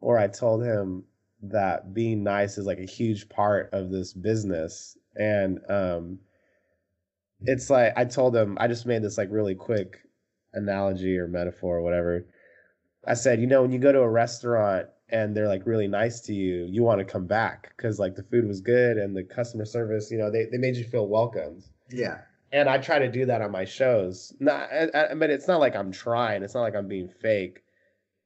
or 0.00 0.18
I 0.18 0.26
told 0.26 0.64
him 0.64 1.04
that 1.42 1.92
being 1.92 2.24
nice 2.24 2.56
is 2.56 2.64
like 2.64 2.78
a 2.78 2.86
huge 2.86 3.28
part 3.28 3.68
of 3.74 3.90
this 3.90 4.14
business, 4.14 4.96
and 5.14 5.60
um, 5.68 6.18
it's 7.42 7.68
like 7.68 7.92
I 7.96 8.06
told 8.06 8.34
him 8.34 8.56
I 8.58 8.66
just 8.66 8.86
made 8.86 9.02
this 9.02 9.18
like 9.18 9.28
really 9.30 9.54
quick 9.54 9.98
analogy 10.54 11.18
or 11.18 11.28
metaphor 11.28 11.76
or 11.76 11.82
whatever. 11.82 12.26
I 13.06 13.14
said, 13.14 13.38
you 13.40 13.46
know, 13.46 13.60
when 13.62 13.70
you 13.70 13.78
go 13.78 13.92
to 13.92 14.00
a 14.00 14.08
restaurant 14.08 14.86
and 15.08 15.36
they're 15.36 15.48
like 15.48 15.66
really 15.66 15.88
nice 15.88 16.20
to 16.22 16.32
you, 16.32 16.66
you 16.68 16.82
want 16.82 16.98
to 16.98 17.04
come 17.04 17.26
back 17.26 17.72
because 17.76 17.98
like 17.98 18.14
the 18.14 18.22
food 18.22 18.46
was 18.46 18.60
good 18.60 18.96
and 18.96 19.16
the 19.16 19.22
customer 19.22 19.64
service, 19.64 20.10
you 20.10 20.18
know, 20.18 20.30
they, 20.30 20.46
they 20.50 20.58
made 20.58 20.76
you 20.76 20.84
feel 20.84 21.08
welcomed. 21.08 21.64
Yeah. 21.90 22.18
And 22.52 22.68
I 22.68 22.78
try 22.78 22.98
to 23.00 23.10
do 23.10 23.26
that 23.26 23.42
on 23.42 23.50
my 23.50 23.64
shows. 23.64 24.32
Not, 24.40 24.68
I, 24.72 24.88
I, 24.94 25.14
but 25.14 25.30
it's 25.30 25.48
not 25.48 25.60
like 25.60 25.74
I'm 25.74 25.92
trying. 25.92 26.42
It's 26.42 26.54
not 26.54 26.62
like 26.62 26.74
I'm 26.74 26.88
being 26.88 27.08
fake. 27.08 27.62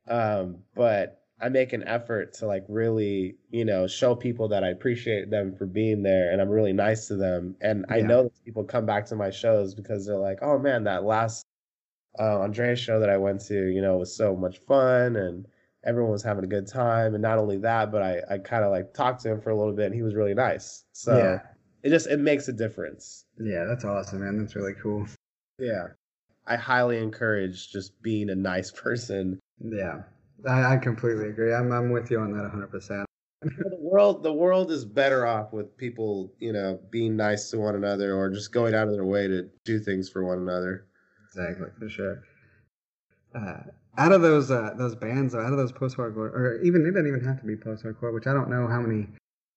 Um, 0.07 0.59
but 0.75 1.23
I 1.41 1.49
make 1.49 1.73
an 1.73 1.85
effort 1.85 2.35
to 2.35 2.47
like 2.47 2.65
really, 2.69 3.37
you 3.51 3.65
know, 3.65 3.87
show 3.87 4.15
people 4.15 4.49
that 4.49 4.65
I 4.65 4.69
appreciate 4.69 5.31
them 5.31 5.55
for 5.57 5.67
being 5.67 6.03
there 6.03 6.31
and 6.33 6.41
I'm 6.41 6.49
really 6.49 6.73
nice 6.73 7.09
to 7.09 7.17
them. 7.17 7.57
And 7.61 7.87
I 7.89 8.01
know 8.01 8.31
people 8.45 8.65
come 8.65 8.87
back 8.87 9.07
to 9.07 9.17
my 9.17 9.31
shows 9.31 9.75
because 9.75 10.07
they're 10.07 10.17
like, 10.17 10.39
oh 10.43 10.59
man, 10.59 10.85
that 10.85 11.05
last 11.05 11.45
uh, 12.19 12.39
Andrés 12.39 12.79
show 12.79 13.01
that 13.01 13.11
I 13.11 13.17
went 13.17 13.41
to, 13.47 13.55
you 13.55 13.81
know, 13.81 13.99
was 13.99 14.17
so 14.17 14.35
much 14.35 14.59
fun 14.67 15.17
and 15.17 15.47
everyone 15.89 16.13
was 16.13 16.23
having 16.23 16.45
a 16.45 16.49
good 16.49 16.69
time. 16.69 17.15
And 17.15 17.23
not 17.23 17.39
only 17.39 17.57
that, 17.59 17.91
but 17.91 18.03
I, 18.03 18.21
I 18.31 18.39
kind 18.39 18.63
of 18.63 18.71
like 18.71 18.93
talked 18.93 19.23
to 19.23 19.31
him 19.31 19.41
for 19.41 19.51
a 19.51 19.57
little 19.57 19.73
bit 19.73 19.87
and 19.87 19.95
he 19.95 20.03
was 20.03 20.15
really 20.15 20.35
nice. 20.35 20.85
So 20.93 21.17
yeah. 21.17 21.41
it 21.83 21.89
just, 21.89 22.07
it 22.07 22.21
makes 22.21 22.47
a 22.49 22.53
difference. 22.53 23.25
Yeah, 23.39 23.65
that's 23.65 23.85
awesome, 23.85 24.21
man. 24.21 24.39
That's 24.39 24.55
really 24.55 24.75
cool. 24.83 25.07
Yeah. 25.59 25.89
I 26.47 26.57
highly 26.57 26.99
encourage 26.99 27.73
just 27.73 28.01
being 28.03 28.29
a 28.31 28.35
nice 28.35 28.71
person. 28.71 29.41
Yeah. 29.59 30.03
I, 30.47 30.75
I 30.75 30.77
completely 30.77 31.29
agree. 31.29 31.53
I'm 31.53 31.73
I'm 31.73 31.91
with 31.91 32.11
you 32.11 32.21
on 32.21 32.33
that 32.33 32.53
100%. 32.53 33.05
the 33.43 33.79
world 33.81 34.23
the 34.23 34.33
world 34.33 34.71
is 34.71 34.85
better 34.85 35.27
off 35.27 35.53
with 35.53 35.77
people, 35.77 36.33
you 36.39 36.53
know, 36.53 36.79
being 36.91 37.17
nice 37.17 37.51
to 37.51 37.59
one 37.59 37.75
another 37.75 38.15
or 38.15 38.31
just 38.31 38.53
going 38.53 38.75
out 38.75 38.89
of 38.89 38.95
their 38.95 39.05
way 39.05 39.27
to 39.27 39.49
do 39.65 39.79
things 39.79 40.09
for 40.09 40.25
one 40.25 40.39
another. 40.39 40.87
Exactly, 41.29 41.69
for 41.79 41.89
sure. 41.89 42.23
Uh, 43.35 43.61
out 43.99 44.13
of 44.13 44.23
those 44.23 44.51
uh, 44.51 44.75
those 44.79 44.95
bands, 44.95 45.35
out 45.35 45.53
of 45.53 45.59
those 45.59 45.73
post 45.73 45.97
hardcore, 45.97 46.33
or 46.33 46.61
even 46.63 46.87
it 46.87 46.93
doesn't 46.93 47.09
even 47.09 47.25
have 47.25 47.41
to 47.41 47.47
be 47.47 47.57
post 47.57 47.85
hardcore, 47.85 48.15
which 48.15 48.27
I 48.27 48.33
don't 48.33 48.49
know 48.49 48.67
how 48.69 48.81
many 48.81 49.09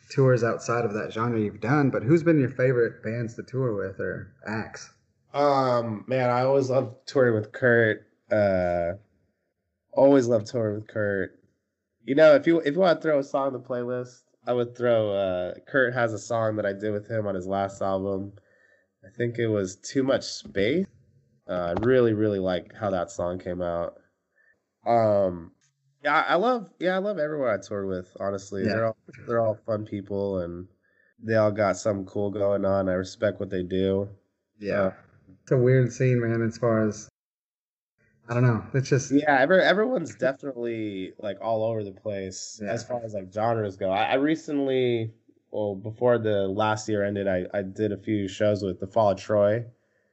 tours 0.10 0.44
outside 0.44 0.84
of 0.84 0.94
that 0.94 1.14
genre 1.14 1.40
you've 1.40 1.62
done, 1.62 1.90
but 1.90 2.04
who's 2.04 2.24
been 2.24 2.40
your 2.40 2.50
favorite 2.50 3.04
bands 3.04 3.36
to 3.36 3.44
tour 3.44 3.74
with 3.76 4.00
or 4.00 4.34
acts? 4.46 4.90
Um, 5.34 6.04
man, 6.08 6.30
I 6.30 6.42
always 6.42 6.70
love 6.70 6.96
touring 7.06 7.36
with 7.36 7.52
Kurt. 7.54 8.06
Uh 8.32 8.94
always 9.94 10.28
love 10.28 10.46
touring 10.46 10.76
with 10.76 10.88
Kurt. 10.88 11.40
You 12.04 12.16
know, 12.16 12.36
if 12.36 12.48
you 12.48 12.60
if 12.60 12.74
you 12.74 12.80
want 12.80 13.00
to 13.00 13.08
throw 13.08 13.20
a 13.20 13.24
song 13.24 13.48
on 13.48 13.54
the 13.54 13.60
playlist, 13.60 14.22
I 14.48 14.54
would 14.54 14.76
throw 14.76 15.12
uh 15.12 15.54
Kurt 15.68 15.94
has 15.94 16.14
a 16.14 16.20
song 16.20 16.56
that 16.56 16.66
I 16.66 16.74
did 16.74 16.92
with 16.92 17.10
him 17.10 17.28
on 17.28 17.36
his 17.36 17.48
last 17.48 17.82
album. 17.82 18.34
I 19.06 19.10
think 19.18 19.38
it 19.38 19.48
was 19.48 19.78
Too 19.78 20.04
Much 20.04 20.24
Space. 20.24 20.86
Uh, 21.50 21.74
I 21.76 21.86
really, 21.86 22.14
really 22.14 22.40
like 22.40 22.72
how 22.80 22.92
that 22.92 23.12
song 23.12 23.40
came 23.40 23.62
out. 23.62 23.96
Um, 24.86 25.52
yeah, 26.04 26.24
I 26.28 26.36
love, 26.36 26.70
yeah, 26.80 26.96
I 26.96 26.98
love 27.00 27.20
everyone 27.20 27.50
I 27.50 27.58
toured 27.58 27.88
with. 27.88 28.16
Honestly, 28.20 28.64
Yeah. 28.64 28.70
they're 28.70 28.86
all 28.88 28.98
they're 29.28 29.42
all 29.42 29.56
fun 29.66 29.86
people, 29.86 30.40
and 30.40 30.68
they 31.24 31.36
all 31.36 31.52
got 31.52 31.78
something 31.78 32.06
cool 32.06 32.32
going 32.32 32.66
on. 32.66 32.90
I 32.90 32.94
respect 32.94 33.40
what 33.40 33.50
they 33.50 33.64
do. 33.64 34.10
Yeah. 34.60 34.94
It's 35.44 35.52
a 35.52 35.58
weird 35.58 35.92
scene, 35.94 36.20
man, 36.22 36.42
as 36.42 36.58
far 36.58 36.88
as 36.88 37.10
I 38.30 38.34
don't 38.34 38.44
know. 38.44 38.64
It's 38.74 38.90
just 38.90 39.12
Yeah, 39.12 39.38
every, 39.40 39.62
everyone's 39.62 40.16
definitely 40.16 41.14
like 41.20 41.38
all 41.42 41.64
over 41.64 41.84
the 41.84 41.92
place 41.92 42.60
Yeah. 42.64 42.72
as 42.72 42.84
far 42.84 43.04
as 43.04 43.14
like 43.14 43.32
genres 43.34 43.76
go. 43.76 43.90
I, 43.92 44.04
I 44.04 44.14
recently, 44.16 45.12
well, 45.52 45.76
before 45.76 46.18
the 46.18 46.48
last 46.48 46.88
year 46.88 47.04
ended, 47.04 47.28
I, 47.28 47.46
I 47.54 47.62
did 47.62 47.92
a 47.92 47.98
few 47.98 48.28
shows 48.28 48.64
with 48.64 48.80
the 48.80 48.88
Fall 48.88 49.12
of 49.12 49.18
Troy, 49.20 49.66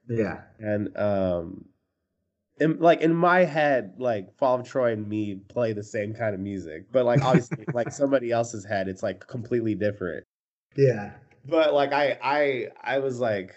yeah. 0.09 0.41
and 0.59 0.97
um, 0.97 1.67
in, 2.61 2.79
like 2.79 3.01
in 3.01 3.15
my 3.15 3.45
head, 3.45 3.95
like 3.99 4.35
Fall 4.37 4.61
of 4.61 4.67
Troy 4.67 4.93
and 4.93 5.09
me 5.09 5.41
play 5.49 5.73
the 5.73 5.83
same 5.83 6.15
kind 6.15 6.35
of 6.35 6.41
music, 6.41 6.87
but 6.93 7.05
like 7.05 7.23
obviously, 7.23 7.65
like 7.75 7.93
somebody 7.93 8.31
else's 8.31 8.65
head, 8.65 8.89
it's 8.89 9.03
like 9.03 9.27
completely 9.27 9.75
different. 9.75 10.25
Yeah. 10.77 11.13
But 11.45 11.75
like 11.75 11.93
I, 11.93 12.19
I, 12.23 12.69
I 12.83 12.99
was 12.99 13.21
like 13.21 13.55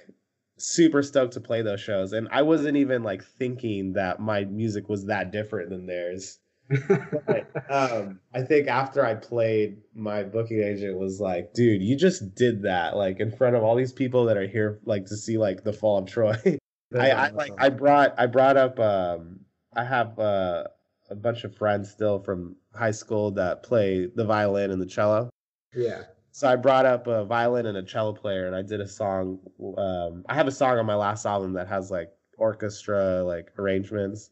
super 0.57 1.01
stoked 1.03 1.33
to 1.33 1.41
play 1.41 1.61
those 1.61 1.81
shows, 1.81 2.13
and 2.13 2.27
I 2.31 2.43
wasn't 2.43 2.77
even 2.77 3.03
like 3.03 3.23
thinking 3.23 3.93
that 3.93 4.19
my 4.19 4.45
music 4.45 4.89
was 4.89 5.05
that 5.05 5.31
different 5.31 5.69
than 5.69 5.85
theirs. 5.85 6.39
But, 7.27 7.49
um, 7.69 8.21
I 8.33 8.43
think 8.43 8.69
after 8.69 9.05
I 9.05 9.15
played, 9.15 9.77
my 9.93 10.23
booking 10.23 10.63
agent 10.63 10.97
was 10.97 11.19
like, 11.19 11.53
"Dude, 11.53 11.81
you 11.81 11.97
just 11.97 12.33
did 12.33 12.63
that 12.63 12.95
like 12.95 13.19
in 13.19 13.31
front 13.31 13.57
of 13.57 13.63
all 13.63 13.75
these 13.75 13.91
people 13.91 14.25
that 14.25 14.37
are 14.37 14.47
here 14.47 14.79
like 14.85 15.05
to 15.07 15.17
see 15.17 15.37
like 15.37 15.63
the 15.63 15.73
fall 15.73 15.97
of 15.97 16.07
Troy." 16.07 16.35
I, 16.97 17.09
I 17.11 17.29
like 17.29 17.53
I 17.57 17.69
brought 17.69 18.15
I 18.17 18.25
brought 18.25 18.57
up 18.57 18.79
um 18.79 19.41
I 19.75 19.83
have 19.83 20.19
uh, 20.19 20.65
a 21.09 21.15
bunch 21.15 21.43
of 21.43 21.55
friends 21.55 21.89
still 21.89 22.19
from 22.19 22.55
high 22.73 22.91
school 22.91 23.31
that 23.31 23.63
play 23.63 24.07
the 24.13 24.25
violin 24.25 24.71
and 24.71 24.81
the 24.81 24.85
cello. 24.85 25.29
yeah. 25.75 26.03
So 26.33 26.47
I 26.47 26.55
brought 26.55 26.85
up 26.85 27.07
a 27.07 27.25
violin 27.25 27.65
and 27.65 27.77
a 27.77 27.83
cello 27.83 28.13
player, 28.13 28.47
and 28.47 28.55
I 28.55 28.61
did 28.61 28.79
a 28.79 28.87
song. 28.87 29.39
Um, 29.77 30.23
I 30.29 30.35
have 30.35 30.47
a 30.47 30.51
song 30.51 30.77
on 30.77 30.85
my 30.85 30.95
last 30.95 31.25
album 31.25 31.53
that 31.53 31.67
has 31.67 31.91
like 31.91 32.09
orchestra 32.37 33.21
like 33.23 33.51
arrangements, 33.59 34.29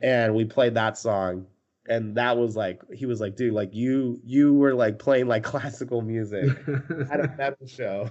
and 0.00 0.34
we 0.34 0.44
played 0.44 0.74
that 0.74 0.98
song, 0.98 1.46
and 1.88 2.16
that 2.16 2.36
was 2.36 2.56
like 2.56 2.80
he 2.92 3.06
was 3.06 3.20
like, 3.20 3.36
dude, 3.36 3.54
like 3.54 3.72
you 3.72 4.20
you 4.24 4.54
were 4.54 4.74
like 4.74 4.98
playing 4.98 5.28
like 5.28 5.44
classical 5.52 6.02
music 6.02 6.50
at 7.10 7.20
a 7.20 7.32
metal 7.38 7.66
show. 7.66 8.10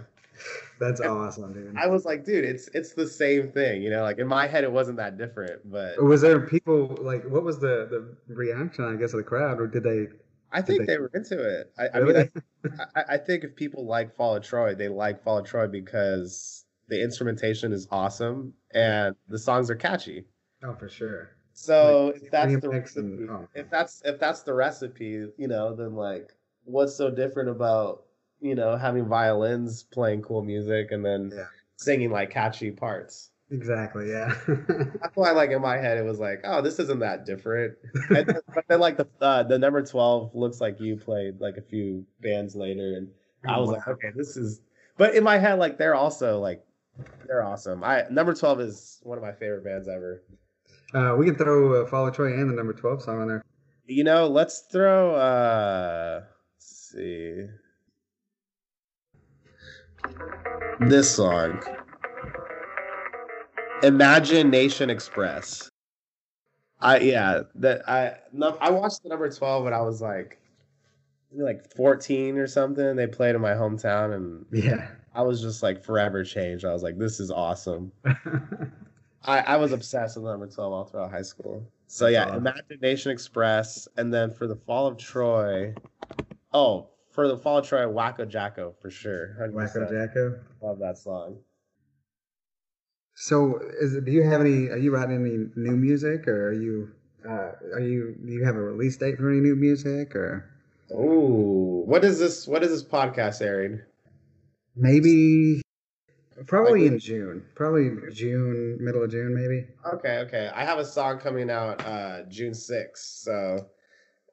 That's 0.79 1.01
awesome, 1.01 1.53
dude. 1.53 1.75
I 1.77 1.87
was 1.87 2.05
like, 2.05 2.25
dude, 2.25 2.45
it's 2.45 2.69
it's 2.73 2.93
the 2.93 3.07
same 3.07 3.51
thing, 3.51 3.81
you 3.81 3.89
know. 3.89 4.03
Like 4.03 4.17
in 4.19 4.27
my 4.27 4.47
head, 4.47 4.63
it 4.63 4.71
wasn't 4.71 4.97
that 4.97 5.17
different, 5.17 5.69
but 5.69 6.01
Was 6.03 6.21
there 6.21 6.39
people 6.41 6.97
like 7.01 7.23
what 7.25 7.43
was 7.43 7.59
the 7.59 8.15
the 8.27 8.33
reaction 8.33 8.85
I 8.85 8.95
guess 8.95 9.13
of 9.13 9.17
the 9.17 9.23
crowd 9.23 9.59
or 9.59 9.67
did 9.67 9.83
they 9.83 10.07
I 10.51 10.61
think 10.61 10.79
they- 10.79 10.85
they 10.93 10.97
were 10.97 11.11
into 11.13 11.37
it. 11.59 11.71
I, 11.77 11.97
I 11.97 12.01
mean. 12.01 12.31
I, 12.95 13.03
I, 13.09 13.17
think 13.17 13.43
if 13.43 13.55
people 13.55 13.85
like 13.85 14.15
Fall 14.15 14.35
of 14.35 14.43
Troy, 14.43 14.73
they 14.75 14.89
like 14.89 15.23
Fall 15.23 15.37
of 15.37 15.45
Troy 15.45 15.67
because 15.67 16.65
the 16.87 17.01
instrumentation 17.01 17.71
is 17.71 17.87
awesome 17.91 18.53
and 18.73 19.15
the 19.27 19.37
songs 19.37 19.69
are 19.69 19.75
catchy. 19.75 20.25
oh 20.63 20.73
for 20.73 20.89
sure. 20.89 21.35
So 21.53 22.13
if 22.15 22.31
that's 22.31 22.53
the 22.53 22.67
remix 22.67 22.95
and- 22.95 23.29
oh. 23.29 23.47
if 23.53 23.69
that's 23.69 24.01
if 24.05 24.19
that's 24.19 24.41
the 24.41 24.53
recipe, 24.53 25.27
you 25.37 25.47
know, 25.47 25.75
then 25.75 25.93
like, 25.95 26.31
what's 26.63 26.95
so 26.95 27.11
different 27.11 27.49
about 27.49 28.05
you 28.41 28.55
know 28.55 28.77
having 28.77 29.05
violins 29.07 29.83
playing 29.83 30.21
cool 30.21 30.43
music 30.43 30.91
and 30.91 31.03
then 31.05 31.31
Yeah. 31.35 31.45
singing 31.77 32.11
like 32.11 32.31
catchy 32.31 32.71
parts? 32.71 33.31
Exactly, 33.51 34.09
yeah. 34.11 34.31
That's 34.47 35.15
why, 35.15 35.31
like 35.31 35.49
in 35.49 35.61
my 35.61 35.77
head, 35.77 35.97
it 35.97 36.05
was 36.05 36.19
like, 36.19 36.41
oh, 36.43 36.61
this 36.61 36.77
isn't 36.77 36.99
that 36.99 37.25
different. 37.25 37.73
and 38.09 38.27
then, 38.27 38.39
but 38.53 38.63
then, 38.67 38.79
like 38.79 38.97
the 38.97 39.07
uh, 39.19 39.41
the 39.43 39.57
number 39.57 39.83
twelve 39.83 40.35
looks 40.35 40.61
like 40.61 40.79
you 40.79 40.97
played 40.97 41.41
like 41.41 41.57
a 41.57 41.61
few 41.63 42.05
bands 42.21 42.55
later, 42.55 42.93
and 42.97 43.09
I 43.47 43.57
was 43.59 43.71
like, 43.71 43.87
okay, 43.87 44.09
this 44.15 44.37
is. 44.37 44.61
But 44.97 45.15
in 45.15 45.23
my 45.23 45.39
head, 45.39 45.55
like 45.57 45.77
they're 45.79 45.95
also 45.95 46.39
like 46.39 46.63
they're 47.25 47.43
awesome. 47.43 47.83
I 47.83 48.03
number 48.11 48.35
twelve 48.35 48.59
is 48.61 48.99
one 49.01 49.17
of 49.17 49.23
my 49.23 49.31
favorite 49.31 49.63
bands 49.63 49.87
ever. 49.87 50.21
uh, 50.93 51.15
we 51.17 51.25
can 51.25 51.35
throw 51.35 51.81
uh, 51.81 51.87
Fall 51.87 52.07
of 52.07 52.15
Troy 52.15 52.33
and 52.33 52.49
the 52.51 52.53
number 52.55 52.73
12 52.73 53.01
song 53.03 53.21
on 53.21 53.27
there. 53.29 53.43
You 53.87 54.03
know, 54.03 54.27
let's 54.27 54.65
throw. 54.71 55.15
uh 55.15 56.21
Let's 56.57 56.91
see 56.93 57.45
this 60.81 61.15
song. 61.15 61.61
Imagination 63.83 64.89
Express. 64.89 65.69
I 66.81 66.99
yeah 66.99 67.41
that 67.55 67.87
I 67.89 68.17
no, 68.31 68.57
I 68.61 68.69
watched 68.69 69.03
the 69.03 69.09
number 69.09 69.29
twelve 69.29 69.65
when 69.65 69.73
I 69.73 69.81
was 69.81 70.01
like 70.01 70.39
like 71.33 71.73
fourteen 71.75 72.37
or 72.37 72.47
something. 72.47 72.95
They 72.95 73.07
played 73.07 73.35
in 73.35 73.41
my 73.41 73.51
hometown 73.51 74.15
and 74.15 74.45
Yeah. 74.51 74.87
I 75.13 75.21
was 75.23 75.41
just 75.41 75.63
like 75.63 75.83
forever 75.83 76.23
changed. 76.23 76.65
I 76.65 76.73
was 76.73 76.83
like, 76.83 76.97
this 76.97 77.19
is 77.19 77.31
awesome. 77.31 77.91
I, 79.25 79.39
I 79.39 79.57
was 79.57 79.71
obsessed 79.71 80.15
with 80.15 80.25
number 80.25 80.47
12 80.47 80.71
all 80.71 80.85
throughout 80.85 81.11
high 81.11 81.23
school. 81.23 81.67
So 81.87 82.07
yeah. 82.07 82.35
Imagination 82.35 83.11
Express, 83.11 83.87
and 83.97 84.13
then 84.13 84.31
for 84.31 84.47
the 84.47 84.55
Fall 84.55 84.87
of 84.87 84.97
Troy, 84.97 85.73
oh, 86.53 86.89
for 87.19 87.27
the 87.27 87.37
Fall 87.37 87.57
of 87.57 87.67
Troy, 87.67 87.85
Whacko 87.85 88.23
Jacko 88.23 88.73
for 88.81 88.89
sure. 88.89 89.35
100%. 89.41 89.51
Whacko 89.53 89.91
Jacko. 89.91 90.39
Love 90.61 90.79
that 90.79 90.97
song. 90.97 91.39
So, 93.13 93.59
is 93.81 93.93
it, 93.95 94.05
do 94.05 94.11
you 94.13 94.23
have 94.23 94.39
any? 94.39 94.69
Are 94.69 94.77
you 94.77 94.95
writing 94.95 95.15
any 95.17 95.47
new 95.57 95.75
music, 95.75 96.29
or 96.29 96.47
are 96.47 96.53
you? 96.53 96.91
Uh, 97.27 97.51
are 97.73 97.81
you? 97.81 98.15
Do 98.25 98.31
you 98.31 98.45
have 98.45 98.55
a 98.55 98.61
release 98.61 98.95
date 98.95 99.17
for 99.17 99.29
any 99.29 99.41
new 99.41 99.57
music, 99.57 100.15
or 100.15 100.49
Ooh, 100.93 101.83
what 101.85 102.05
is 102.05 102.19
this? 102.19 102.47
What 102.47 102.63
is 102.63 102.69
this 102.69 102.83
podcast 102.83 103.41
airing? 103.41 103.81
maybe 104.77 105.61
Probably 106.47 106.83
Like- 106.83 106.93
in 106.93 106.99
June. 106.99 107.43
Probably 107.53 107.91
June, 108.13 108.77
middle 108.79 109.03
of 109.03 109.11
June, 109.11 109.35
maybe. 109.35 109.67
Okay, 109.95 110.19
okay. 110.19 110.49
I 110.55 110.63
have 110.63 110.79
a 110.79 110.85
song 110.85 111.19
coming 111.19 111.49
out 111.51 111.85
uh 111.85 112.23
June 112.29 112.53
6th, 112.53 113.23
so 113.23 113.67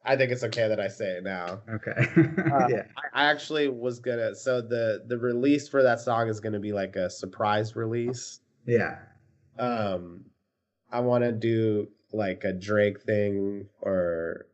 I 0.06 0.16
think 0.16 0.30
it's 0.30 0.44
okay 0.44 0.68
that 0.68 0.78
I 0.78 0.88
say 0.88 1.16
it 1.16 1.24
now. 1.24 1.60
Okay. 1.68 1.90
Uh, 1.90 2.68
yeah. 2.68 2.84
I, 2.96 3.24
I 3.24 3.24
actually 3.30 3.68
was 3.68 3.98
gonna 3.98 4.34
so 4.34 4.60
the 4.62 5.04
the 5.06 5.18
release 5.18 5.68
for 5.68 5.82
that 5.82 6.00
song 6.00 6.28
is 6.28 6.40
gonna 6.40 6.60
be 6.60 6.72
like 6.72 6.96
a 6.96 7.10
surprise 7.10 7.74
release. 7.74 8.40
Yeah. 8.66 8.98
Um 9.58 10.24
I 10.92 11.00
wanna 11.00 11.32
do 11.32 11.88
like 12.12 12.44
a 12.44 12.52
Drake 12.52 13.00
thing 13.00 13.66
or 13.80 14.46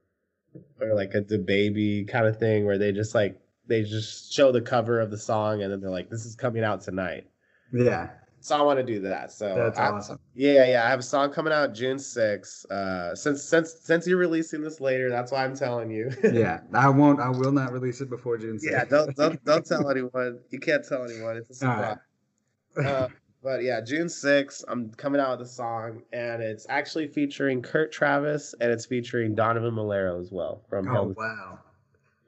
or 0.80 0.94
like 0.94 1.14
a 1.14 1.20
DaBaby 1.20 2.08
kind 2.08 2.26
of 2.26 2.38
thing 2.38 2.64
where 2.64 2.78
they 2.78 2.92
just 2.92 3.14
like 3.14 3.38
they 3.66 3.82
just 3.82 4.32
show 4.32 4.52
the 4.52 4.60
cover 4.60 5.00
of 5.00 5.10
the 5.10 5.18
song 5.18 5.62
and 5.62 5.70
then 5.70 5.80
they're 5.80 5.90
like, 5.90 6.08
This 6.08 6.24
is 6.24 6.34
coming 6.34 6.64
out 6.64 6.80
tonight. 6.80 7.26
Yeah. 7.72 8.08
So 8.42 8.56
I 8.56 8.62
want 8.62 8.78
to 8.78 8.82
do 8.84 9.00
that. 9.02 9.30
So 9.32 9.54
That's 9.54 9.78
I- 9.78 9.90
awesome. 9.90 10.18
Yeah, 10.34 10.66
yeah. 10.66 10.84
I 10.84 10.90
have 10.90 10.98
a 10.98 11.02
song 11.02 11.32
coming 11.32 11.52
out 11.52 11.74
June 11.74 11.96
6th. 11.96 12.66
Uh 12.70 13.14
since 13.14 13.42
since 13.42 13.74
since 13.82 14.06
you're 14.06 14.18
releasing 14.18 14.62
this 14.62 14.80
later, 14.80 15.10
that's 15.10 15.30
why 15.30 15.44
I'm 15.44 15.56
telling 15.56 15.90
you. 15.90 16.10
Yeah. 16.32 16.60
I 16.72 16.88
won't. 16.88 17.20
I 17.20 17.28
will 17.28 17.52
not 17.52 17.72
release 17.72 18.00
it 18.00 18.10
before 18.10 18.38
June. 18.38 18.56
6th. 18.56 18.70
yeah, 18.70 18.84
don't 18.84 19.14
don't 19.16 19.44
don't 19.46 19.64
tell 19.64 19.90
anyone. 19.90 20.40
You 20.50 20.58
can't 20.58 20.84
tell 20.86 21.04
anyone. 21.04 21.36
It's 21.36 21.50
a 21.50 21.54
surprise. 21.54 21.96
right. 22.76 22.86
Uh, 22.86 23.08
but 23.42 23.64
yeah, 23.64 23.80
June 23.80 24.06
6th, 24.06 24.64
I'm 24.68 24.90
coming 24.92 25.20
out 25.20 25.38
with 25.38 25.48
a 25.48 25.50
song, 25.50 26.02
and 26.12 26.40
it's 26.42 26.64
actually 26.68 27.08
featuring 27.08 27.60
Kurt 27.60 27.90
Travis, 27.90 28.54
and 28.60 28.70
it's 28.70 28.86
featuring 28.86 29.34
Donovan 29.34 29.74
Melero 29.74 30.20
as 30.20 30.30
well 30.30 30.62
from 30.68 30.88
oh 30.88 31.14
wow. 31.16 31.58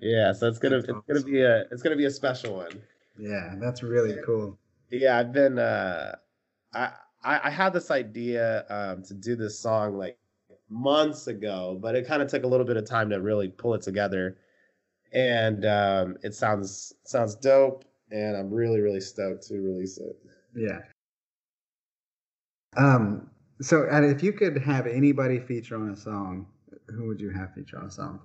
Yeah, 0.01 0.33
so 0.33 0.49
it's 0.49 0.59
gonna 0.59 0.81
That's 0.81 0.89
it's 0.89 1.23
gonna 1.23 1.33
be 1.33 1.43
a 1.43 1.63
it's 1.71 1.83
gonna 1.83 1.97
be 1.97 2.07
a 2.07 2.11
special 2.11 2.57
one. 2.57 2.83
Yeah, 3.17 3.55
that's 3.59 3.83
really 3.83 4.17
cool. 4.27 4.59
Yeah, 4.95 5.19
I've 5.19 5.33
been 5.33 5.59
uh, 5.59 6.15
I 6.73 6.91
I, 7.23 7.41
I 7.45 7.51
had 7.51 7.73
this 7.73 7.91
idea 7.91 8.65
um, 8.69 9.03
to 9.05 9.15
do 9.15 9.35
this 9.35 9.59
song 9.59 9.97
like 9.99 10.19
months 10.69 11.27
ago, 11.27 11.79
but 11.81 11.95
it 11.97 12.07
kind 12.07 12.23
of 12.23 12.29
took 12.29 12.45
a 12.45 12.47
little 12.47 12.67
bit 12.67 12.77
of 12.77 12.87
time 12.87 13.11
to 13.11 13.21
really 13.21 13.49
pull 13.49 13.75
it 13.75 13.83
together, 13.83 14.39
and 15.13 15.65
um, 15.65 16.17
it 16.23 16.35
sounds 16.35 16.93
sounds 17.05 17.35
dope, 17.35 17.85
and 18.11 18.37
I'm 18.37 18.51
really 18.53 18.81
really 18.81 19.01
stoked 19.01 19.47
to 19.49 19.55
release 19.61 19.99
it. 19.99 20.17
Yeah. 20.55 20.81
Um. 22.77 23.31
So, 23.61 23.89
and 23.91 24.05
if 24.05 24.23
you 24.23 24.33
could 24.33 24.59
have 24.59 24.87
anybody 24.87 25.41
feature 25.41 25.77
on 25.77 25.91
a 25.91 25.97
song, 25.97 26.47
who 26.89 27.07
would 27.07 27.21
you 27.21 27.31
have 27.31 27.53
feature 27.55 27.79
on 27.79 27.87
a 27.87 27.91
song? 27.91 28.21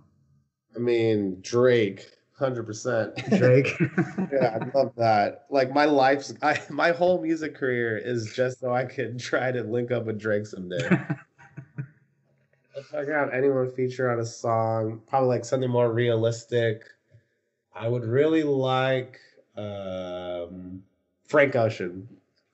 I 0.75 0.79
mean 0.79 1.39
Drake, 1.41 2.05
hundred 2.39 2.65
percent. 2.65 3.15
Drake. 3.37 3.75
yeah, 4.31 4.59
I 4.59 4.77
love 4.77 4.93
that. 4.95 5.45
Like 5.49 5.71
my 5.71 5.85
life's, 5.85 6.33
I, 6.41 6.59
my 6.69 6.91
whole 6.91 7.21
music 7.21 7.55
career 7.55 7.97
is 7.97 8.33
just 8.33 8.59
so 8.59 8.73
I 8.73 8.85
could 8.85 9.19
try 9.19 9.51
to 9.51 9.63
link 9.63 9.91
up 9.91 10.05
with 10.05 10.19
Drake 10.19 10.47
someday. 10.47 10.89
If 12.75 12.93
I 12.95 13.03
could 13.03 13.13
have 13.13 13.33
anyone 13.33 13.69
feature 13.69 14.09
on 14.09 14.21
a 14.21 14.25
song, 14.25 15.01
probably 15.05 15.27
like 15.27 15.43
something 15.43 15.69
more 15.69 15.91
realistic. 15.91 16.83
I 17.75 17.89
would 17.89 18.05
really 18.05 18.43
like 18.43 19.19
um, 19.57 20.81
Frank 21.27 21.57
Ocean. 21.57 22.07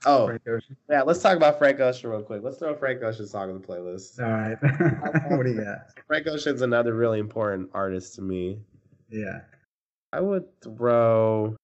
Oh, 0.04 0.26
Frank 0.26 0.42
Ocean. 0.48 0.76
yeah, 0.90 1.04
let's 1.04 1.22
talk 1.22 1.38
about 1.38 1.60
Frank 1.60 1.80
Ocean 1.80 2.10
real 2.10 2.24
quick. 2.24 2.42
Let's 2.42 2.58
throw 2.58 2.74
a 2.74 2.76
Frank 2.76 3.04
Ocean 3.04 3.28
song 3.28 3.52
on 3.52 3.62
the 3.62 3.68
playlist. 3.68 4.20
All 4.20 4.32
right. 4.32 5.30
what 5.38 5.46
do 5.46 5.52
you 5.52 5.64
got? 5.64 5.90
Frank 6.08 6.26
Ocean's 6.26 6.64
another 6.64 6.96
really 6.96 7.20
important 7.20 7.70
artist 7.76 8.16
to 8.16 8.24
me. 8.24 8.58
Yeah. 9.10 9.42
I 10.16 10.22
would 10.22 10.46
throw. 10.62 11.58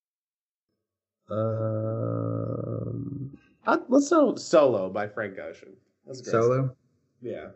Um, 1.29 3.37
I, 3.65 3.77
let's 3.87 4.09
throw 4.09 4.35
"Solo" 4.35 4.89
by 4.89 5.07
Frank 5.07 5.39
Ocean. 5.39 5.69
That's 6.05 6.19
a 6.19 6.23
great. 6.23 6.31
song. 6.31 6.41
Solo. 6.41 6.75
Yeah. 7.21 7.47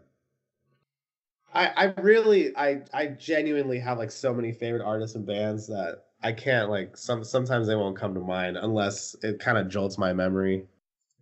I 1.53 1.67
I 1.75 2.01
really 2.01 2.55
I 2.55 2.83
I 2.93 3.07
genuinely 3.07 3.77
have 3.79 3.97
like 3.97 4.09
so 4.09 4.33
many 4.33 4.53
favorite 4.53 4.85
artists 4.85 5.17
and 5.17 5.25
bands 5.25 5.67
that 5.67 6.05
I 6.23 6.31
can't 6.31 6.69
like 6.69 6.95
some 6.95 7.25
sometimes 7.25 7.67
they 7.67 7.75
won't 7.75 7.97
come 7.97 8.13
to 8.13 8.21
mind 8.21 8.55
unless 8.55 9.17
it 9.21 9.39
kind 9.39 9.57
of 9.57 9.67
jolts 9.67 9.97
my 9.97 10.13
memory. 10.13 10.65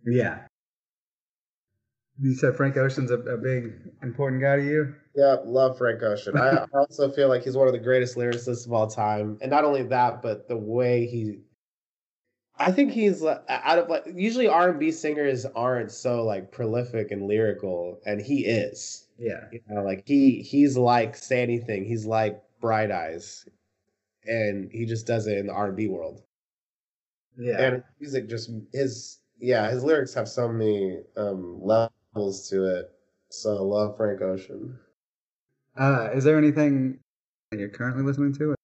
Yeah. 0.06 0.46
You 2.20 2.34
said 2.34 2.54
Frank 2.56 2.76
Ocean's 2.76 3.10
a, 3.10 3.18
a 3.18 3.36
big 3.36 3.72
important 4.02 4.40
guy 4.40 4.56
to 4.56 4.64
you. 4.64 4.94
Yeah, 5.16 5.36
love 5.44 5.78
Frank 5.78 6.02
Ocean. 6.02 6.36
I 6.38 6.64
also 6.72 7.10
feel 7.10 7.28
like 7.28 7.42
he's 7.42 7.56
one 7.56 7.66
of 7.66 7.72
the 7.72 7.80
greatest 7.80 8.16
lyricists 8.16 8.66
of 8.66 8.72
all 8.72 8.86
time, 8.86 9.38
and 9.40 9.50
not 9.50 9.64
only 9.64 9.82
that, 9.84 10.22
but 10.22 10.48
the 10.48 10.56
way 10.56 11.06
he. 11.06 11.40
I 12.56 12.70
think 12.70 12.92
he's 12.92 13.20
like, 13.20 13.42
out 13.48 13.78
of 13.78 13.88
like 13.88 14.04
usually 14.14 14.46
R 14.46 14.70
and 14.70 14.78
B 14.78 14.92
singers 14.92 15.44
aren't 15.44 15.90
so 15.90 16.22
like 16.22 16.52
prolific 16.52 17.10
and 17.10 17.26
lyrical, 17.26 18.00
and 18.06 18.20
he 18.20 18.46
is. 18.46 19.08
Yeah. 19.18 19.46
You 19.50 19.60
know, 19.68 19.82
like 19.82 20.04
he 20.06 20.40
he's 20.42 20.76
like 20.76 21.16
say 21.16 21.42
anything. 21.42 21.84
He's 21.84 22.06
like 22.06 22.40
Bright 22.60 22.92
Eyes, 22.92 23.48
and 24.24 24.70
he 24.70 24.86
just 24.86 25.06
does 25.06 25.26
it 25.26 25.38
in 25.38 25.48
the 25.48 25.52
R 25.52 25.66
and 25.66 25.76
B 25.76 25.88
world. 25.88 26.22
Yeah. 27.36 27.60
And 27.60 27.82
music 27.98 28.28
just 28.28 28.50
his 28.72 29.18
yeah 29.40 29.68
his 29.68 29.82
lyrics 29.82 30.14
have 30.14 30.28
so 30.28 30.48
many 30.48 30.98
um 31.16 31.58
levels 31.60 31.90
to 32.14 32.64
it. 32.64 32.92
So 33.30 33.56
I 33.56 33.60
love 33.60 33.96
Frank 33.96 34.22
Ocean. 34.22 34.78
Uh, 35.76 36.10
is 36.14 36.22
there 36.24 36.38
anything 36.38 37.00
you're 37.52 37.68
currently 37.68 38.04
listening 38.04 38.32
to? 38.34 38.54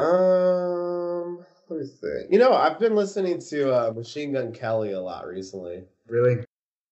Um, 0.00 1.44
let 1.68 1.80
me 1.80 1.86
see. 1.86 2.24
You 2.30 2.38
know, 2.38 2.52
I've 2.52 2.78
been 2.78 2.94
listening 2.94 3.40
to 3.50 3.74
uh, 3.74 3.92
Machine 3.92 4.32
Gun 4.32 4.52
Kelly 4.52 4.92
a 4.92 5.00
lot 5.00 5.26
recently. 5.26 5.82
Really? 6.06 6.44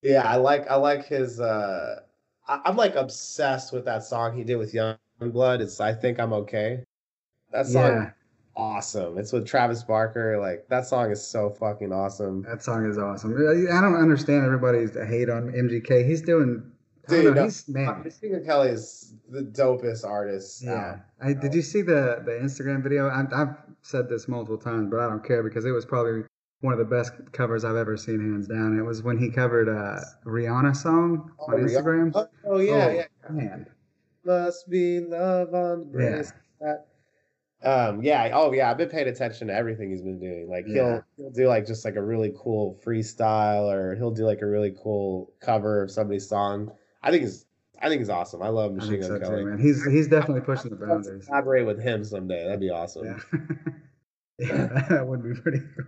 Yeah, 0.02 0.22
I 0.22 0.36
like 0.36 0.68
I 0.68 0.74
like 0.74 1.06
his. 1.06 1.40
uh 1.40 2.00
I, 2.48 2.60
I'm 2.64 2.76
like 2.76 2.96
obsessed 2.96 3.72
with 3.72 3.84
that 3.84 4.02
song 4.02 4.36
he 4.36 4.42
did 4.42 4.56
with 4.56 4.72
Yungblud. 4.72 5.60
It's 5.60 5.80
I 5.80 5.92
think 5.94 6.18
I'm 6.18 6.32
okay. 6.32 6.82
That 7.52 7.66
song 7.66 7.84
Yeah. 7.84 8.10
Awesome. 8.56 9.18
It's 9.18 9.32
with 9.32 9.46
Travis 9.46 9.82
Barker. 9.82 10.38
Like 10.40 10.68
that 10.68 10.86
song 10.86 11.10
is 11.10 11.24
so 11.24 11.50
fucking 11.50 11.92
awesome. 11.92 12.42
That 12.42 12.62
song 12.62 12.86
is 12.86 12.98
awesome. 12.98 13.32
I 13.34 13.80
don't 13.80 13.96
understand 13.96 14.44
everybody's 14.44 14.94
hate 14.94 15.28
on 15.30 15.52
MGK. 15.52 16.06
He's 16.06 16.22
doing. 16.22 16.70
Dude, 17.08 17.24
know, 17.24 17.32
no, 17.32 17.44
he's 17.44 17.68
man. 17.68 18.04
Gun 18.22 18.44
Kelly 18.44 18.68
is 18.68 19.14
the 19.28 19.42
dopest 19.42 20.04
artist. 20.04 20.62
Yeah. 20.62 20.72
out. 20.72 20.98
I, 21.20 21.32
did 21.32 21.50
um, 21.50 21.56
you 21.56 21.62
see 21.62 21.82
the 21.82 22.22
the 22.24 22.32
Instagram 22.32 22.82
video? 22.82 23.08
I, 23.08 23.24
I've 23.34 23.56
said 23.82 24.08
this 24.08 24.28
multiple 24.28 24.58
times, 24.58 24.88
but 24.88 25.00
I 25.00 25.08
don't 25.08 25.24
care 25.24 25.42
because 25.42 25.64
it 25.64 25.72
was 25.72 25.84
probably 25.84 26.22
one 26.60 26.72
of 26.72 26.78
the 26.78 26.84
best 26.84 27.12
covers 27.32 27.64
I've 27.64 27.74
ever 27.76 27.96
seen, 27.96 28.20
hands 28.20 28.46
down. 28.46 28.78
It 28.78 28.82
was 28.82 29.02
when 29.02 29.18
he 29.18 29.30
covered 29.30 29.68
a 29.68 30.00
Rihanna 30.24 30.76
song 30.76 31.32
Oh, 31.40 31.52
on 31.52 31.60
Instagram. 31.60 32.12
Oh, 32.14 32.28
oh, 32.46 32.58
yeah, 32.58 32.72
Oh, 32.72 32.90
yeah. 32.92 33.06
Man, 33.30 33.66
Must 34.24 34.70
be 34.70 35.00
love 35.00 35.52
on 35.54 35.90
the 35.90 36.02
Yeah. 36.02 36.22
That- 36.60 36.86
Um, 37.64 38.02
yeah, 38.02 38.30
oh 38.34 38.52
yeah, 38.52 38.70
I've 38.70 38.76
been 38.78 38.88
paying 38.88 39.08
attention 39.08 39.46
to 39.48 39.54
everything 39.54 39.90
he's 39.90 40.02
been 40.02 40.18
doing. 40.18 40.48
Like 40.50 40.66
he'll 40.66 40.74
Yeah. 40.74 41.00
he'll 41.16 41.30
do 41.30 41.46
like 41.48 41.66
just 41.66 41.84
like 41.84 41.96
a 41.96 42.02
really 42.02 42.32
cool 42.36 42.80
freestyle 42.84 43.72
or 43.72 43.94
he'll 43.94 44.10
do 44.10 44.24
like 44.24 44.42
a 44.42 44.46
really 44.46 44.74
cool 44.82 45.32
cover 45.40 45.82
of 45.82 45.90
somebody's 45.90 46.28
song. 46.28 46.72
I 47.02 47.10
think 47.10 47.22
he's 47.22 47.46
I 47.80 47.88
think 47.88 48.00
he's 48.00 48.10
awesome. 48.10 48.42
I 48.42 48.48
love 48.48 48.72
Machine 48.74 49.00
Gun 49.00 49.10
so 49.10 49.18
Kelly. 49.20 49.42
too, 49.42 49.48
man. 49.50 49.58
He's 49.58 49.84
he's 49.84 50.08
definitely 50.08 50.40
pushing 50.42 50.70
the 50.70 50.76
boundaries. 50.76 51.26
Collaborate 51.26 51.66
with 51.66 51.80
him 51.80 52.04
someday. 52.04 52.44
That'd 52.44 52.60
be 52.60 52.70
awesome. 52.70 53.06
Yeah. 53.06 53.38
yeah, 54.38 54.82
that 54.88 55.06
would 55.06 55.22
be 55.22 55.34
pretty 55.40 55.58
cool. 55.58 55.86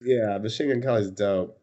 Yeah, 0.00 0.38
Machine 0.38 0.68
Gun 0.70 0.82
Kelly's 0.82 1.10
dope. 1.10 1.60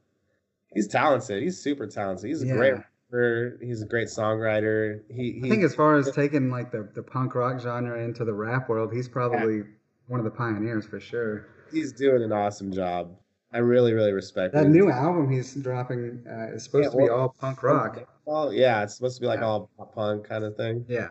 He's 0.73 0.87
talented. 0.87 1.43
He's 1.43 1.61
super 1.61 1.87
talented. 1.87 2.27
He's 2.29 2.41
a 2.43 2.47
Yeah. 2.47 2.55
great 2.55 2.75
rapper. 3.11 3.57
He's 3.61 3.81
a 3.81 3.85
great 3.85 4.07
songwriter. 4.07 5.01
He, 5.09 5.33
he 5.41 5.41
I 5.45 5.49
think 5.49 5.63
as 5.63 5.75
far 5.75 5.95
as 5.95 6.11
taking 6.11 6.49
like 6.49 6.71
the, 6.71 6.89
the 6.93 7.03
punk 7.03 7.35
rock 7.35 7.59
genre 7.59 8.03
into 8.03 8.25
the 8.25 8.33
rap 8.33 8.69
world, 8.69 8.93
he's 8.93 9.07
probably 9.07 9.63
one 10.07 10.19
of 10.19 10.23
the 10.23 10.31
pioneers 10.31 10.85
for 10.85 10.99
sure. 10.99 11.47
he's 11.71 11.91
doing 11.93 12.23
an 12.23 12.31
awesome 12.31 12.71
job. 12.71 13.15
I 13.53 13.57
really, 13.57 13.93
really 13.93 14.13
respect 14.13 14.53
That 14.53 14.65
him. 14.65 14.71
new 14.71 14.89
album 14.89 15.29
he's 15.29 15.53
dropping 15.55 16.23
uh, 16.29 16.55
is 16.55 16.63
supposed 16.63 16.85
Yeah, 16.85 16.91
to 16.91 16.97
be 17.05 17.09
all 17.09 17.35
punk 17.39 17.61
rock. 17.63 17.99
Oh 18.25 18.49
yeah, 18.49 18.83
it's 18.83 18.95
supposed 18.95 19.17
to 19.17 19.21
be 19.21 19.27
like 19.27 19.41
Yeah. 19.41 19.45
all 19.47 19.69
punk 19.93 20.27
kind 20.27 20.43
of 20.45 20.55
thing. 20.55 20.85
Yeah. 20.87 21.09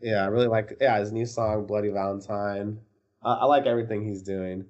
Yeah, 0.00 0.22
I 0.22 0.26
really 0.26 0.46
like 0.46 0.76
yeah 0.80 0.98
his 1.00 1.10
new 1.10 1.26
song 1.26 1.66
"Bloody 1.66 1.88
Valentine." 1.88 2.78
I, 3.24 3.32
I 3.32 3.44
like 3.46 3.66
everything 3.66 4.06
he's 4.06 4.22
doing. 4.22 4.66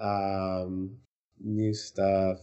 Um, 0.00 0.96
new 1.40 1.74
stuff. 1.74 2.38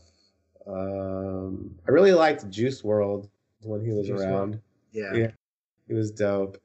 Um, 0.67 1.75
I 1.87 1.91
really 1.91 2.13
liked 2.13 2.49
Juice 2.49 2.81
WRLD 2.81 3.29
when 3.63 3.83
he 3.83 3.91
was 3.91 4.07
Juice 4.07 4.21
around. 4.21 4.59
Yeah. 4.91 5.13
Yeah. 5.13 5.31
He 5.87 5.93
was 5.93 6.11
dope. 6.11 6.57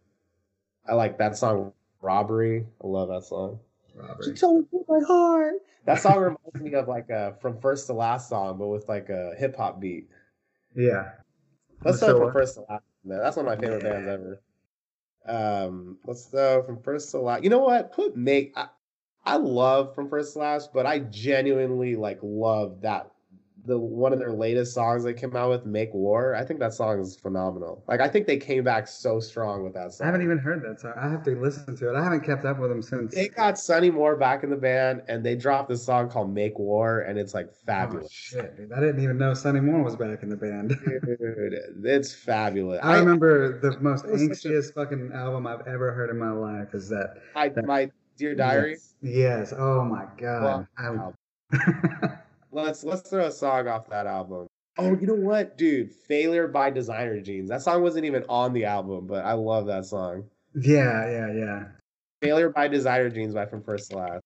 I 0.89 0.95
like 0.95 1.19
that 1.19 1.37
song 1.37 1.73
"Robbery." 2.01 2.67
I 2.83 2.87
love 2.87 3.09
that 3.09 3.25
song. 3.25 3.59
Robert. 3.95 4.37
told 4.37 4.67
me 4.73 4.81
my 4.89 5.01
heart. 5.07 5.55
That 5.85 6.01
song 6.01 6.19
reminds 6.19 6.61
me 6.61 6.75
of 6.75 6.89
like 6.89 7.09
a 7.11 7.37
from 7.41 7.59
first 7.61 7.87
to 7.87 7.93
last 7.93 8.29
song, 8.29 8.59
but 8.59 8.69
with 8.69 8.89
like 8.89 9.09
a 9.09 9.33
hip 9.39 9.57
hop 9.57 9.81
beat. 9.81 10.09
Yeah. 10.75 11.13
Let's 11.85 12.01
go 12.01 12.19
from 12.19 12.33
first 12.33 12.55
to 12.55 12.61
last. 12.69 12.85
Man, 13.05 13.19
that's 13.19 13.37
one 13.37 13.47
of 13.47 13.59
my 13.59 13.61
favorite 13.65 13.83
Yeah. 13.85 13.93
bands 13.93 14.09
ever. 14.09 14.41
Um, 15.27 15.99
let's 16.07 16.27
go 16.27 16.63
from 16.63 16.83
first 16.83 17.11
to 17.13 17.19
last. 17.21 17.45
You 17.45 17.51
know 17.51 17.61
what? 17.61 17.93
Put 17.93 18.17
make. 18.17 18.53
I, 18.57 18.69
I 19.25 19.37
love 19.37 19.95
from 19.95 20.09
first 20.09 20.35
to 20.35 20.41
last, 20.41 20.73
but 20.73 20.87
I 20.87 21.01
genuinely 21.01 21.97
like 21.97 22.19
love 22.23 22.83
that 22.83 23.11
the 23.67 23.79
one 23.79 24.13
of 24.13 24.19
their 24.19 24.33
latest 24.33 24.73
songs 24.75 25.05
they 25.05 25.13
came 25.13 25.35
out 25.37 25.51
with, 25.51 25.67
"Make 25.67 25.93
War." 25.93 26.35
I 26.35 26.45
think 26.45 26.61
that 26.61 26.73
song 26.73 27.01
is 27.01 27.17
phenomenal. 27.17 27.83
Like 27.89 28.01
I 28.01 28.09
think 28.09 28.27
they 28.27 28.37
came 28.37 28.65
back 28.65 28.87
so 28.87 29.21
strong 29.21 29.65
with 29.65 29.75
that 29.75 29.93
song. 29.93 30.05
I 30.05 30.09
haven't 30.09 30.23
even 30.23 30.39
heard 30.39 30.63
that 30.63 30.81
song. 30.81 30.93
I 30.97 31.09
have 31.09 31.23
to 31.25 31.39
listen 31.41 31.77
to 31.77 31.91
it. 31.91 31.97
I 31.97 32.03
haven't 32.03 32.21
kept 32.25 32.45
up 32.45 32.59
with 32.59 32.71
them 32.71 32.81
since. 32.83 33.15
They 33.15 33.29
got 33.29 33.59
Sonny 33.59 33.91
Moore 33.91 34.17
back 34.17 34.45
in 34.45 34.51
the 34.51 34.57
band, 34.57 35.03
and 35.09 35.25
they 35.25 35.35
dropped 35.35 35.69
this 35.69 35.83
song 35.85 36.09
called 36.09 36.33
"Make 36.33 36.59
War," 36.59 37.01
and 37.01 37.19
it's 37.19 37.35
like 37.35 37.53
fabulous. 37.53 37.67
Oh, 37.67 38.09
fabulous. 38.09 38.13
shit, 38.13 38.57
dude. 38.57 38.73
I 38.73 38.81
didn't 38.81 39.03
even 39.03 39.19
know 39.19 39.35
Sonny 39.35 39.61
Moore 39.61 39.83
was 39.83 39.97
back 39.97 40.23
in 40.23 40.29
the 40.29 40.37
band. 40.37 40.69
Dude, 40.87 41.55
it's 41.85 42.15
fabulous. 42.15 42.81
I 42.83 42.99
remember 42.99 43.59
the 43.61 43.79
most 43.81 44.05
anxious 44.07 44.71
a- 44.71 44.73
fucking 44.73 45.11
album 45.15 45.47
I've 45.47 45.67
ever 45.67 45.93
heard 45.93 46.11
in 46.11 46.19
my 46.19 46.31
life 46.31 46.75
is 46.75 46.89
that. 46.91 47.17
I, 47.35 47.51
my 47.65 47.91
dear 48.17 48.35
diary. 48.35 48.73
Yes. 48.73 48.95
Yes. 49.03 49.55
Oh 49.57 49.85
my 49.85 50.07
god. 50.17 50.67
Well, 50.79 51.13
I- 51.53 52.09
Let's 52.57 52.83
let's 52.85 53.11
throw 53.11 53.27
a 53.27 53.31
song 53.31 53.69
off 53.69 53.91
that 53.91 54.07
album. 54.07 54.47
Oh, 54.79 54.97
you 54.99 55.07
know 55.07 55.15
what, 55.15 55.59
dude? 55.59 55.93
Failure 55.93 56.49
by 56.49 56.71
Designer 56.71 57.21
Jeans. 57.21 57.51
That 57.51 57.61
song 57.61 57.83
wasn't 57.83 58.07
even 58.07 58.25
on 58.31 58.55
the 58.55 58.65
album, 58.65 59.07
but 59.07 59.27
I 59.27 59.35
love 59.35 59.67
that 59.67 59.85
song. 59.85 60.25
yeah, 60.55 61.07
yeah, 61.07 61.33
yeah. 61.35 61.65
Failure 62.23 62.49
by 62.49 62.69
Designer 62.69 63.11
Jeans 63.11 63.35
by 63.35 63.45
From 63.45 63.63
First 63.63 63.91
to 63.91 63.99
Last. 63.99 64.23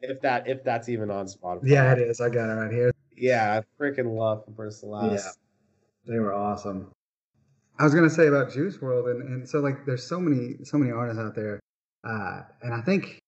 If 0.00 0.20
that 0.22 0.48
if 0.48 0.64
that's 0.64 0.88
even 0.88 1.12
on 1.12 1.26
Spotify. 1.26 1.60
Yeah, 1.62 1.92
it 1.92 1.98
is. 2.00 2.20
I 2.20 2.28
got 2.28 2.50
it 2.50 2.54
right 2.54 2.72
here. 2.72 2.92
Yeah, 3.16 3.60
I 3.60 3.82
freaking 3.82 4.16
love 4.16 4.44
From 4.44 4.54
First 4.56 4.80
to 4.80 4.86
Last. 4.86 5.38
Yeah, 6.06 6.12
they 6.12 6.18
were 6.18 6.34
awesome. 6.34 6.90
I 7.78 7.84
was 7.84 7.94
gonna 7.94 8.10
say 8.10 8.26
about 8.26 8.52
Juice 8.52 8.78
WRLD, 8.78 9.12
and, 9.12 9.22
and 9.28 9.48
so 9.48 9.60
like 9.60 9.86
there's 9.86 10.02
so 10.02 10.18
many 10.18 10.64
so 10.64 10.76
many 10.76 10.90
artists 10.90 11.20
out 11.20 11.36
there, 11.36 11.60
uh, 12.02 12.40
and 12.62 12.74
I 12.74 12.80
think 12.80 13.20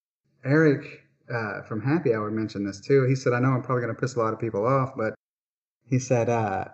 Eric 0.45 1.05
uh, 1.33 1.63
from 1.63 1.81
Happy 1.81 2.15
Hour 2.15 2.31
mentioned 2.31 2.67
this 2.67 2.81
too. 2.81 3.05
He 3.05 3.15
said, 3.15 3.33
"I 3.33 3.41
know 3.41 3.51
I'm 3.51 3.63
probably 3.63 3.83
gonna 3.83 3.95
piss 3.95 4.17
a 4.17 4.19
lot 4.19 4.33
of 4.33 4.39
people 4.41 4.67
off, 4.67 4.95
but 4.97 5.15
he 5.89 5.99
said 5.99 6.29
uh, 6.29 6.67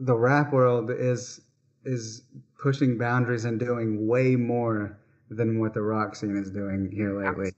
the 0.00 0.16
rap 0.16 0.52
world 0.52 0.90
is 0.90 1.40
is 1.84 2.22
pushing 2.60 2.98
boundaries 2.98 3.44
and 3.44 3.58
doing 3.58 4.06
way 4.06 4.36
more 4.36 4.98
than 5.30 5.58
what 5.60 5.74
the 5.74 5.82
rock 5.82 6.16
scene 6.16 6.36
is 6.36 6.50
doing 6.50 6.90
here 6.92 7.18
lately." 7.22 7.52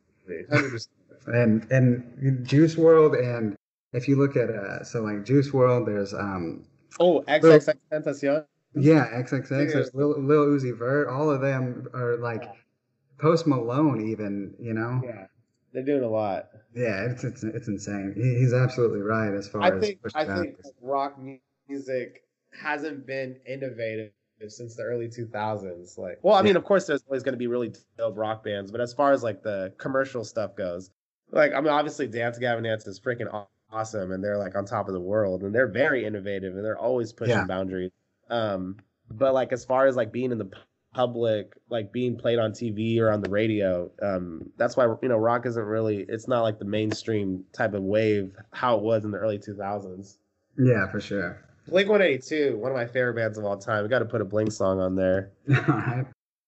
and 1.27 1.71
and 1.71 2.47
Juice 2.47 2.77
WRLD, 2.77 3.37
and 3.37 3.57
if 3.93 4.09
you 4.09 4.17
look 4.17 4.37
at 4.37 4.51
uh, 4.51 4.83
so 4.85 5.03
like 5.03 5.25
Juice 5.25 5.51
WRLD, 5.51 5.87
there's 5.87 6.15
um 6.15 6.65
Oh, 6.99 7.23
XXX 7.29 7.77
Tentacion. 7.93 8.45
yeah, 8.75 9.07
XXX. 9.23 9.51
Yeah. 9.51 9.65
There's 9.73 9.95
Lil, 9.95 10.21
Lil 10.21 10.47
Uzi 10.47 10.77
Vert. 10.77 11.09
All 11.09 11.31
of 11.31 11.41
them 11.41 11.89
are 11.95 12.17
like 12.17 12.45
Post 13.19 13.47
Malone, 13.47 14.09
even. 14.09 14.55
You 14.59 14.75
know. 14.75 15.01
Yeah, 15.05 15.27
they're 15.73 15.85
doing 15.85 16.03
a 16.05 16.09
lot. 16.09 16.49
Yeah, 16.75 17.07
it's 17.11 17.25
it's 17.25 17.43
it's 17.43 17.69
insane. 17.69 18.13
He, 18.17 18.39
he's 18.39 18.53
absolutely 18.53 19.01
right 19.01 19.33
as 19.35 19.49
far 19.49 19.63
I 19.63 19.71
as 19.77 19.81
think 19.81 20.03
pushing 20.03 20.21
I 20.21 20.25
think 20.43 20.57
rock 20.81 21.19
music 21.69 22.23
hasn't 22.61 23.07
been 23.07 23.37
innovative 23.47 24.13
since 24.49 24.75
the 24.77 24.83
early 24.83 25.09
2000s. 25.09 25.99
Like, 25.99 26.19
well, 26.23 26.35
I 26.35 26.43
mean, 26.43 26.57
of 26.57 26.65
course, 26.65 26.87
there's 26.87 27.05
always 27.07 27.23
going 27.23 27.35
to 27.35 27.39
be 27.39 27.47
really 27.47 27.73
dope 27.99 28.17
rock 28.17 28.43
bands, 28.43 28.71
but 28.73 28.81
as 28.81 28.93
far 28.95 29.13
as 29.13 29.23
like 29.23 29.43
the 29.43 29.73
commercial 29.79 30.25
stuff 30.25 30.57
goes, 30.57 30.91
like, 31.31 31.53
I 31.53 31.61
mean, 31.61 31.71
obviously, 31.71 32.07
Dance 32.09 32.39
Gavin 32.39 32.65
Dance 32.65 32.87
is 32.87 32.99
freaking 32.99 33.47
awesome, 33.71 34.13
and 34.13 34.25
they're 34.25 34.39
like 34.39 34.57
on 34.57 34.65
top 34.65 34.89
of 34.89 34.95
the 34.95 35.01
world, 35.01 35.43
and 35.43 35.55
they're 35.55 35.69
very 35.69 36.05
innovative, 36.05 36.57
and 36.57 36.65
they're 36.65 36.79
always 36.79 37.13
pushing 37.13 37.35
Yeah. 37.37 37.45
boundaries. 37.45 37.93
Um, 38.29 38.79
but 39.11 39.35
like 39.35 39.53
as 39.53 39.65
far 39.65 39.87
as 39.87 39.97
like 39.97 40.13
being 40.13 40.33
in 40.33 40.39
the 40.39 40.45
pu- 40.47 40.61
public, 40.93 41.53
like 41.69 41.93
being 41.93 42.17
played 42.17 42.39
on 42.39 42.53
TV 42.53 42.99
or 43.01 43.11
on 43.11 43.21
the 43.21 43.31
radio, 43.31 43.91
um, 44.03 44.51
that's 44.57 44.77
why 44.77 44.87
you 45.03 45.09
know 45.09 45.17
rock 45.17 45.47
isn't 45.47 45.65
really. 45.65 46.05
It's 46.09 46.29
not 46.29 46.43
like 46.43 46.59
the 46.59 46.65
mainstream 46.65 47.45
type 47.53 47.75
of 47.75 47.83
wave 47.83 48.33
how 48.53 48.77
it 48.77 48.83
was 48.83 49.05
in 49.05 49.11
the 49.11 49.19
early 49.19 49.39
2000s. 49.39 50.17
Yeah, 50.59 50.87
for 50.91 51.01
sure. 51.01 51.45
Blink 51.69 51.89
182, 51.89 52.57
one 52.57 52.73
of 52.73 52.77
my 52.77 52.87
favorite 52.87 53.15
bands 53.15 53.39
of 53.39 53.45
all 53.45 53.57
time. 53.57 53.83
We 53.85 53.89
got 53.89 54.01
to 54.01 54.05
put 54.05 54.21
a 54.21 54.25
Blink 54.25 54.51
song 54.53 54.81
on 54.81 54.97
there. 54.97 55.31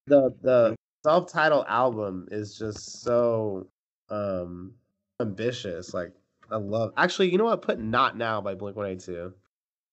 The 0.08 0.34
the 0.42 0.74
self-titled 1.04 1.66
album 1.68 2.26
is 2.32 2.58
just 2.58 3.02
so 3.02 3.68
um 4.10 4.72
ambitious. 5.20 5.94
Like 5.94 6.12
I 6.50 6.56
love. 6.56 6.92
Actually, 6.96 7.30
you 7.30 7.38
know 7.38 7.44
what? 7.44 7.62
Put 7.62 7.78
Not 7.78 8.16
Now 8.16 8.40
by 8.40 8.54
Blink 8.56 8.76
182. 8.76 9.32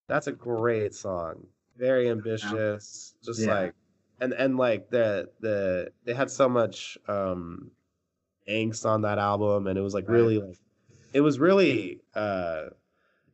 That's 0.08 0.26
a 0.26 0.32
great 0.32 0.94
song. 0.96 1.46
Very 1.78 2.10
ambitious. 2.10 3.14
Just 3.24 3.40
Yeah. 3.40 3.54
like 3.54 3.74
and 4.20 4.32
and 4.32 4.56
like 4.56 4.90
the 4.90 5.28
the 5.40 5.90
they 6.04 6.14
had 6.14 6.30
so 6.30 6.48
much 6.48 6.98
um 7.08 7.70
angst 8.48 8.84
on 8.84 9.02
that 9.02 9.18
album 9.18 9.66
and 9.66 9.78
it 9.78 9.82
was 9.82 9.94
like 9.94 10.08
Right. 10.08 10.14
really 10.16 10.38
like 10.38 10.56
it 11.12 11.20
was 11.20 11.38
really 11.38 12.00
uh 12.14 12.64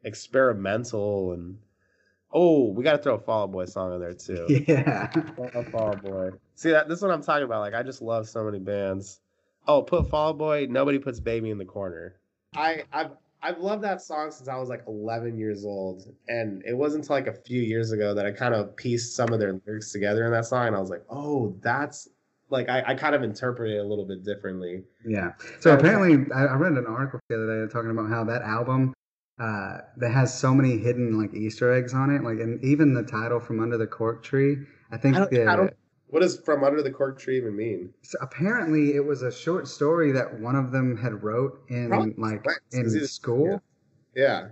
experimental 0.04 1.32
and 1.32 1.58
oh 2.32 2.70
we 2.70 2.84
got 2.84 2.92
to 2.92 2.98
throw 2.98 3.14
a 3.14 3.18
Fall 3.18 3.44
Out 3.44 3.52
Boy 3.52 3.64
song 3.64 3.94
in 3.94 4.00
there 4.00 4.14
too 4.14 4.46
Yeah. 4.68 5.08
Fall 5.70 5.90
Out 5.90 6.02
Boy 6.02 6.30
see 6.54 6.70
that 6.70 6.88
this 6.88 6.98
is 6.98 7.02
what 7.02 7.10
i'm 7.10 7.22
talking 7.22 7.44
about 7.44 7.60
like 7.60 7.74
i 7.74 7.82
just 7.82 8.00
love 8.00 8.28
so 8.28 8.44
many 8.44 8.58
bands 8.58 9.20
oh 9.66 9.82
put 9.82 10.08
Fall 10.08 10.30
Out 10.30 10.38
Boy 10.38 10.66
nobody 10.70 10.98
puts 10.98 11.20
baby 11.20 11.50
in 11.50 11.58
the 11.58 11.64
corner 11.64 12.14
i 12.54 12.84
i've 12.92 13.10
I've 13.42 13.58
loved 13.58 13.82
that 13.84 14.00
song 14.02 14.30
since 14.30 14.48
I 14.48 14.56
was 14.56 14.68
like 14.68 14.82
11 14.88 15.38
years 15.38 15.64
old, 15.64 16.04
and 16.28 16.62
it 16.66 16.74
wasn't 16.76 17.04
until 17.04 17.16
like 17.16 17.26
a 17.26 17.32
few 17.32 17.60
years 17.62 17.92
ago 17.92 18.14
that 18.14 18.26
I 18.26 18.32
kind 18.32 18.54
of 18.54 18.74
pieced 18.76 19.14
some 19.14 19.32
of 19.32 19.38
their 19.40 19.60
lyrics 19.66 19.92
together 19.92 20.24
in 20.26 20.32
that 20.32 20.46
song, 20.46 20.66
and 20.68 20.76
I 20.76 20.80
was 20.80 20.90
like, 20.90 21.04
"Oh, 21.10 21.56
that's 21.62 22.08
like 22.50 22.68
I, 22.68 22.82
I 22.88 22.94
kind 22.94 23.14
of 23.14 23.22
interpret 23.22 23.70
it 23.72 23.78
a 23.78 23.84
little 23.84 24.04
bit 24.06 24.24
differently." 24.24 24.82
Yeah. 25.04 25.32
So 25.60 25.74
apparently, 25.74 26.32
I, 26.34 26.46
I 26.46 26.54
read 26.56 26.72
an 26.72 26.86
article 26.86 27.20
the 27.28 27.34
other 27.36 27.66
day 27.66 27.72
talking 27.72 27.90
about 27.90 28.08
how 28.08 28.24
that 28.24 28.42
album 28.42 28.94
uh, 29.38 29.78
that 29.98 30.10
has 30.10 30.36
so 30.36 30.54
many 30.54 30.78
hidden 30.78 31.18
like 31.20 31.34
Easter 31.34 31.72
eggs 31.72 31.92
on 31.94 32.10
it, 32.10 32.24
like 32.24 32.38
and 32.40 32.62
even 32.64 32.94
the 32.94 33.02
title 33.02 33.38
from 33.38 33.60
Under 33.60 33.76
the 33.76 33.86
Cork 33.86 34.22
Tree. 34.24 34.56
I 34.90 34.96
think 34.96 35.16
I 35.16 35.18
don't- 35.20 35.30
the, 35.30 35.46
I 35.46 35.56
don't- 35.56 35.74
What 36.08 36.20
does 36.20 36.38
"From 36.40 36.62
Under 36.62 36.82
the 36.82 36.90
Cork 36.90 37.18
Tree" 37.18 37.36
even 37.36 37.56
mean? 37.56 37.92
so 38.02 38.18
apparently 38.20 38.94
it 38.94 39.04
was 39.04 39.22
a 39.22 39.32
short 39.32 39.66
story 39.66 40.12
that 40.12 40.40
one 40.40 40.54
of 40.54 40.70
them 40.70 40.96
had 40.96 41.22
wrote 41.22 41.60
in 41.68 41.88
Probably 41.88 42.14
like 42.16 42.44
in 42.72 42.88
school. 43.06 43.60
Yeah, 44.14 44.48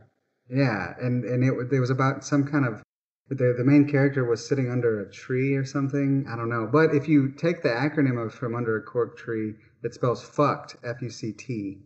Yeah, 0.50 0.94
and 1.00 1.24
and 1.24 1.44
it, 1.44 1.72
it 1.72 1.80
was 1.80 1.90
about 1.90 2.24
some 2.24 2.44
kind 2.44 2.66
of 2.66 2.82
the 3.28 3.54
the 3.56 3.64
main 3.64 3.88
character 3.88 4.24
was 4.24 4.46
sitting 4.46 4.70
under 4.70 5.00
a 5.00 5.10
tree 5.10 5.54
or 5.54 5.64
something. 5.64 6.26
I 6.28 6.36
don't 6.36 6.48
know. 6.48 6.68
But 6.70 6.94
if 6.94 7.08
you 7.08 7.30
take 7.30 7.62
the 7.62 7.70
acronym 7.70 8.22
of 8.22 8.34
from 8.34 8.54
under 8.54 8.76
a 8.76 8.82
cork 8.82 9.16
tree, 9.16 9.54
it 9.82 9.94
spells 9.94 10.22
fucked, 10.22 10.76
F 10.84 11.00
U 11.02 11.10
C 11.10 11.32
T. 11.32 11.78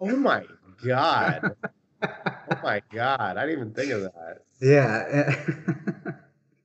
Oh 0.00 0.16
my 0.16 0.44
god. 0.84 1.54
oh 2.02 2.58
my 2.62 2.82
god. 2.92 3.36
I 3.36 3.46
didn't 3.46 3.50
even 3.50 3.74
think 3.74 3.92
of 3.92 4.02
that. 4.02 4.38
Yeah. 4.60 5.92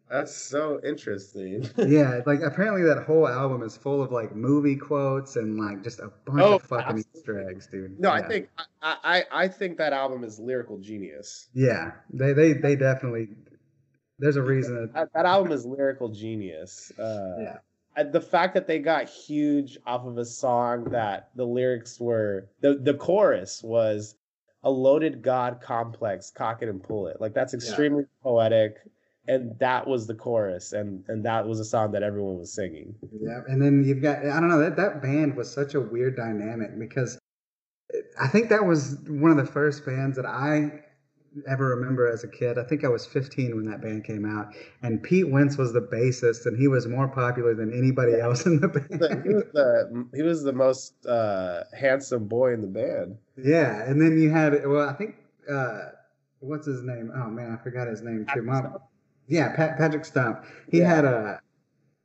That's 0.09 0.33
so 0.35 0.79
interesting. 0.85 1.69
yeah, 1.77 2.21
like 2.25 2.39
apparently 2.41 2.83
that 2.83 3.03
whole 3.05 3.27
album 3.27 3.61
is 3.63 3.75
full 3.75 4.01
of 4.01 4.11
like 4.11 4.35
movie 4.35 4.75
quotes 4.77 5.35
and 5.35 5.57
like 5.59 5.83
just 5.83 5.99
a 5.99 6.11
bunch 6.25 6.41
Oh, 6.41 6.55
of 6.55 6.61
fucking 6.63 6.97
absolutely. 6.99 7.19
Easter 7.19 7.49
eggs, 7.49 7.67
dude. 7.67 7.99
No, 7.99 8.09
I 8.11 8.25
think 8.25 8.49
I, 8.81 8.95
I 9.03 9.23
I 9.43 9.47
think 9.49 9.77
that 9.79 9.91
album 9.93 10.23
is 10.23 10.39
lyrical 10.39 10.77
genius. 10.77 11.49
Yeah, 11.53 11.91
they 12.11 12.33
they 12.33 12.53
they 12.53 12.75
definitely. 12.75 13.29
There's 14.19 14.35
a 14.37 14.41
reason. 14.41 14.89
That, 14.95 15.09
That, 15.13 15.25
album 15.25 15.51
is 15.51 15.65
lyrical 15.65 16.09
genius. 16.09 16.91
Uh, 16.97 17.35
Yeah. 17.39 18.03
The 18.11 18.21
fact 18.21 18.53
that 18.53 18.67
they 18.67 18.79
got 18.79 19.09
huge 19.09 19.77
off 19.85 20.05
of 20.05 20.17
a 20.17 20.25
song 20.25 20.85
that 20.85 21.29
the 21.35 21.45
lyrics 21.45 21.99
were 21.99 22.47
the 22.61 22.75
the 22.75 22.93
chorus 22.93 23.61
was 23.63 24.15
a 24.63 24.69
loaded 24.71 25.21
god 25.21 25.61
complex, 25.61 26.31
cock 26.31 26.61
it 26.61 26.69
and 26.69 26.81
pull 26.81 27.07
it. 27.07 27.19
Like 27.19 27.33
that's 27.33 27.53
extremely 27.53 28.05
poetic, 28.23 28.77
and 29.27 29.57
that 29.59 29.85
was 29.87 30.07
the 30.07 30.15
chorus, 30.15 30.73
and 30.73 31.03
and 31.07 31.23
that 31.25 31.47
was 31.47 31.59
a 31.59 31.65
song 31.65 31.91
that 31.91 32.03
everyone 32.03 32.37
was 32.37 32.53
singing. 32.53 32.95
Yeah, 33.21 33.41
and 33.47 33.61
then 33.61 33.83
you've 33.83 34.01
got 34.01 34.19
I 34.19 34.39
don't 34.39 34.49
know 34.49 34.59
that 34.59 34.75
that 34.77 35.01
band 35.01 35.35
was 35.35 35.51
such 35.51 35.73
a 35.75 35.81
weird 35.81 36.15
dynamic 36.15 36.77
because 36.79 37.17
I 38.19 38.27
think 38.27 38.49
that 38.49 38.65
was 38.65 38.97
one 39.07 39.31
of 39.31 39.37
the 39.37 39.45
first 39.51 39.85
bands 39.85 40.17
that 40.17 40.25
I 40.25 40.83
ever 41.47 41.67
remember 41.75 42.07
as 42.07 42.23
a 42.23 42.27
kid. 42.27 42.57
I 42.57 42.63
think 42.63 42.83
I 42.83 42.87
was 42.87 43.05
15 43.05 43.55
when 43.55 43.65
that 43.65 43.79
band 43.81 44.03
came 44.05 44.25
out, 44.25 44.55
and 44.81 45.01
Pete 45.03 45.29
Wentz 45.29 45.55
was 45.57 45.71
the 45.71 45.81
bassist, 45.81 46.45
and 46.47 46.57
he 46.57 46.67
was 46.67 46.87
more 46.87 47.07
popular 47.07 47.53
than 47.53 47.71
anybody 47.73 48.19
else 48.19 48.45
in 48.45 48.59
the 48.59 48.67
The- 48.69 48.81
he 48.89 48.97
band. 48.97 49.33
was 49.35 49.43
the 49.53 50.07
he 50.15 50.21
was 50.23 50.43
the 50.43 50.53
most 50.53 51.05
uh, 51.05 51.63
handsome 51.77 52.27
boy 52.27 52.53
in 52.53 52.61
the 52.61 52.67
band. 52.67 53.17
yeah, 53.37 53.83
and 53.83 54.01
then 54.01 54.17
you 54.17 54.29
had 54.31 54.65
well, 54.65 54.87
I 54.89 54.93
think 54.93 55.15
uh, 55.51 55.89
what's 56.39 56.65
his 56.65 56.81
name? 56.83 57.11
Oh 57.15 57.29
man, 57.29 57.51
I 57.59 57.63
forgot 57.63 57.87
his 57.87 58.01
name 58.01 58.25
too. 58.33 58.41
Patrick 59.29 59.35
My- 59.35 59.51
Stump? 59.51 59.51
yeah, 59.51 59.55
Pat, 59.55 59.77
Patrick 59.77 60.05
Stump. 60.05 60.45
He 60.71 60.79
Yeah. 60.79 60.95
had 60.95 61.05
a. 61.05 61.41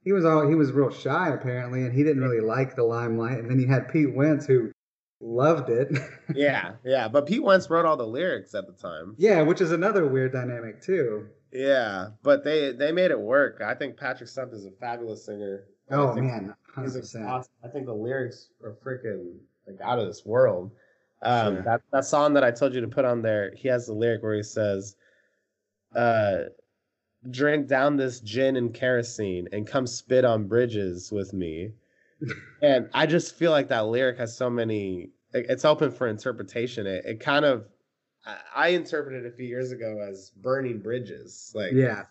He 0.04 0.12
was 0.12 0.24
all 0.24 0.48
he 0.48 0.54
was 0.56 0.72
real 0.72 0.90
shy 0.90 1.28
apparently, 1.32 1.82
and 1.84 1.92
he 1.94 2.02
didn't 2.02 2.22
really 2.22 2.40
like 2.40 2.74
the 2.74 2.82
limelight. 2.82 3.38
And 3.38 3.48
then 3.50 3.60
you 3.60 3.68
had 3.68 3.88
Pete 3.88 4.14
Wentz 4.14 4.46
who 4.46 4.72
loved 5.20 5.70
it. 5.70 5.88
Yeah, 6.34 6.72
yeah. 6.84 7.08
But 7.08 7.26
Pete 7.26 7.42
Wentz 7.42 7.68
wrote 7.68 7.84
all 7.84 7.96
the 7.96 8.06
lyrics 8.06 8.54
at 8.54 8.66
the 8.66 8.72
time. 8.72 9.14
yeah, 9.18 9.42
which 9.42 9.60
is 9.60 9.70
another 9.70 10.06
weird 10.08 10.32
dynamic 10.32 10.80
too. 10.82 11.28
Yeah, 11.52 12.08
but 12.22 12.42
they 12.42 12.72
they 12.72 12.90
made 12.90 13.10
it 13.10 13.20
work. 13.20 13.60
I 13.64 13.74
think 13.74 13.96
Patrick 13.98 14.28
Stump 14.30 14.52
is 14.54 14.64
a 14.64 14.70
fabulous 14.80 15.24
singer. 15.26 15.64
Oh 15.90 16.14
man, 16.14 16.54
hundred 16.74 16.86
he's 16.88 16.96
a- 16.96 17.00
percent. 17.00 17.26
awesome. 17.26 17.52
I 17.62 17.68
think 17.68 17.84
the 17.86 17.92
lyrics 17.94 18.48
are 18.64 18.74
freaking 18.84 19.34
like 19.68 19.78
out 19.82 19.98
of 19.98 20.06
this 20.06 20.24
world. 20.24 20.70
Um, 21.22 21.62
that 21.64 21.82
that 21.92 22.04
song 22.06 22.32
that 22.34 22.42
I 22.44 22.50
told 22.50 22.74
you 22.74 22.80
to 22.80 22.88
put 22.88 23.04
on 23.04 23.20
there, 23.22 23.52
he 23.54 23.68
has 23.68 23.86
the 23.86 23.92
lyric 23.92 24.22
where 24.22 24.34
he 24.34 24.42
says, 24.42 24.96
uh, 25.94 26.38
"Drink 27.30 27.68
down 27.68 27.96
this 27.96 28.20
gin 28.20 28.56
and 28.56 28.72
kerosene 28.74 29.48
and 29.52 29.66
come 29.66 29.86
spit 29.86 30.24
on 30.24 30.44
bridges 30.48 31.10
with 31.12 31.32
me." 31.32 31.72
and 32.62 32.88
I 32.94 33.06
just 33.06 33.34
feel 33.36 33.50
like 33.50 33.68
that 33.68 33.86
lyric 33.86 34.18
has 34.18 34.36
so 34.36 34.48
many. 34.50 35.10
It's 35.34 35.64
open 35.64 35.90
for 35.90 36.06
interpretation. 36.06 36.86
It, 36.86 37.04
it 37.06 37.20
kind 37.20 37.44
of, 37.44 37.66
I, 38.54 38.68
interpreted 38.68 39.24
it 39.24 39.28
a 39.28 39.32
few 39.34 39.46
years 39.46 39.72
ago 39.72 39.98
as 40.08 40.30
burning 40.36 40.78
bridges, 40.78 41.52
like 41.54 41.72
Yeah. 41.72 42.04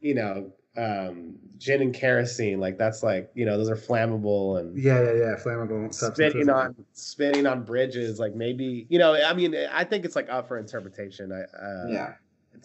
you 0.00 0.14
know, 0.14 0.52
um, 0.76 1.34
gin 1.56 1.82
and 1.82 1.92
kerosene. 1.94 2.60
Like 2.60 2.78
that's 2.78 3.02
like 3.02 3.30
you 3.34 3.44
know 3.46 3.56
those 3.58 3.68
are 3.70 3.74
flammable 3.76 4.60
and 4.60 4.78
Yeah, 4.78 5.02
yeah, 5.02 5.12
yeah. 5.12 5.34
Flammable 5.42 5.92
substances. 5.92 6.14
spitting 6.34 6.48
on 6.50 6.74
spitting 6.92 7.46
on 7.46 7.64
bridges. 7.64 8.20
Like 8.20 8.34
maybe 8.36 8.86
you 8.88 8.98
know. 8.98 9.14
I 9.14 9.32
mean, 9.34 9.56
I 9.72 9.82
think 9.82 10.04
it's 10.04 10.14
like 10.14 10.28
up 10.30 10.46
for 10.46 10.56
interpretation. 10.58 11.32
I 11.32 11.40
uh, 11.56 11.86
Yeah. 11.88 12.12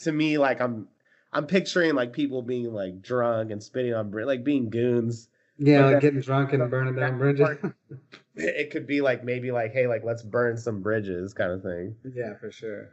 To 0.03 0.11
me, 0.11 0.37
like 0.37 0.61
I'm 0.61 0.87
I'm 1.33 1.47
picturing 1.47 1.95
like 1.95 2.13
people 2.13 2.41
being 2.41 2.73
like 2.73 3.01
drunk 3.01 3.51
and 3.51 3.61
spitting 3.61 3.93
on 3.93 4.09
bri- 4.11 4.25
like 4.25 4.43
being 4.43 4.69
goons. 4.69 5.29
Yeah, 5.57 5.85
like 5.85 6.01
getting 6.01 6.21
drunk 6.21 6.53
and 6.53 6.69
burning 6.69 6.95
down 6.95 7.17
bridges. 7.17 7.47
It 8.35 8.71
could 8.71 8.87
be 8.87 9.01
like 9.01 9.23
maybe 9.23 9.51
like 9.51 9.73
hey 9.73 9.85
like 9.85 10.03
let's 10.03 10.23
burn 10.23 10.57
some 10.57 10.81
bridges 10.81 11.35
kind 11.35 11.51
of 11.51 11.61
thing. 11.61 11.95
yeah, 12.15 12.33
for 12.39 12.51
sure. 12.51 12.89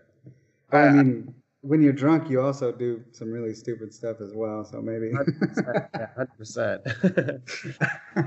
But 0.70 0.76
I 0.88 0.90
mean, 0.90 1.34
when 1.62 1.82
you're 1.82 1.94
drunk, 1.94 2.28
you 2.28 2.42
also 2.42 2.72
do 2.72 3.02
some 3.12 3.30
really 3.30 3.54
stupid 3.54 3.92
stuff 3.92 4.20
as 4.20 4.32
well. 4.34 4.64
So 4.64 4.80
maybe. 4.82 5.10
hundred 5.12 6.36
percent. 6.36 6.82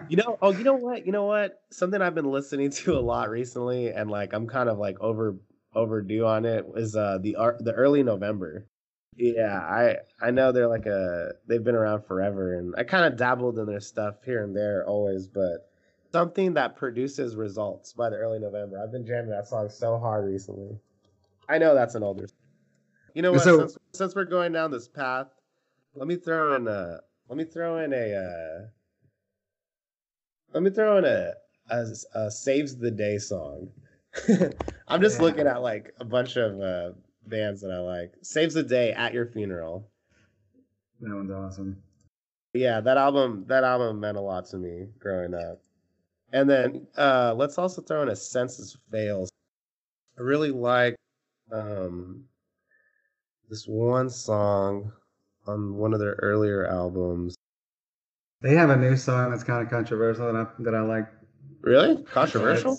You 0.09 0.17
know, 0.17 0.37
oh, 0.41 0.51
you 0.51 0.63
know 0.63 0.75
what? 0.75 1.05
You 1.05 1.11
know 1.11 1.25
what? 1.25 1.61
Something 1.71 2.01
I've 2.01 2.15
been 2.15 2.31
listening 2.31 2.71
to 2.71 2.97
a 2.97 2.99
lot 2.99 3.29
recently, 3.29 3.89
and 3.89 4.09
like 4.09 4.33
I'm 4.33 4.47
kind 4.47 4.69
of 4.69 4.77
like 4.77 4.99
over 4.99 5.37
overdue 5.75 6.25
on 6.25 6.45
it. 6.45 6.65
Is 6.75 6.95
uh 6.95 7.19
the 7.21 7.35
ar- 7.35 7.57
the 7.59 7.73
early 7.73 8.01
November? 8.01 8.67
Yeah, 9.15 9.57
I 9.59 9.97
I 10.21 10.31
know 10.31 10.51
they're 10.51 10.67
like 10.67 10.85
a 10.85 11.33
they've 11.47 11.63
been 11.63 11.75
around 11.75 12.05
forever, 12.05 12.55
and 12.57 12.73
I 12.77 12.83
kind 12.83 13.05
of 13.05 13.17
dabbled 13.17 13.59
in 13.59 13.65
their 13.65 13.79
stuff 13.79 14.15
here 14.25 14.43
and 14.43 14.55
there 14.55 14.85
always, 14.87 15.27
but 15.27 15.69
something 16.11 16.53
that 16.55 16.75
produces 16.75 17.35
results 17.35 17.93
by 17.93 18.09
the 18.09 18.15
early 18.17 18.39
November. 18.39 18.79
I've 18.81 18.91
been 18.91 19.05
jamming 19.05 19.31
that 19.31 19.47
song 19.47 19.69
so 19.69 19.97
hard 19.97 20.25
recently. 20.25 20.77
I 21.49 21.57
know 21.57 21.75
that's 21.75 21.95
an 21.95 22.03
older. 22.03 22.27
You 23.13 23.21
know 23.21 23.31
what? 23.31 23.41
So- 23.43 23.59
since, 23.59 23.77
since 23.93 24.15
we're 24.15 24.25
going 24.25 24.51
down 24.53 24.71
this 24.71 24.87
path, 24.87 25.27
let 25.95 26.07
me 26.07 26.15
throw 26.15 26.55
in 26.55 26.67
a 26.67 26.99
let 27.29 27.37
me 27.37 27.43
throw 27.45 27.79
in 27.79 27.93
a 27.93 28.15
uh, 28.15 28.67
let 30.53 30.63
me 30.63 30.69
throw 30.69 30.97
in 30.97 31.05
a, 31.05 31.33
a, 31.69 31.85
a 32.15 32.31
saves 32.31 32.77
the 32.77 32.91
day 32.91 33.17
song. 33.17 33.69
I'm 34.87 35.01
just 35.01 35.17
Yeah. 35.17 35.23
looking 35.25 35.47
at 35.47 35.61
like 35.61 35.93
a 35.99 36.05
bunch 36.05 36.35
of 36.37 36.59
uh, 36.61 36.91
bands 37.27 37.61
that 37.61 37.71
I 37.71 37.79
like. 37.79 38.13
Saves 38.21 38.53
the 38.53 38.63
day 38.63 38.91
at 38.93 39.13
your 39.13 39.25
funeral. 39.25 39.89
that 41.01 41.15
one's 41.15 41.31
awesome. 41.31 41.81
Yeah, 42.53 42.81
that 42.81 42.97
album 42.97 43.45
that 43.47 43.63
album 43.63 43.99
meant 43.99 44.17
a 44.17 44.21
lot 44.21 44.45
to 44.47 44.57
me 44.57 44.87
growing 44.99 45.33
up. 45.33 45.61
And 46.31 46.49
then 46.49 46.87
uh, 46.97 47.33
let's 47.35 47.57
also 47.57 47.81
throw 47.81 48.01
in 48.01 48.09
a 48.09 48.15
Senses 48.15 48.77
Fails. 48.91 49.29
I 50.17 50.21
really 50.21 50.51
like 50.51 50.95
um, 51.51 52.23
this 53.49 53.67
one 53.67 54.09
song 54.09 54.91
on 55.47 55.75
one 55.75 55.93
of 55.93 55.99
their 55.99 56.15
earlier 56.21 56.67
albums. 56.67 57.35
They 58.41 58.55
have 58.55 58.69
a 58.69 58.77
new 58.77 58.97
song 58.97 59.31
that's 59.31 59.43
kind 59.43 59.63
of 59.63 59.69
controversial 59.69 60.31
that 60.31 60.35
I 60.35 60.63
that 60.63 60.75
I 60.75 60.81
like. 60.81 61.07
Really 61.61 62.03
controversial? 62.03 62.77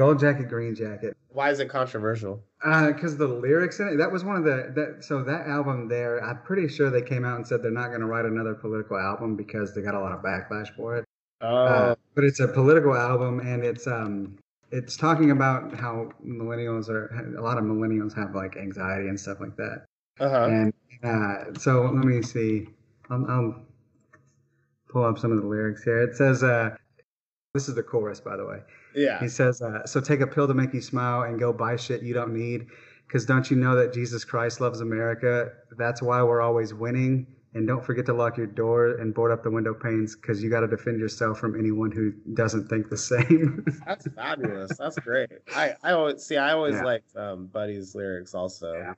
Gold 0.00 0.18
Jacket, 0.18 0.48
Green 0.48 0.74
Jacket. 0.74 1.14
Why 1.28 1.50
is 1.50 1.60
it 1.60 1.68
controversial? 1.68 2.42
because 2.62 3.16
the 3.16 3.26
lyrics 3.26 3.80
in 3.80 3.88
it 3.88 3.96
that 3.96 4.10
was 4.10 4.24
one 4.24 4.36
of 4.36 4.44
the 4.44 4.72
that 4.74 5.02
so 5.02 5.22
that 5.22 5.46
album 5.46 5.88
there 5.88 6.22
i'm 6.22 6.42
pretty 6.42 6.68
sure 6.68 6.90
they 6.90 7.00
came 7.00 7.24
out 7.24 7.36
and 7.36 7.46
said 7.46 7.62
they're 7.62 7.70
not 7.70 7.88
going 7.88 8.00
to 8.00 8.06
write 8.06 8.26
another 8.26 8.52
political 8.54 8.98
album 8.98 9.34
because 9.34 9.74
they 9.74 9.80
got 9.80 9.94
a 9.94 9.98
lot 9.98 10.12
of 10.12 10.20
backlash 10.20 10.68
for 10.76 10.96
it 10.96 11.04
Oh, 11.40 11.56
uh, 11.56 11.94
but 12.14 12.24
it's 12.24 12.38
a 12.40 12.48
political 12.48 12.94
album 12.94 13.40
and 13.40 13.64
it's 13.64 13.86
um 13.86 14.36
it's 14.70 14.94
talking 14.94 15.30
about 15.30 15.74
how 15.74 16.10
millennials 16.22 16.90
are 16.90 17.06
a 17.38 17.40
lot 17.40 17.56
of 17.56 17.64
millennials 17.64 18.14
have 18.14 18.34
like 18.34 18.58
anxiety 18.58 19.08
and 19.08 19.18
stuff 19.18 19.40
like 19.40 19.56
that 19.56 19.86
uh 20.20 20.28
huh. 20.28 20.44
and 20.50 20.74
uh, 21.02 21.58
so 21.58 21.84
let 21.84 22.04
me 22.04 22.20
see 22.20 22.68
I'll, 23.08 23.24
I'll 23.26 23.62
pull 24.90 25.04
up 25.04 25.18
some 25.18 25.32
of 25.32 25.40
the 25.40 25.46
lyrics 25.46 25.82
here 25.82 26.02
it 26.02 26.14
says 26.14 26.42
uh 26.42 26.76
this 27.54 27.70
is 27.70 27.74
the 27.74 27.82
chorus 27.82 28.20
by 28.20 28.36
the 28.36 28.44
way 28.44 28.58
Yeah. 28.94 29.20
he 29.20 29.28
says, 29.28 29.62
uh, 29.62 29.86
"So 29.86 30.00
take 30.00 30.20
a 30.20 30.26
pill 30.26 30.46
to 30.48 30.54
make 30.54 30.74
you 30.74 30.80
smile 30.80 31.22
and 31.22 31.38
go 31.38 31.52
buy 31.52 31.76
shit 31.76 32.02
you 32.02 32.14
don't 32.14 32.32
need, 32.34 32.66
because 33.06 33.24
don't 33.26 33.50
you 33.50 33.56
know 33.56 33.76
that 33.76 33.92
Jesus 33.92 34.24
Christ 34.24 34.60
loves 34.60 34.80
America? 34.80 35.52
That's 35.78 36.02
why 36.02 36.22
we're 36.22 36.40
always 36.40 36.74
winning. 36.74 37.26
And 37.52 37.66
don't 37.66 37.84
forget 37.84 38.06
to 38.06 38.12
lock 38.12 38.36
your 38.36 38.46
door 38.46 38.98
and 38.98 39.12
board 39.12 39.32
up 39.32 39.42
the 39.42 39.50
window 39.50 39.74
panes, 39.74 40.14
because 40.14 40.40
you 40.40 40.48
got 40.50 40.60
to 40.60 40.68
defend 40.68 41.00
yourself 41.00 41.38
from 41.40 41.58
anyone 41.58 41.90
who 41.90 42.12
doesn't 42.34 42.68
think 42.68 42.90
the 42.90 42.96
same." 42.96 43.64
That's 43.86 44.06
fabulous. 44.14 44.76
That's 44.78 44.98
great. 45.00 45.30
I 45.56 45.74
I 45.82 45.92
always 45.92 46.22
see. 46.24 46.36
I 46.36 46.52
always 46.52 46.76
Yeah. 46.76 46.84
liked 46.84 47.16
um, 47.16 47.46
Buddy's 47.48 47.94
lyrics 47.94 48.34
also. 48.34 48.72
Yeah. 48.74 48.94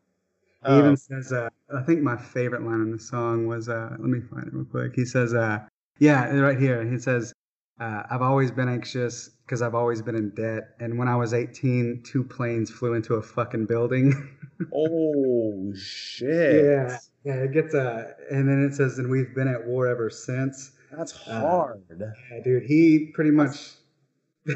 Um, 0.65 0.73
He 0.75 0.79
even 0.79 0.97
says, 0.97 1.33
uh, 1.33 1.49
I 1.75 1.83
think 1.83 2.03
my 2.03 2.17
favorite 2.17 2.63
line 2.63 2.83
in 2.83 2.93
the 2.93 2.99
song 2.99 3.47
was, 3.47 3.69
uh, 3.69 3.89
let 3.99 4.09
me 4.09 4.21
find 4.21 4.47
it 4.47 4.53
real 4.53 4.65
quick. 4.67 4.93
He 4.95 5.05
says, 5.05 5.35
uh, 5.35 5.61
yeah, 5.99 6.27
right 6.39 6.59
here. 6.59 6.85
He 6.85 6.99
says, 6.99 7.33
uh, 7.81 8.03
I've 8.11 8.23
always 8.23 8.51
been 8.51 8.69
anxious 8.69 9.31
because 9.45 9.63
I've 9.63 9.75
always 9.75 10.03
been 10.03 10.15
in 10.15 10.31
debt. 10.31 10.75
And 10.81 10.99
when 10.99 11.09
I 11.09 11.17
was 11.17 11.35
18, 11.35 12.03
two 12.05 12.23
planes 12.25 12.71
flew 12.71 12.95
into 12.95 13.15
a 13.15 13.23
fucking 13.23 13.67
building. 13.67 14.13
oh 14.75 15.73
shit. 15.75 16.65
yeah. 16.65 16.99
Yeah, 17.25 17.35
it 17.35 17.53
gets, 17.53 17.73
uh, 17.75 18.15
and 18.33 18.49
then 18.49 18.65
it 18.65 18.75
says, 18.75 18.99
and 18.99 19.09
we've 19.09 19.33
been 19.35 19.47
at 19.47 19.65
war 19.65 19.87
ever 19.87 20.11
since. 20.11 20.73
That's 20.91 21.15
Uh, 21.29 21.41
hard. 21.41 21.83
Yeah, 21.99 22.43
dude, 22.43 22.65
he 22.65 23.11
pretty 23.15 23.31
much. 23.31 23.75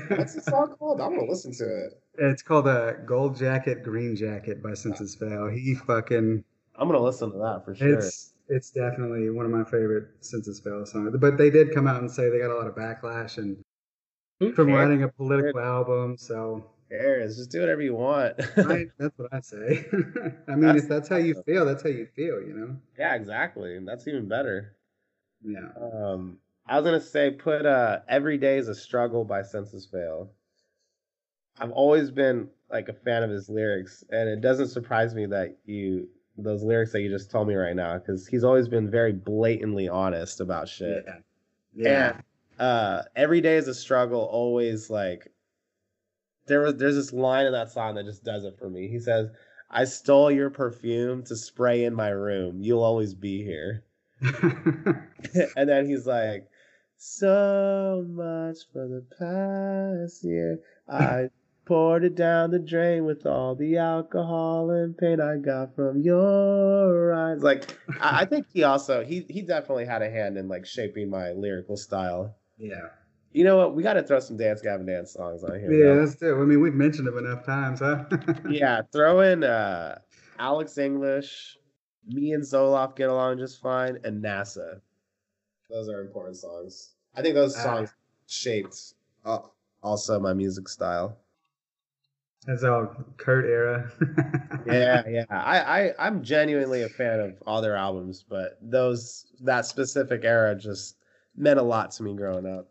What's 0.09 0.35
the 0.35 0.43
song 0.43 0.75
called? 0.77 1.01
I'm 1.01 1.15
gonna 1.17 1.31
listen 1.31 1.53
to 1.55 1.65
it. 1.87 2.03
It's 2.19 2.43
called 2.43 2.67
uh, 2.67 2.95
Gold 3.07 3.37
Jacket, 3.37 3.85
Green 3.85 4.17
Jacket 4.17 4.61
by 4.63 4.75
Senses 4.75 5.15
Fail. 5.15 5.47
He 5.47 5.77
fucking. 5.77 6.43
I'm 6.75 6.89
gonna 6.89 7.01
listen 7.01 7.31
to 7.31 7.39
that 7.39 7.63
for 7.65 7.75
sure. 7.77 7.95
It's 7.95 8.33
it's 8.49 8.71
definitely 8.71 9.31
one 9.31 9.45
of 9.47 9.53
my 9.53 9.65
favorite 9.65 10.09
Senses 10.21 10.61
Fail 10.61 10.85
songs. 10.87 11.15
But 11.19 11.37
they 11.39 11.51
did 11.51 11.75
come 11.75 11.87
out 11.87 12.01
and 12.01 12.11
say 12.11 12.29
they 12.31 12.39
got 12.39 12.51
a 12.51 12.55
lot 12.57 12.67
of 12.67 12.75
backlash 12.75 13.39
and 13.39 13.59
Who 14.41 14.53
from 14.53 14.69
cares? 14.69 14.77
writing 14.77 15.03
a 15.03 15.09
political 15.09 15.61
album. 15.61 16.17
So 16.17 16.65
Who 16.91 16.97
cares? 16.97 17.37
Just 17.37 17.51
do 17.51 17.61
whatever 17.61 17.83
you 17.83 17.95
want. 17.95 18.35
I, 18.59 18.87
that's 18.99 19.19
what 19.19 19.33
I 19.33 19.41
say. 19.41 19.87
I 20.49 20.55
mean, 20.57 20.63
That's 20.63 20.83
if 20.85 20.89
that's 20.89 21.09
how 21.09 21.17
you 21.17 21.35
feel, 21.45 21.65
that's 21.65 21.83
how 21.83 21.89
you 21.89 22.07
feel. 22.07 22.41
You 22.41 22.55
know? 22.55 22.77
yeah, 22.99 23.15
exactly. 23.15 23.79
That's 23.85 24.07
even 24.09 24.29
better. 24.29 24.77
Yeah. 25.43 25.69
Um, 25.81 26.39
I 26.67 26.77
was 26.77 26.85
gonna 26.85 27.01
say 27.01 27.31
put 27.31 27.65
uh 27.67 28.01
"Every 28.09 28.39
Day 28.39 28.59
is 28.59 28.69
a 28.69 28.75
Struggle" 28.75 29.25
by 29.25 29.43
Senses 29.43 29.87
Fail. 29.87 30.31
I've 31.59 31.71
always 31.73 32.11
been 32.11 32.51
like 32.71 32.89
a 32.89 32.93
fan 32.93 33.23
of 33.23 33.31
his 33.31 33.49
lyrics, 33.49 34.05
and 34.11 34.29
it 34.29 34.41
doesn't 34.41 34.69
surprise 34.69 35.15
me 35.15 35.27
that 35.27 35.59
you 35.65 36.09
those 36.39 36.63
lyrics 36.63 36.93
that 36.93 37.01
you 37.01 37.09
just 37.09 37.31
told 37.31 37.49
me 37.49 37.55
right 37.55 37.77
now, 37.77 37.99
because 37.99 38.27
he's 38.27 38.45
always 38.45 38.69
been 38.69 38.91
very 38.91 39.13
blatantly 39.13 39.89
honest 39.89 40.41
about 40.41 40.69
shit. 40.69 41.05
Yeah. 41.07 41.19
Yeah. 41.75 42.09
And 42.09 42.23
uh, 42.59 43.03
"Every 43.15 43.41
Day 43.41 43.57
is 43.57 43.69
a 43.69 43.75
Struggle" 43.75 44.21
always 44.21 44.91
like 44.91 45.33
there 46.47 46.61
was 46.61 46.77
there's 46.77 46.95
this 46.97 47.13
line 47.13 47.47
in 47.47 47.53
that 47.53 47.71
song 47.71 47.95
that 47.97 48.05
just 48.05 48.25
does 48.25 48.45
it 48.45 48.59
for 48.59 48.69
me. 48.71 48.89
He 48.89 48.99
says, 48.99 49.29
"I 49.71 49.85
stole 49.85 50.31
your 50.31 50.51
perfume 50.51 51.25
to 51.25 51.37
spray 51.37 51.85
in 51.85 51.95
my 51.95 52.09
room. 52.09 52.63
You'll 52.63 52.85
always 52.85 53.15
be 53.15 53.43
here." 53.43 53.85
and 54.21 55.69
then 55.69 55.87
he's 55.87 56.07
like, 56.07 56.49
"So 56.97 58.05
much 58.09 58.59
for 58.73 58.89
the 58.89 59.05
past 59.19 60.25
year. 60.25 60.61
I 60.89 61.31
poured 61.67 62.05
it 62.05 62.15
down 62.15 62.51
the 62.51 62.59
drain 62.59 63.05
with 63.05 63.27
all 63.27 63.55
the 63.55 63.77
alcohol 63.77 64.71
and 64.71 64.97
pain 64.97 65.21
I 65.21 65.37
got 65.37 65.75
from 65.75 66.01
your 66.01 67.13
eyes." 67.13 67.43
Like, 67.43 67.79
I, 68.01 68.25
think 68.25 68.47
he 68.55 68.63
also 68.65 69.05
he 69.05 69.27
he 69.29 69.43
definitely 69.43 69.85
had 69.85 70.01
a 70.03 70.11
hand 70.11 70.39
in 70.39 70.49
like 70.49 70.65
shaping 70.65 71.11
my 71.11 71.33
lyrical 71.33 71.77
style. 71.77 72.35
yeah. 72.59 72.89
You 73.33 73.45
know 73.45 73.59
what? 73.59 73.75
We 73.75 73.83
got 73.83 73.95
to 73.95 74.03
throw 74.03 74.19
some 74.19 74.39
Dance 74.39 74.63
Gavin 74.63 74.87
Dance 74.87 75.13
songs 75.13 75.45
on 75.45 75.61
here. 75.61 75.71
Yeah, 75.71 75.95
that's 76.01 76.23
it. 76.23 76.33
I 76.33 76.39
mean, 76.45 76.59
we've 76.63 76.73
mentioned 76.73 77.07
them 77.07 77.19
enough 77.19 77.45
times, 77.45 77.81
huh? 77.81 78.05
yeah. 78.49 78.81
Throw 78.93 79.21
in 79.21 79.45
uh, 79.45 79.99
Alex 80.39 80.79
English. 80.79 81.59
Me 82.07 82.33
and 82.33 82.43
Zoloft 82.43 82.97
get 82.97 83.11
along 83.11 83.37
just 83.37 83.61
fine, 83.61 83.99
and 84.05 84.25
NASA. 84.25 84.81
Those 85.69 85.91
are 85.91 86.01
important 86.01 86.37
songs. 86.37 86.95
I 87.15 87.21
think 87.21 87.35
those 87.35 87.55
Ah. 87.59 87.63
songs 87.63 87.95
shaped 88.27 88.95
uh, 89.27 89.41
also 89.83 90.19
my 90.19 90.33
music 90.33 90.67
style. 90.69 91.19
That's 92.47 92.63
all 92.63 92.95
Kurt 93.17 93.47
era. 93.47 93.91
Yeah, 94.67 95.03
yeah. 95.09 95.25
I, 95.31 95.61
I 95.61 95.95
I'm 95.99 96.25
genuinely 96.25 96.83
a 96.83 96.89
fan 96.89 97.21
of 97.21 97.35
all 97.47 97.63
their 97.63 97.77
albums, 97.77 98.25
but 98.29 98.59
those 98.61 99.27
that 99.43 99.65
specific 99.65 100.25
era 100.25 100.57
just 100.57 100.97
meant 101.37 101.61
a 101.61 101.63
lot 101.63 101.93
to 101.93 102.03
me 102.03 102.15
growing 102.15 102.47
up. 102.47 102.69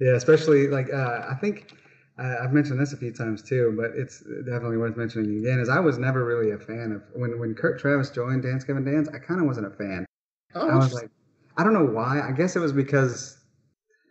Yeah, 0.00 0.12
especially 0.12 0.68
like 0.68 0.92
uh, 0.92 1.26
I 1.28 1.34
think 1.40 1.72
I, 2.16 2.36
I've 2.38 2.52
mentioned 2.52 2.78
this 2.78 2.92
a 2.92 2.96
few 2.96 3.12
times 3.12 3.42
too, 3.42 3.74
but 3.76 3.90
it's 3.96 4.20
definitely 4.44 4.76
worth 4.76 4.96
mentioning 4.96 5.38
again. 5.38 5.58
Is 5.58 5.68
I 5.68 5.80
was 5.80 5.98
never 5.98 6.24
really 6.24 6.52
a 6.52 6.58
fan 6.58 6.92
of 6.92 7.02
when 7.14 7.38
when 7.40 7.54
Kurt 7.54 7.80
Travis 7.80 8.10
joined 8.10 8.44
Dance 8.44 8.62
Gavin 8.64 8.84
Dance. 8.84 9.08
I 9.08 9.18
kind 9.18 9.40
of 9.40 9.46
wasn't 9.46 9.66
a 9.66 9.70
fan. 9.70 10.06
Oh, 10.54 10.68
I 10.68 10.76
was 10.76 10.92
like, 10.92 11.10
I 11.56 11.64
don't 11.64 11.74
know 11.74 11.86
why. 11.86 12.20
I 12.20 12.30
guess 12.32 12.54
it 12.54 12.60
was 12.60 12.72
because 12.72 13.41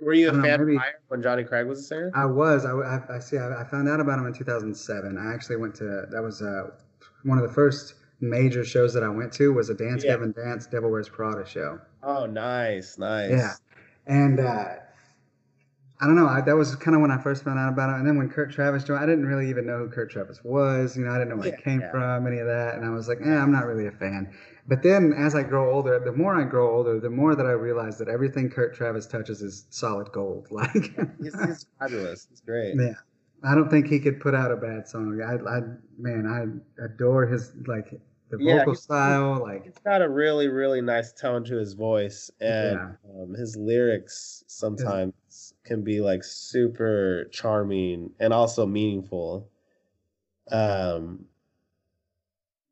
were 0.02 0.14
you 0.14 0.28
a 0.30 0.32
don't 0.32 0.42
know, 0.42 0.48
fan 0.48 0.66
maybe- 0.66 0.80
when 1.08 1.22
Jonny 1.22 1.44
Craig 1.44 1.68
was 1.68 1.80
a 1.80 1.84
singer? 1.84 2.12
I 2.16 2.26
was. 2.26 2.66
I, 2.66 2.72
I, 2.72 3.16
I 3.16 3.20
see. 3.20 3.38
I, 3.38 3.62
I 3.62 3.64
found 3.64 3.88
out 3.88 4.00
about 4.00 4.20
him 4.20 4.26
in 4.26 4.34
2007. 4.34 5.18
I 5.18 5.34
actually 5.34 5.58
went 5.58 5.76
to. 5.76 6.06
That 6.10 6.22
was 6.22 6.42
uh, 6.42 6.72
one 7.24 7.38
of 7.38 7.48
the 7.48 7.54
first 7.54 7.94
major 8.20 8.64
shows 8.66 8.94
that 8.94 9.04
I 9.04 9.10
went 9.10 9.32
to. 9.34 9.54
Was 9.54 9.70
a 9.70 9.74
Dance 9.74 10.04
Yeah. 10.04 10.12
Gavin 10.14 10.32
Dance 10.34 10.68
Devil 10.68 10.92
Wears 10.92 11.08
Prada 11.10 11.46
show. 11.46 11.80
Oh, 12.04 12.26
nice, 12.26 12.98
nice. 12.98 13.30
Yeah, 13.32 13.54
and 14.08 14.40
uh, 14.40 14.66
I 16.04 16.08
don't 16.08 16.16
know. 16.16 16.28
I, 16.28 16.42
that 16.42 16.56
was 16.56 16.76
kind 16.76 16.96
of 16.96 17.02
when 17.02 17.12
I 17.12 17.18
first 17.22 17.44
found 17.44 17.60
out 17.60 17.70
about 17.72 17.90
him. 17.92 17.98
And 17.98 18.08
then 18.08 18.18
when 18.18 18.28
Kurt 18.28 18.52
Travis 18.52 18.84
joined, 18.84 19.04
I 19.04 19.06
didn't 19.06 19.26
really 19.28 19.48
even 19.50 19.68
know 19.68 19.78
who 19.78 19.88
Kurt 19.90 20.10
Travis 20.10 20.40
was. 20.44 20.98
You 20.98 21.06
know, 21.06 21.12
I 21.12 21.20
didn't 21.20 21.30
know 21.30 21.36
where 21.36 21.50
Yeah, 21.50 21.56
he 21.58 21.62
came 21.62 21.82
yeah. 21.82 21.92
from, 21.92 22.26
any 22.26 22.40
of 22.40 22.48
that. 22.48 22.74
And 22.76 22.84
I 22.86 22.90
was 22.90 23.08
like, 23.08 23.20
eh, 23.24 23.30
I'm 23.30 23.52
not 23.52 23.66
really 23.68 23.86
a 23.86 23.92
fan. 23.92 24.34
But 24.72 24.84
then 24.84 25.12
as 25.12 25.36
I 25.36 25.44
grow 25.44 25.70
older, 25.70 26.00
the 26.00 26.14
more 26.14 26.34
I 26.34 26.46
grow 26.46 26.74
older, 26.74 26.98
the 26.98 27.10
more 27.10 27.36
that 27.36 27.46
I 27.46 27.52
realize 27.52 27.98
that 27.98 28.08
everything 28.08 28.50
Kurt 28.50 28.74
Travis 28.74 29.06
touches 29.06 29.42
is 29.42 29.66
solid 29.70 30.10
gold. 30.14 30.48
Like, 30.52 30.72
He's, 31.22 31.38
he's 31.46 31.66
fabulous. 31.78 32.28
He's 32.30 32.40
great. 32.40 32.76
yeah. 32.80 32.94
I 33.44 33.54
don't 33.54 33.70
think 33.70 33.88
he 33.88 34.00
could 34.00 34.22
put 34.22 34.34
out 34.34 34.50
a 34.50 34.56
bad 34.56 34.88
song. 34.88 35.20
I, 35.22 35.34
I 35.58 35.60
man, 36.00 36.26
I 36.26 36.84
adore 36.86 37.26
his 37.28 37.52
like 37.68 37.90
the 38.30 38.38
Yeah, 38.40 38.60
vocal 38.60 38.72
he's- 38.72 38.84
style. 38.84 39.42
Like, 39.42 39.66
He's 39.66 39.78
got 39.84 40.02
a 40.02 40.08
really, 40.08 40.48
really 40.48 40.80
nice 40.80 41.12
tone 41.12 41.44
to 41.46 41.58
his 41.58 41.74
voice, 41.74 42.32
and 42.40 42.78
Yeah. 42.80 43.22
um, 43.24 43.34
his 43.34 43.58
lyrics 43.58 44.46
sometimes 44.48 45.54
can 45.66 45.84
be 45.84 46.00
like 46.00 46.24
super 46.24 47.26
charming 47.34 48.12
and 48.22 48.32
also 48.32 48.66
meaningful. 48.66 49.50
Um, 50.50 51.26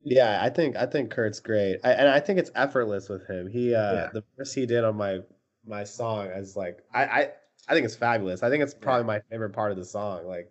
yeah, 0.04 0.40
I 0.42 0.50
think 0.50 0.76
I 0.76 0.86
think 0.86 1.12
Kurt's 1.12 1.40
great, 1.40 1.80
I, 1.84 1.92
and 1.92 2.08
I 2.10 2.20
think 2.20 2.40
it's 2.40 2.52
effortless 2.56 3.10
with 3.10 3.28
him. 3.28 3.48
He 3.50 3.74
uh, 3.76 3.94
Yeah. 3.94 4.10
the 4.14 4.24
verse 4.38 4.54
he 4.54 4.66
did 4.66 4.84
on 4.84 4.96
my 4.96 5.20
my 5.66 5.84
song 5.84 6.28
is 6.28 6.56
like 6.56 6.80
I 6.94 7.04
I, 7.06 7.30
I 7.68 7.74
think 7.74 7.86
it's 7.86 7.96
fabulous. 7.96 8.42
I 8.44 8.50
think 8.50 8.64
it's 8.64 8.74
probably 8.74 9.06
my 9.06 9.20
favorite 9.30 9.52
part 9.52 9.72
of 9.72 9.78
the 9.78 9.86
song. 9.86 10.26
Like, 10.26 10.50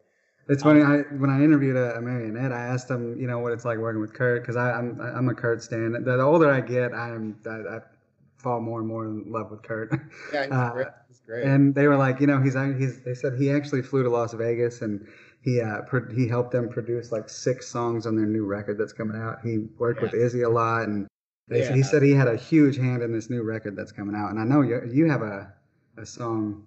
It's 0.48 0.62
funny. 0.62 0.82
I 0.82 0.98
when 1.18 1.30
I 1.30 1.42
interviewed 1.42 1.76
a, 1.76 1.94
Amarionette, 1.98 2.52
I 2.52 2.66
asked 2.66 2.90
him, 2.90 3.18
you 3.18 3.26
know, 3.26 3.38
what 3.40 3.52
it's 3.52 3.64
like 3.64 3.78
working 3.78 4.00
with 4.00 4.12
Kurt, 4.14 4.42
because 4.42 4.56
I'm 4.56 5.00
I'm 5.00 5.28
a 5.28 5.34
Kurt 5.34 5.62
stan. 5.62 5.92
The, 5.92 6.00
the 6.16 6.22
older 6.22 6.50
I 6.50 6.60
get, 6.60 6.92
I'm 6.94 7.36
I, 7.46 7.76
I 7.76 7.80
fall 8.36 8.60
more 8.60 8.78
and 8.78 8.86
more 8.88 9.04
in 9.06 9.24
love 9.32 9.50
with 9.50 9.62
Kurt. 9.62 9.90
yeah, 10.32 10.44
he's 10.44 10.52
Uh, 10.52 10.70
great. 10.72 10.86
He's 11.08 11.20
great. 11.26 11.44
And 11.44 11.74
they 11.74 11.86
were 11.88 11.96
like, 11.96 12.20
you 12.20 12.26
know, 12.26 12.40
he's 12.40 12.54
he's. 12.78 13.00
They 13.02 13.14
said 13.14 13.34
he 13.38 13.50
actually 13.50 13.82
flew 13.82 14.02
to 14.04 14.10
Las 14.10 14.32
Vegas 14.34 14.80
and 14.82 15.06
he 15.42 15.60
uh 15.60 15.82
pro- 15.82 16.12
he 16.12 16.26
helped 16.28 16.50
them 16.52 16.68
produce 16.68 17.12
like 17.12 17.28
six 17.28 17.68
songs 17.68 18.06
on 18.06 18.16
their 18.16 18.26
new 18.26 18.44
record 18.44 18.78
that's 18.78 18.92
coming 18.92 19.16
out. 19.20 19.38
He 19.44 19.58
worked 19.78 20.02
with 20.02 20.14
Izzy 20.14 20.42
a 20.42 20.48
lot, 20.48 20.82
and 20.88 21.06
they, 21.48 21.66
he 21.72 21.82
said 21.82 22.02
he 22.02 22.12
had 22.12 22.28
a 22.28 22.36
huge 22.36 22.76
hand 22.76 23.02
in 23.02 23.12
this 23.12 23.30
new 23.30 23.42
record 23.42 23.76
that's 23.76 23.92
coming 23.92 24.14
out. 24.16 24.30
And 24.30 24.38
I 24.40 24.44
know 24.44 24.62
you 24.62 24.82
you 24.92 25.08
have 25.10 25.22
a 25.22 25.52
a 25.96 26.04
song. 26.06 26.66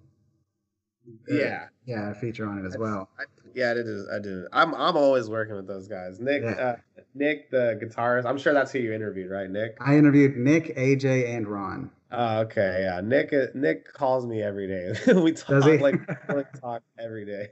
uh, 1.30 1.34
yeah. 1.34 1.66
Yeah, 1.84 2.10
a 2.10 2.14
feature 2.14 2.46
on 2.46 2.58
it 2.58 2.66
as 2.66 2.78
well. 2.78 3.08
I, 3.18 3.24
yeah, 3.54 3.72
I 3.72 3.74
did. 3.74 3.86
I 4.10 4.18
did. 4.20 4.44
I'm 4.52 4.72
I'm 4.74 4.96
always 4.96 5.28
working 5.28 5.56
with 5.56 5.66
those 5.66 5.88
guys. 5.88 6.20
Nick, 6.20 6.42
Yeah. 6.42 6.50
uh, 6.50 6.76
Nick, 7.14 7.50
the 7.50 7.78
guitarist. 7.82 8.24
I'm 8.24 8.38
sure 8.38 8.54
that's 8.54 8.70
who 8.70 8.78
you 8.78 8.92
interviewed, 8.92 9.30
right, 9.30 9.50
Nick? 9.50 9.76
I 9.80 9.96
interviewed 9.96 10.36
Nick, 10.36 10.76
AJ, 10.76 11.28
and 11.36 11.48
Ron. 11.48 11.90
Oh, 12.12 12.40
okay, 12.40 12.82
yeah. 12.84 13.00
Nick, 13.02 13.32
uh, 13.32 13.46
Nick 13.54 13.92
calls 13.92 14.26
me 14.26 14.42
every 14.42 14.68
day. 14.68 14.92
we 15.14 15.32
talk 15.32 15.48
Does 15.48 15.64
he? 15.64 15.78
like 15.78 15.96
we 16.28 16.42
talk 16.60 16.82
every 16.98 17.24
day. 17.26 17.48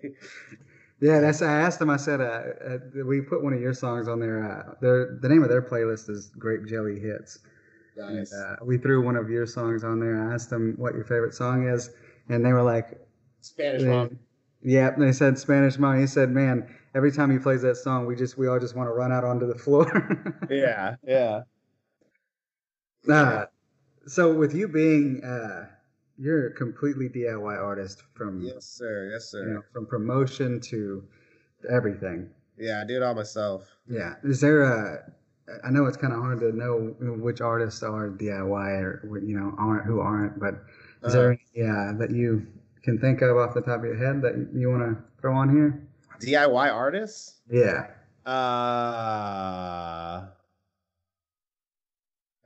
Yeah, 1.00 1.20
that's. 1.20 1.40
I 1.42 1.60
asked 1.60 1.80
him. 1.80 1.88
I 1.90 1.96
said, 1.96 2.20
uh, 2.20 2.24
uh, 2.24 2.78
we 3.06 3.20
put 3.22 3.42
one 3.42 3.52
of 3.54 3.60
your 3.60 3.72
songs 3.72 4.06
on 4.08 4.20
there. 4.20 4.44
Uh, 4.44 4.74
their 4.80 5.18
the 5.20 5.28
name 5.28 5.42
of 5.42 5.48
their 5.48 5.62
playlist 5.62 6.10
is 6.10 6.30
Grape 6.38 6.66
Jelly 6.66 6.98
Hits. 7.00 7.38
And, 7.96 8.18
Nice. 8.18 8.32
uh, 8.32 8.56
we 8.62 8.78
threw 8.78 9.02
one 9.04 9.16
of 9.16 9.28
your 9.30 9.46
songs 9.46 9.82
on 9.84 9.98
there. 10.00 10.28
I 10.30 10.34
asked 10.34 10.50
them 10.50 10.74
what 10.78 10.94
your 10.94 11.04
favorite 11.04 11.34
song 11.34 11.66
is, 11.66 11.90
and 12.28 12.44
they 12.44 12.52
were 12.52 12.62
like, 12.62 12.98
Spanish 13.40 13.82
they- 13.82 13.88
mom. 13.88 14.18
"Yeah." 14.62 14.90
They 14.90 15.12
said 15.12 15.38
Spanish 15.38 15.78
Mom. 15.78 15.98
He 15.98 16.06
said, 16.06 16.30
"Man, 16.30 16.68
every 16.94 17.12
time 17.12 17.30
he 17.30 17.38
plays 17.38 17.62
that 17.62 17.76
song, 17.76 18.04
we 18.06 18.14
just 18.14 18.36
we 18.36 18.46
all 18.46 18.58
just 18.60 18.76
want 18.76 18.88
to 18.88 18.92
run 18.92 19.10
out 19.12 19.24
onto 19.24 19.46
the 19.46 19.58
floor." 19.58 19.86
Yeah, 20.50 20.96
yeah. 21.06 21.42
Uh, 23.08 23.46
so 24.06 24.34
with 24.34 24.54
you 24.54 24.68
being, 24.68 25.24
uh, 25.24 25.66
you're 26.20 26.48
a 26.48 26.52
completely 26.54 27.08
DIY 27.08 27.56
artist 27.58 28.02
from 28.14 28.40
Yes, 28.42 28.64
sir. 28.66 29.10
Yes, 29.12 29.30
sir. 29.30 29.42
you 29.48 29.54
know 29.54 29.62
from 29.72 29.86
promotion 29.86 30.60
to 30.60 31.02
everything. 31.68 32.28
Yeah, 32.58 32.82
I 32.82 32.86
do 32.86 32.96
it 32.96 33.02
all 33.02 33.14
myself. 33.14 33.66
Yeah. 33.88 34.14
Is 34.22 34.40
there 34.40 34.62
a? 34.62 35.02
I 35.64 35.70
know 35.70 35.86
it's 35.86 35.96
kind 35.96 36.12
of 36.12 36.20
hard 36.20 36.40
to 36.40 36.52
know 36.56 36.94
which 36.98 37.40
artists 37.40 37.82
are 37.82 38.10
DIY 38.10 38.82
or 38.82 39.18
you 39.24 39.36
know 39.38 39.54
aren't 39.58 39.84
who 39.86 40.00
aren't, 40.00 40.38
but 40.38 40.62
is 41.04 41.12
there 41.14 41.30
any 41.32 41.40
yeah 41.54 41.92
that 41.98 42.10
you 42.10 42.46
can 42.84 42.98
think 42.98 43.22
of 43.22 43.36
off 43.36 43.54
the 43.54 43.60
top 43.62 43.80
of 43.80 43.84
your 43.86 43.96
head 43.96 44.22
that 44.22 44.48
you 44.54 44.68
want 44.70 44.82
to 44.82 44.96
throw 45.20 45.34
on 45.34 45.48
here? 45.50 45.82
DIY 46.20 46.72
artists? 46.72 47.40
Yeah. 47.50 47.86
Uh, 48.26 48.30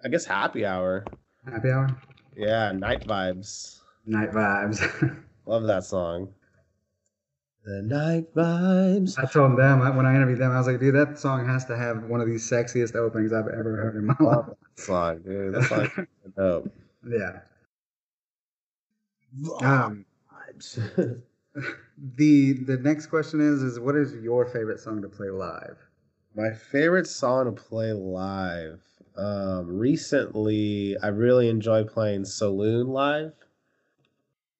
I 0.05 0.09
guess 0.11 0.25
Happy 0.25 0.65
Hour. 0.65 1.05
Happy 1.51 1.71
Hour. 1.71 1.89
Yeah, 2.37 2.73
Night 2.73 3.07
Vibes. 3.07 3.81
Night 4.07 4.31
Vibes. 4.31 5.25
Love 5.47 5.65
that 5.65 5.85
song. 5.85 6.35
The 7.65 7.83
Night 7.83 8.35
Vibes. 8.35 9.19
I 9.19 9.25
told 9.25 9.59
them 9.59 9.81
I, 9.81 9.91
when 9.91 10.05
I 10.05 10.15
interviewed 10.15 10.39
them, 10.39 10.53
I 10.53 10.59
was 10.59 10.67
like, 10.67 10.81
dude, 10.81 10.95
that 10.95 11.19
song 11.19 11.47
has 11.47 11.65
to 11.67 11.77
have 11.77 12.05
one 12.05 12.21
of 12.21 12.27
the 12.27 12.35
sexiest 12.35 12.95
openings 12.95 13.33
I've 13.33 13.49
ever 13.49 13.77
heard 13.77 13.97
in 13.97 14.07
my 14.07 14.17
life. 14.21 14.47
Song, 14.77 15.21
dude. 15.23 15.55
That 15.55 15.65
song 15.65 16.07
dope. 16.37 16.73
Yeah. 17.09 17.41
Um, 19.63 20.05
the 22.17 22.53
the 22.53 22.79
next 22.83 23.07
question 23.07 23.41
is 23.41 23.63
is 23.63 23.81
what 23.81 23.97
is 23.97 24.15
your 24.15 24.45
favorite 24.47 24.81
song 24.81 25.03
to 25.03 25.09
play 25.09 25.31
live? 25.31 25.79
My 26.35 26.51
favorite 26.53 27.07
song 27.07 27.47
to 27.47 27.53
play 27.53 27.93
live. 27.93 28.81
Um, 29.17 29.67
recently, 29.79 30.97
I 31.03 31.09
really 31.09 31.49
enjoy 31.49 31.85
playing 31.85 32.25
Saloon 32.25 32.89
live. 32.89 33.33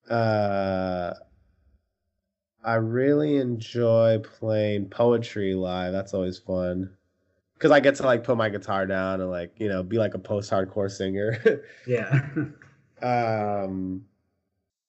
Uh, 0.09 1.15
I 2.65 2.75
really 2.75 3.37
enjoy 3.37 4.21
playing 4.23 4.89
poetry 4.91 5.55
live. 5.55 5.93
That's 5.93 6.15
always 6.15 6.39
fun 6.39 6.97
because 7.55 7.71
I 7.71 7.81
get 7.81 7.95
to 7.97 8.05
like 8.05 8.25
put 8.25 8.37
my 8.37 8.49
guitar 8.49 8.87
down 8.87 9.21
and 9.21 9.31
like 9.31 9.55
you 9.59 9.69
know 9.69 9.83
be 9.83 9.99
like 9.99 10.15
a 10.15 10.19
post-hardcore 10.19 10.91
singer. 10.91 11.63
Yeah. 11.87 12.27
um, 13.03 14.05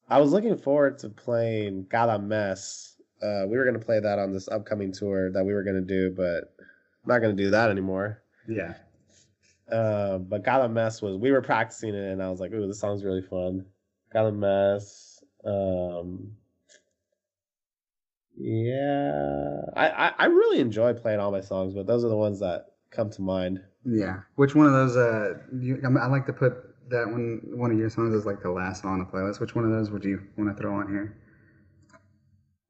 I 0.09 0.19
was 0.19 0.31
looking 0.31 0.57
forward 0.57 0.99
to 0.99 1.09
playing 1.09 1.87
Gala 1.89 2.19
Mess. 2.19 2.95
Uh, 3.21 3.45
we 3.47 3.57
were 3.57 3.65
gonna 3.65 3.79
play 3.79 3.99
that 3.99 4.19
on 4.19 4.31
this 4.31 4.47
upcoming 4.47 4.91
tour 4.91 5.31
that 5.31 5.43
we 5.43 5.53
were 5.53 5.63
gonna 5.63 5.81
do, 5.81 6.11
but 6.11 6.53
I'm 6.59 7.07
not 7.07 7.19
gonna 7.19 7.33
do 7.33 7.49
that 7.51 7.69
anymore. 7.71 8.21
yeah. 8.47 8.75
Uh, 9.71 10.19
but 10.19 10.43
Gala 10.43 10.69
Mess 10.69 11.01
was 11.01 11.17
we 11.17 11.31
were 11.31 11.41
practicing 11.41 11.95
it, 11.95 12.11
and 12.11 12.21
I 12.21 12.29
was 12.29 12.39
like, 12.39 12.51
"Ooh, 12.53 12.67
this 12.67 12.79
song's 12.79 13.03
really 13.03 13.21
fun." 13.21 13.65
Gala 14.13 14.31
Mess. 14.31 15.23
Um, 15.43 16.33
yeah, 18.37 19.61
I, 19.75 19.89
I 19.89 20.13
I 20.19 20.25
really 20.25 20.59
enjoy 20.59 20.93
playing 20.93 21.19
all 21.19 21.31
my 21.31 21.41
songs, 21.41 21.73
but 21.73 21.87
those 21.87 22.05
are 22.05 22.09
the 22.09 22.17
ones 22.17 22.39
that 22.41 22.67
come 22.91 23.09
to 23.11 23.21
mind. 23.21 23.61
Yeah. 23.85 24.21
Which 24.35 24.55
one 24.55 24.67
of 24.67 24.73
those? 24.73 24.97
Uh, 24.97 25.35
you, 25.59 25.81
I, 25.83 26.07
like 26.07 26.25
to 26.27 26.33
put 26.33 26.53
that 26.89 27.07
one. 27.07 27.41
One 27.45 27.71
of 27.71 27.77
your 27.77 27.89
songs 27.89 28.13
is 28.13 28.25
like 28.25 28.41
the 28.41 28.51
last 28.51 28.81
song 28.81 28.93
on 28.93 28.99
the 28.99 29.05
playlist. 29.05 29.39
Which 29.39 29.55
one 29.55 29.65
of 29.65 29.71
those 29.71 29.91
would 29.91 30.03
you 30.03 30.21
want 30.37 30.55
to 30.55 30.61
throw 30.61 30.75
on 30.75 30.87
here? 30.89 31.17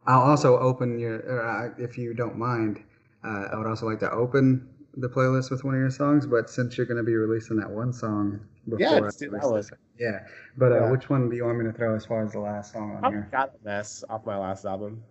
I'll 0.07 0.21
also 0.21 0.59
open 0.59 0.99
your, 0.99 1.41
uh, 1.41 1.69
if 1.77 1.97
you 1.97 2.13
don't 2.13 2.37
mind. 2.37 2.83
Uh, 3.23 3.47
I 3.51 3.57
would 3.57 3.65
also 3.65 3.87
like 3.87 3.99
to 4.01 4.11
open 4.11 4.69
the 4.97 5.09
playlist 5.09 5.51
with 5.51 5.63
one 5.63 5.73
of 5.75 5.79
your 5.79 5.89
songs. 5.89 6.25
But 6.25 6.49
since 6.49 6.77
you're 6.77 6.85
going 6.87 6.97
to 6.97 7.03
be 7.03 7.15
releasing 7.15 7.57
that 7.57 7.69
one 7.69 7.91
song 7.93 8.39
before, 8.69 8.79
Yeah, 8.79 8.99
let's 8.99 9.17
do 9.17 9.29
that 9.31 9.43
one. 9.43 9.63
Yeah. 9.99 10.19
But 10.57 10.71
uh, 10.71 10.75
Yeah. 10.75 10.91
which 10.91 11.09
one 11.09 11.29
do 11.29 11.35
you 11.35 11.45
want 11.45 11.57
me 11.59 11.65
to 11.65 11.73
throw 11.73 11.95
as 11.95 12.05
far 12.05 12.23
as 12.23 12.31
the 12.31 12.39
last 12.39 12.73
song 12.73 12.95
on 12.97 13.05
I 13.05 13.09
here? 13.09 13.27
got 13.31 13.49
a 13.61 13.63
mess 13.65 14.03
off 14.09 14.25
my 14.25 14.37
last 14.37 14.65
album. 14.65 15.03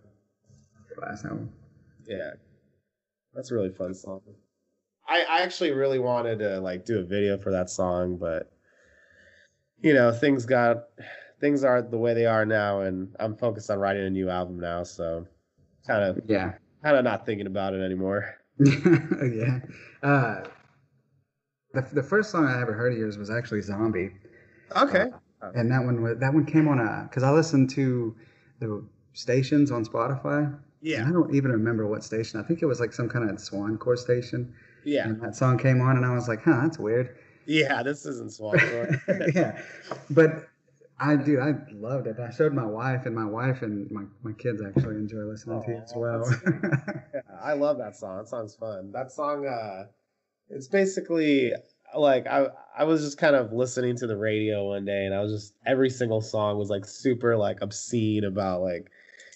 The 0.95 1.01
last 1.01 1.25
album. 1.25 1.49
Yeah, 2.07 2.31
that's 3.33 3.51
a 3.51 3.55
really 3.55 3.71
fun 3.71 3.93
song. 3.93 4.21
I, 5.07 5.23
I 5.29 5.41
actually 5.41 5.71
really 5.71 5.99
wanted 5.99 6.39
to 6.39 6.59
like 6.59 6.85
do 6.85 6.99
a 6.99 7.03
video 7.03 7.37
for 7.37 7.51
that 7.51 7.69
song, 7.69 8.17
but 8.17 8.51
you 9.81 9.93
know 9.93 10.11
things 10.11 10.45
got 10.45 10.85
things 11.39 11.63
are 11.63 11.81
the 11.81 11.97
way 11.97 12.13
they 12.13 12.25
are 12.25 12.45
now, 12.45 12.81
and 12.81 13.15
I'm 13.19 13.35
focused 13.35 13.69
on 13.69 13.79
writing 13.79 14.05
a 14.05 14.09
new 14.09 14.29
album 14.29 14.59
now, 14.59 14.83
so 14.83 15.27
kind 15.85 16.03
of 16.03 16.21
Yeah. 16.27 16.53
kind 16.83 16.95
of 16.97 17.03
not 17.03 17.25
thinking 17.25 17.47
about 17.47 17.73
it 17.73 17.81
anymore. 17.83 18.35
yeah. 18.59 19.59
Uh, 20.03 20.43
the, 21.73 21.81
the 21.93 22.03
first 22.03 22.31
song 22.31 22.45
I 22.45 22.61
ever 22.61 22.73
heard 22.73 22.93
of 22.93 22.99
yours 22.99 23.17
was 23.17 23.29
actually 23.29 23.61
Zombie. 23.61 24.11
Okay. 24.75 25.07
and 25.53 25.71
that 25.71 25.83
one 25.83 26.01
was 26.01 26.17
that 26.19 26.33
one 26.33 26.45
came 26.45 26.67
on 26.67 26.79
a 26.79 27.05
because 27.09 27.23
I 27.23 27.31
listened 27.31 27.69
to 27.71 28.15
the 28.59 28.83
stations 29.13 29.71
on 29.71 29.85
Spotify, 29.85 30.57
Yeah. 30.81 31.07
I 31.07 31.11
don't 31.11 31.33
even 31.35 31.51
remember 31.51 31.85
what 31.87 32.03
station. 32.03 32.39
I 32.39 32.43
think 32.43 32.61
it 32.61 32.65
was 32.65 32.79
like 32.79 32.93
some 32.93 33.09
kind 33.09 33.29
of 33.29 33.35
Swancore 33.37 33.97
station. 33.97 34.53
Yeah. 34.83 35.07
And 35.07 35.21
that 35.21 35.35
song 35.35 35.57
came 35.57 35.81
on, 35.81 35.97
and 35.97 36.05
I 36.05 36.13
was 36.13 36.27
like, 36.27 36.43
huh, 36.43 36.61
that's 36.61 36.77
weird. 36.77 37.15
Yeah, 37.47 37.81
this 37.83 38.05
isn't 38.05 38.31
Swancore. 38.31 39.33
yeah. 39.35 39.61
But 40.09 40.47
I 40.99 41.15
do. 41.17 41.39
I 41.39 41.53
loved 41.73 42.07
it. 42.07 42.17
I 42.19 42.31
showed 42.31 42.53
my 42.53 42.65
wife, 42.65 43.05
and 43.05 43.13
my 43.13 43.25
wife 43.25 43.61
and 43.61 43.89
my, 43.91 44.03
my 44.23 44.31
kids 44.33 44.61
actually 44.65 44.95
enjoy 44.95 45.23
listening 45.23 45.61
to 45.63 45.71
it 45.71 45.83
as 45.83 45.93
well. 45.95 46.23
Yeah, 47.13 47.21
I 47.41 47.53
love 47.53 47.77
that 47.79 47.95
song. 47.95 48.17
That 48.17 48.27
song's 48.27 48.55
fun. 48.55 48.91
That 48.91 49.11
song, 49.11 49.45
uh, 49.45 49.85
it's 50.49 50.67
basically 50.67 51.53
like 51.97 52.27
I 52.27 52.47
I 52.77 52.85
was 52.85 53.01
just 53.01 53.17
kind 53.17 53.35
of 53.35 53.51
listening 53.51 53.97
to 53.97 54.07
the 54.07 54.15
radio 54.15 54.69
one 54.69 54.85
day, 54.85 55.05
and 55.05 55.13
I 55.13 55.21
was 55.21 55.33
just 55.33 55.53
every 55.65 55.89
single 55.89 56.21
song 56.21 56.57
was 56.57 56.69
like 56.69 56.85
super 56.85 57.35
like 57.35 57.61
obscene 57.61 58.23
about 58.23 58.61
like, 58.61 58.89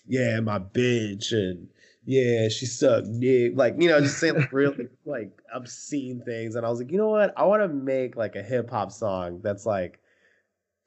yeah, 0.08 0.40
my 0.40 0.60
bitch, 0.60 1.34
and 1.34 1.68
yeah, 2.06 2.48
she 2.48 2.66
sucked 2.66 3.20
dick, 3.20 3.54
like 3.56 3.76
you 3.78 3.90
know, 3.90 4.00
just 4.00 4.18
saying 4.20 4.36
like 4.36 4.54
really 4.54 4.88
like 5.06 5.32
obscene 5.54 6.22
things. 6.26 6.56
And 6.56 6.66
I 6.66 6.70
was 6.70 6.80
like, 6.80 6.92
you 6.92 6.98
know 6.98 7.10
what? 7.10 7.34
I 7.38 7.44
want 7.44 7.62
to 7.64 7.68
make 7.68 8.16
like 8.16 8.36
a 8.36 8.44
hip 8.44 8.70
hop 8.70 8.92
song 8.92 9.42
that's 9.44 9.66
like 9.66 10.00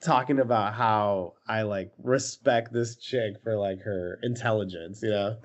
talking 0.04 0.40
about 0.40 0.74
how 0.74 1.34
I 1.46 1.62
like 1.62 1.92
respect 2.02 2.72
this 2.72 2.96
chick 2.96 3.34
for 3.42 3.56
like 3.56 3.80
her 3.82 4.18
intelligence, 4.22 5.00
you 5.02 5.10
know. 5.10 5.36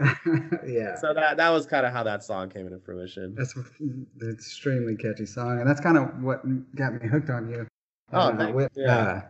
yeah. 0.68 0.96
So 0.96 1.14
that 1.14 1.38
that 1.38 1.50
was 1.50 1.66
kind 1.66 1.86
of 1.86 1.94
how 1.94 2.04
that 2.04 2.24
song 2.24 2.50
came 2.50 2.66
into 2.68 2.80
fruition. 2.80 3.36
That's 3.38 3.56
an 3.56 4.08
extremely 4.32 4.96
catchy 4.96 5.26
song, 5.26 5.60
and 5.60 5.70
that's 5.70 5.82
kind 5.82 5.98
of 5.98 6.24
what 6.24 6.42
got 6.76 6.94
me 6.94 7.08
hooked 7.08 7.30
on 7.30 7.50
you. 7.50 7.68
Oh, 8.14 8.30
Uh, 8.30 8.52
with, 8.54 8.72
yeah. 8.76 8.96
uh, 8.96 9.22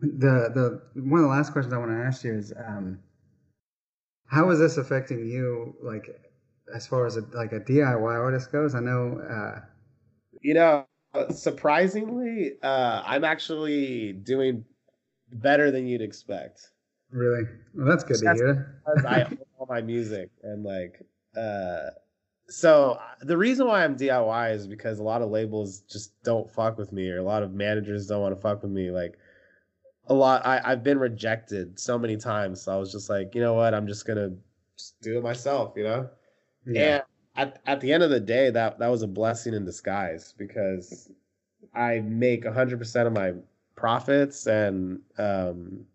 the 0.00 0.80
the 0.94 1.00
one 1.02 1.20
of 1.20 1.24
the 1.24 1.30
last 1.30 1.52
questions 1.52 1.72
I 1.74 1.78
want 1.78 1.90
to 1.90 1.96
ask 1.98 2.24
you 2.24 2.34
is, 2.34 2.52
um, 2.56 3.00
how 4.26 4.50
is 4.50 4.58
this 4.58 4.76
affecting 4.76 5.26
you, 5.26 5.74
like 5.82 6.06
as 6.74 6.86
far 6.86 7.06
as 7.06 7.16
a, 7.16 7.22
like 7.34 7.52
a 7.52 7.60
DIY 7.60 8.14
artist 8.18 8.52
goes? 8.52 8.74
I 8.74 8.80
know. 8.80 9.18
Uh, 9.20 9.60
You 10.40 10.54
know, 10.54 10.86
surprisingly, 11.30 12.52
uh, 12.62 13.02
I'm 13.04 13.24
actually 13.24 14.12
doing 14.12 14.64
better 15.32 15.70
than 15.70 15.86
you'd 15.86 16.02
expect. 16.02 16.70
really, 17.10 17.44
well, 17.74 17.86
that's 17.86 18.04
good 18.04 18.18
to 18.20 18.34
hear. 18.34 18.80
because 18.86 19.04
I 19.04 19.22
own 19.30 19.38
all 19.58 19.66
my 19.68 19.80
music 19.82 20.30
and 20.42 20.64
like 20.64 21.02
uh 21.36 21.90
so 22.48 22.98
the 23.20 23.36
reason 23.36 23.66
why 23.66 23.84
I'm 23.84 23.96
DIY 23.96 24.54
is 24.54 24.66
because 24.66 24.98
a 24.98 25.02
lot 25.02 25.20
of 25.20 25.30
labels 25.30 25.80
just 25.80 26.12
don't 26.22 26.50
fuck 26.50 26.78
with 26.78 26.92
me 26.92 27.08
or 27.10 27.18
a 27.18 27.22
lot 27.22 27.42
of 27.42 27.52
managers 27.52 28.06
don't 28.06 28.22
want 28.22 28.34
to 28.34 28.40
fuck 28.40 28.62
with 28.62 28.70
me 28.72 28.90
like 28.90 29.18
a 30.06 30.14
lot 30.14 30.46
I, 30.46 30.60
I've 30.64 30.82
been 30.82 30.98
rejected 30.98 31.78
so 31.78 31.98
many 31.98 32.16
times 32.16 32.62
so 32.62 32.72
I 32.72 32.76
was 32.76 32.90
just 32.90 33.10
like 33.10 33.34
you 33.34 33.42
know 33.42 33.52
what 33.54 33.74
I'm 33.74 33.86
just 33.86 34.06
gonna 34.06 34.30
just 34.78 34.98
do 35.02 35.18
it 35.18 35.22
myself 35.22 35.74
you 35.76 35.84
know 35.84 36.08
Yeah. 36.66 36.94
and 36.96 37.02
at, 37.38 37.62
at 37.66 37.80
the 37.80 37.92
end 37.92 38.04
of 38.04 38.10
the 38.10 38.20
day 38.20 38.50
that 38.50 38.78
that 38.80 38.88
was 38.88 39.02
a 39.02 39.08
blessing 39.08 39.54
in 39.54 39.64
disguise 39.66 40.34
because 40.38 41.10
I 41.74 42.00
make 42.00 42.44
100% 42.44 43.08
of 43.08 43.14
my 43.14 43.34
profits 43.76 44.46
and 44.46 45.00
um 45.18 45.86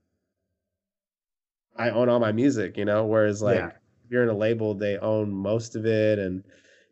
I 1.77 1.89
own 1.89 2.09
all 2.09 2.19
my 2.19 2.31
music, 2.31 2.77
you 2.77 2.85
know, 2.85 3.05
whereas 3.05 3.41
like 3.41 3.65
Yeah. 3.65 3.71
if 4.05 4.11
you're 4.11 4.23
in 4.23 4.29
a 4.29 4.33
label, 4.37 4.73
they 4.75 4.97
own 4.97 5.31
most 5.31 5.75
of 5.75 5.85
it 5.85 6.19
and 6.19 6.43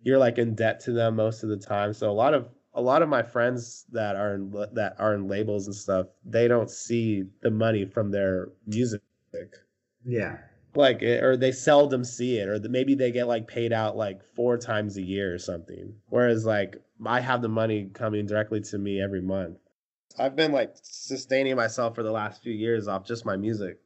you're 0.03 0.17
like 0.19 0.37
in 0.37 0.55
debt 0.55 0.79
to 0.81 0.91
them 0.91 1.15
most 1.15 1.43
of 1.43 1.49
the 1.49 1.57
time. 1.57 1.93
So 1.93 2.09
a 2.09 2.13
lot 2.13 2.33
of 2.33 2.49
a 2.73 2.81
lot 2.81 3.01
of 3.03 3.09
my 3.09 3.23
friends 3.23 3.85
that 3.91 4.15
are 4.15 4.35
in 4.35 4.51
that 4.73 4.95
are 4.99 5.13
in 5.15 5.27
labels 5.27 5.67
and 5.67 5.75
stuff, 5.75 6.07
they 6.25 6.47
don't 6.47 6.69
see 6.69 7.25
the 7.41 7.51
money 7.51 7.85
from 7.85 8.11
their 8.11 8.49
music. 8.65 9.01
yeah. 10.05 10.37
Like 10.73 11.03
or 11.03 11.35
they 11.35 11.51
seldom 11.51 12.03
see 12.03 12.37
it 12.37 12.47
or 12.47 12.57
the, 12.57 12.69
maybe 12.69 12.95
they 12.95 13.11
get 13.11 13.27
like 13.27 13.47
paid 13.47 13.73
out 13.73 13.97
like 13.97 14.23
four 14.35 14.57
times 14.57 14.97
a 14.97 15.01
year 15.01 15.33
or 15.33 15.37
something. 15.37 15.93
Whereas 16.09 16.45
like 16.45 16.77
I 17.05 17.19
have 17.19 17.41
the 17.41 17.49
money 17.49 17.89
coming 17.93 18.25
directly 18.25 18.61
to 18.61 18.77
me 18.77 19.01
every 19.01 19.21
month. 19.21 19.57
I've 20.17 20.35
been 20.35 20.51
like 20.51 20.75
sustaining 20.81 21.55
myself 21.55 21.95
for 21.95 22.03
the 22.03 22.11
last 22.11 22.41
few 22.41 22.53
years 22.53 22.87
off 22.87 23.05
just 23.05 23.25
my 23.25 23.35
music. 23.35 23.79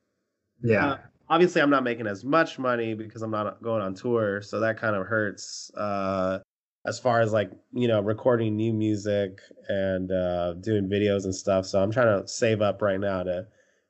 Yeah. 0.61 0.91
Uh, 0.91 0.97
obviously 1.29 1.61
I'm 1.61 1.69
not 1.69 1.83
making 1.83 2.07
as 2.07 2.23
much 2.23 2.59
money 2.59 2.93
because 2.93 3.21
I'm 3.21 3.31
not 3.31 3.61
going 3.61 3.81
on 3.81 3.93
tour, 3.93 4.41
so 4.41 4.59
that 4.59 4.77
kind 4.79 4.95
of 4.95 5.07
hurts. 5.07 5.71
Uh, 5.75 6.39
as 6.85 6.99
far 6.99 7.21
as 7.21 7.33
like 7.33 7.51
you 7.73 7.87
know, 7.87 8.01
recording 8.01 8.55
new 8.55 8.73
music 8.73 9.39
and 9.67 10.11
uh, 10.11 10.53
doing 10.53 10.87
videos 10.87 11.23
and 11.25 11.33
stuff. 11.33 11.65
So 11.65 11.81
I'm 11.81 11.91
trying 11.91 12.21
to 12.21 12.27
save 12.27 12.61
up 12.61 12.81
right 12.81 12.99
now 12.99 13.23
to, 13.23 13.47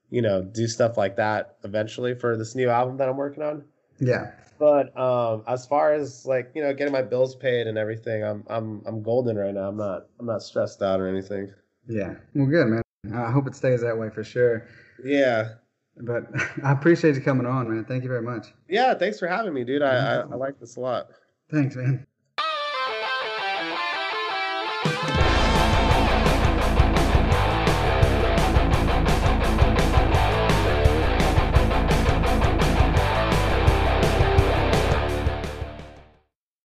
you 0.10 0.22
know, 0.22 0.42
do 0.42 0.68
stuff 0.68 0.98
like 0.98 1.16
that 1.18 1.58
eventually 1.64 2.16
for 2.16 2.38
this 2.38 2.56
new 2.56 2.70
album 2.70 2.98
that 2.98 3.10
I'm 3.10 3.18
working 3.18 3.44
on. 3.44 3.64
yeah. 4.00 4.32
But 4.58 4.98
um, 4.98 5.44
as 5.48 5.66
far 5.66 5.94
as 5.94 6.26
like 6.26 6.52
you 6.56 6.62
know, 6.64 6.74
getting 6.74 6.94
my 6.94 7.02
bills 7.02 7.36
paid 7.36 7.68
and 7.68 7.78
everything, 7.78 8.24
I'm 8.24 8.44
I'm 8.48 8.82
I'm 8.86 9.04
golden 9.04 9.38
right 9.38 9.54
now. 9.54 9.68
I'm 9.68 9.76
not 9.76 10.04
I'm 10.18 10.26
not 10.26 10.42
stressed 10.44 10.82
out 10.82 11.02
or 11.02 11.08
anything. 11.10 11.52
Yeah. 11.90 12.16
Well, 12.34 12.48
good, 12.48 12.68
man. 12.68 12.82
I 13.14 13.32
hope 13.32 13.48
it 13.48 13.56
stays 13.56 13.82
that 13.82 13.98
way 13.98 14.10
for 14.10 14.24
sure. 14.24 14.66
Yeah. 15.04 15.50
But 15.98 16.24
I 16.64 16.72
appreciate 16.72 17.16
you 17.16 17.22
coming 17.22 17.46
on, 17.46 17.70
man. 17.70 17.84
Thank 17.86 18.04
you 18.04 18.10
very 18.10 18.22
much. 18.22 18.48
Yeah, 18.70 18.94
thanks 18.94 19.20
for 19.20 19.28
having 19.28 19.54
me, 19.54 19.64
dude. 19.66 19.82
I, 19.82 19.96
I, 19.96 20.16
I 20.22 20.36
like 20.36 20.60
this 20.60 20.78
a 20.78 20.80
lot. 20.80 21.08
Thanks, 21.52 21.76
man. 21.76 22.06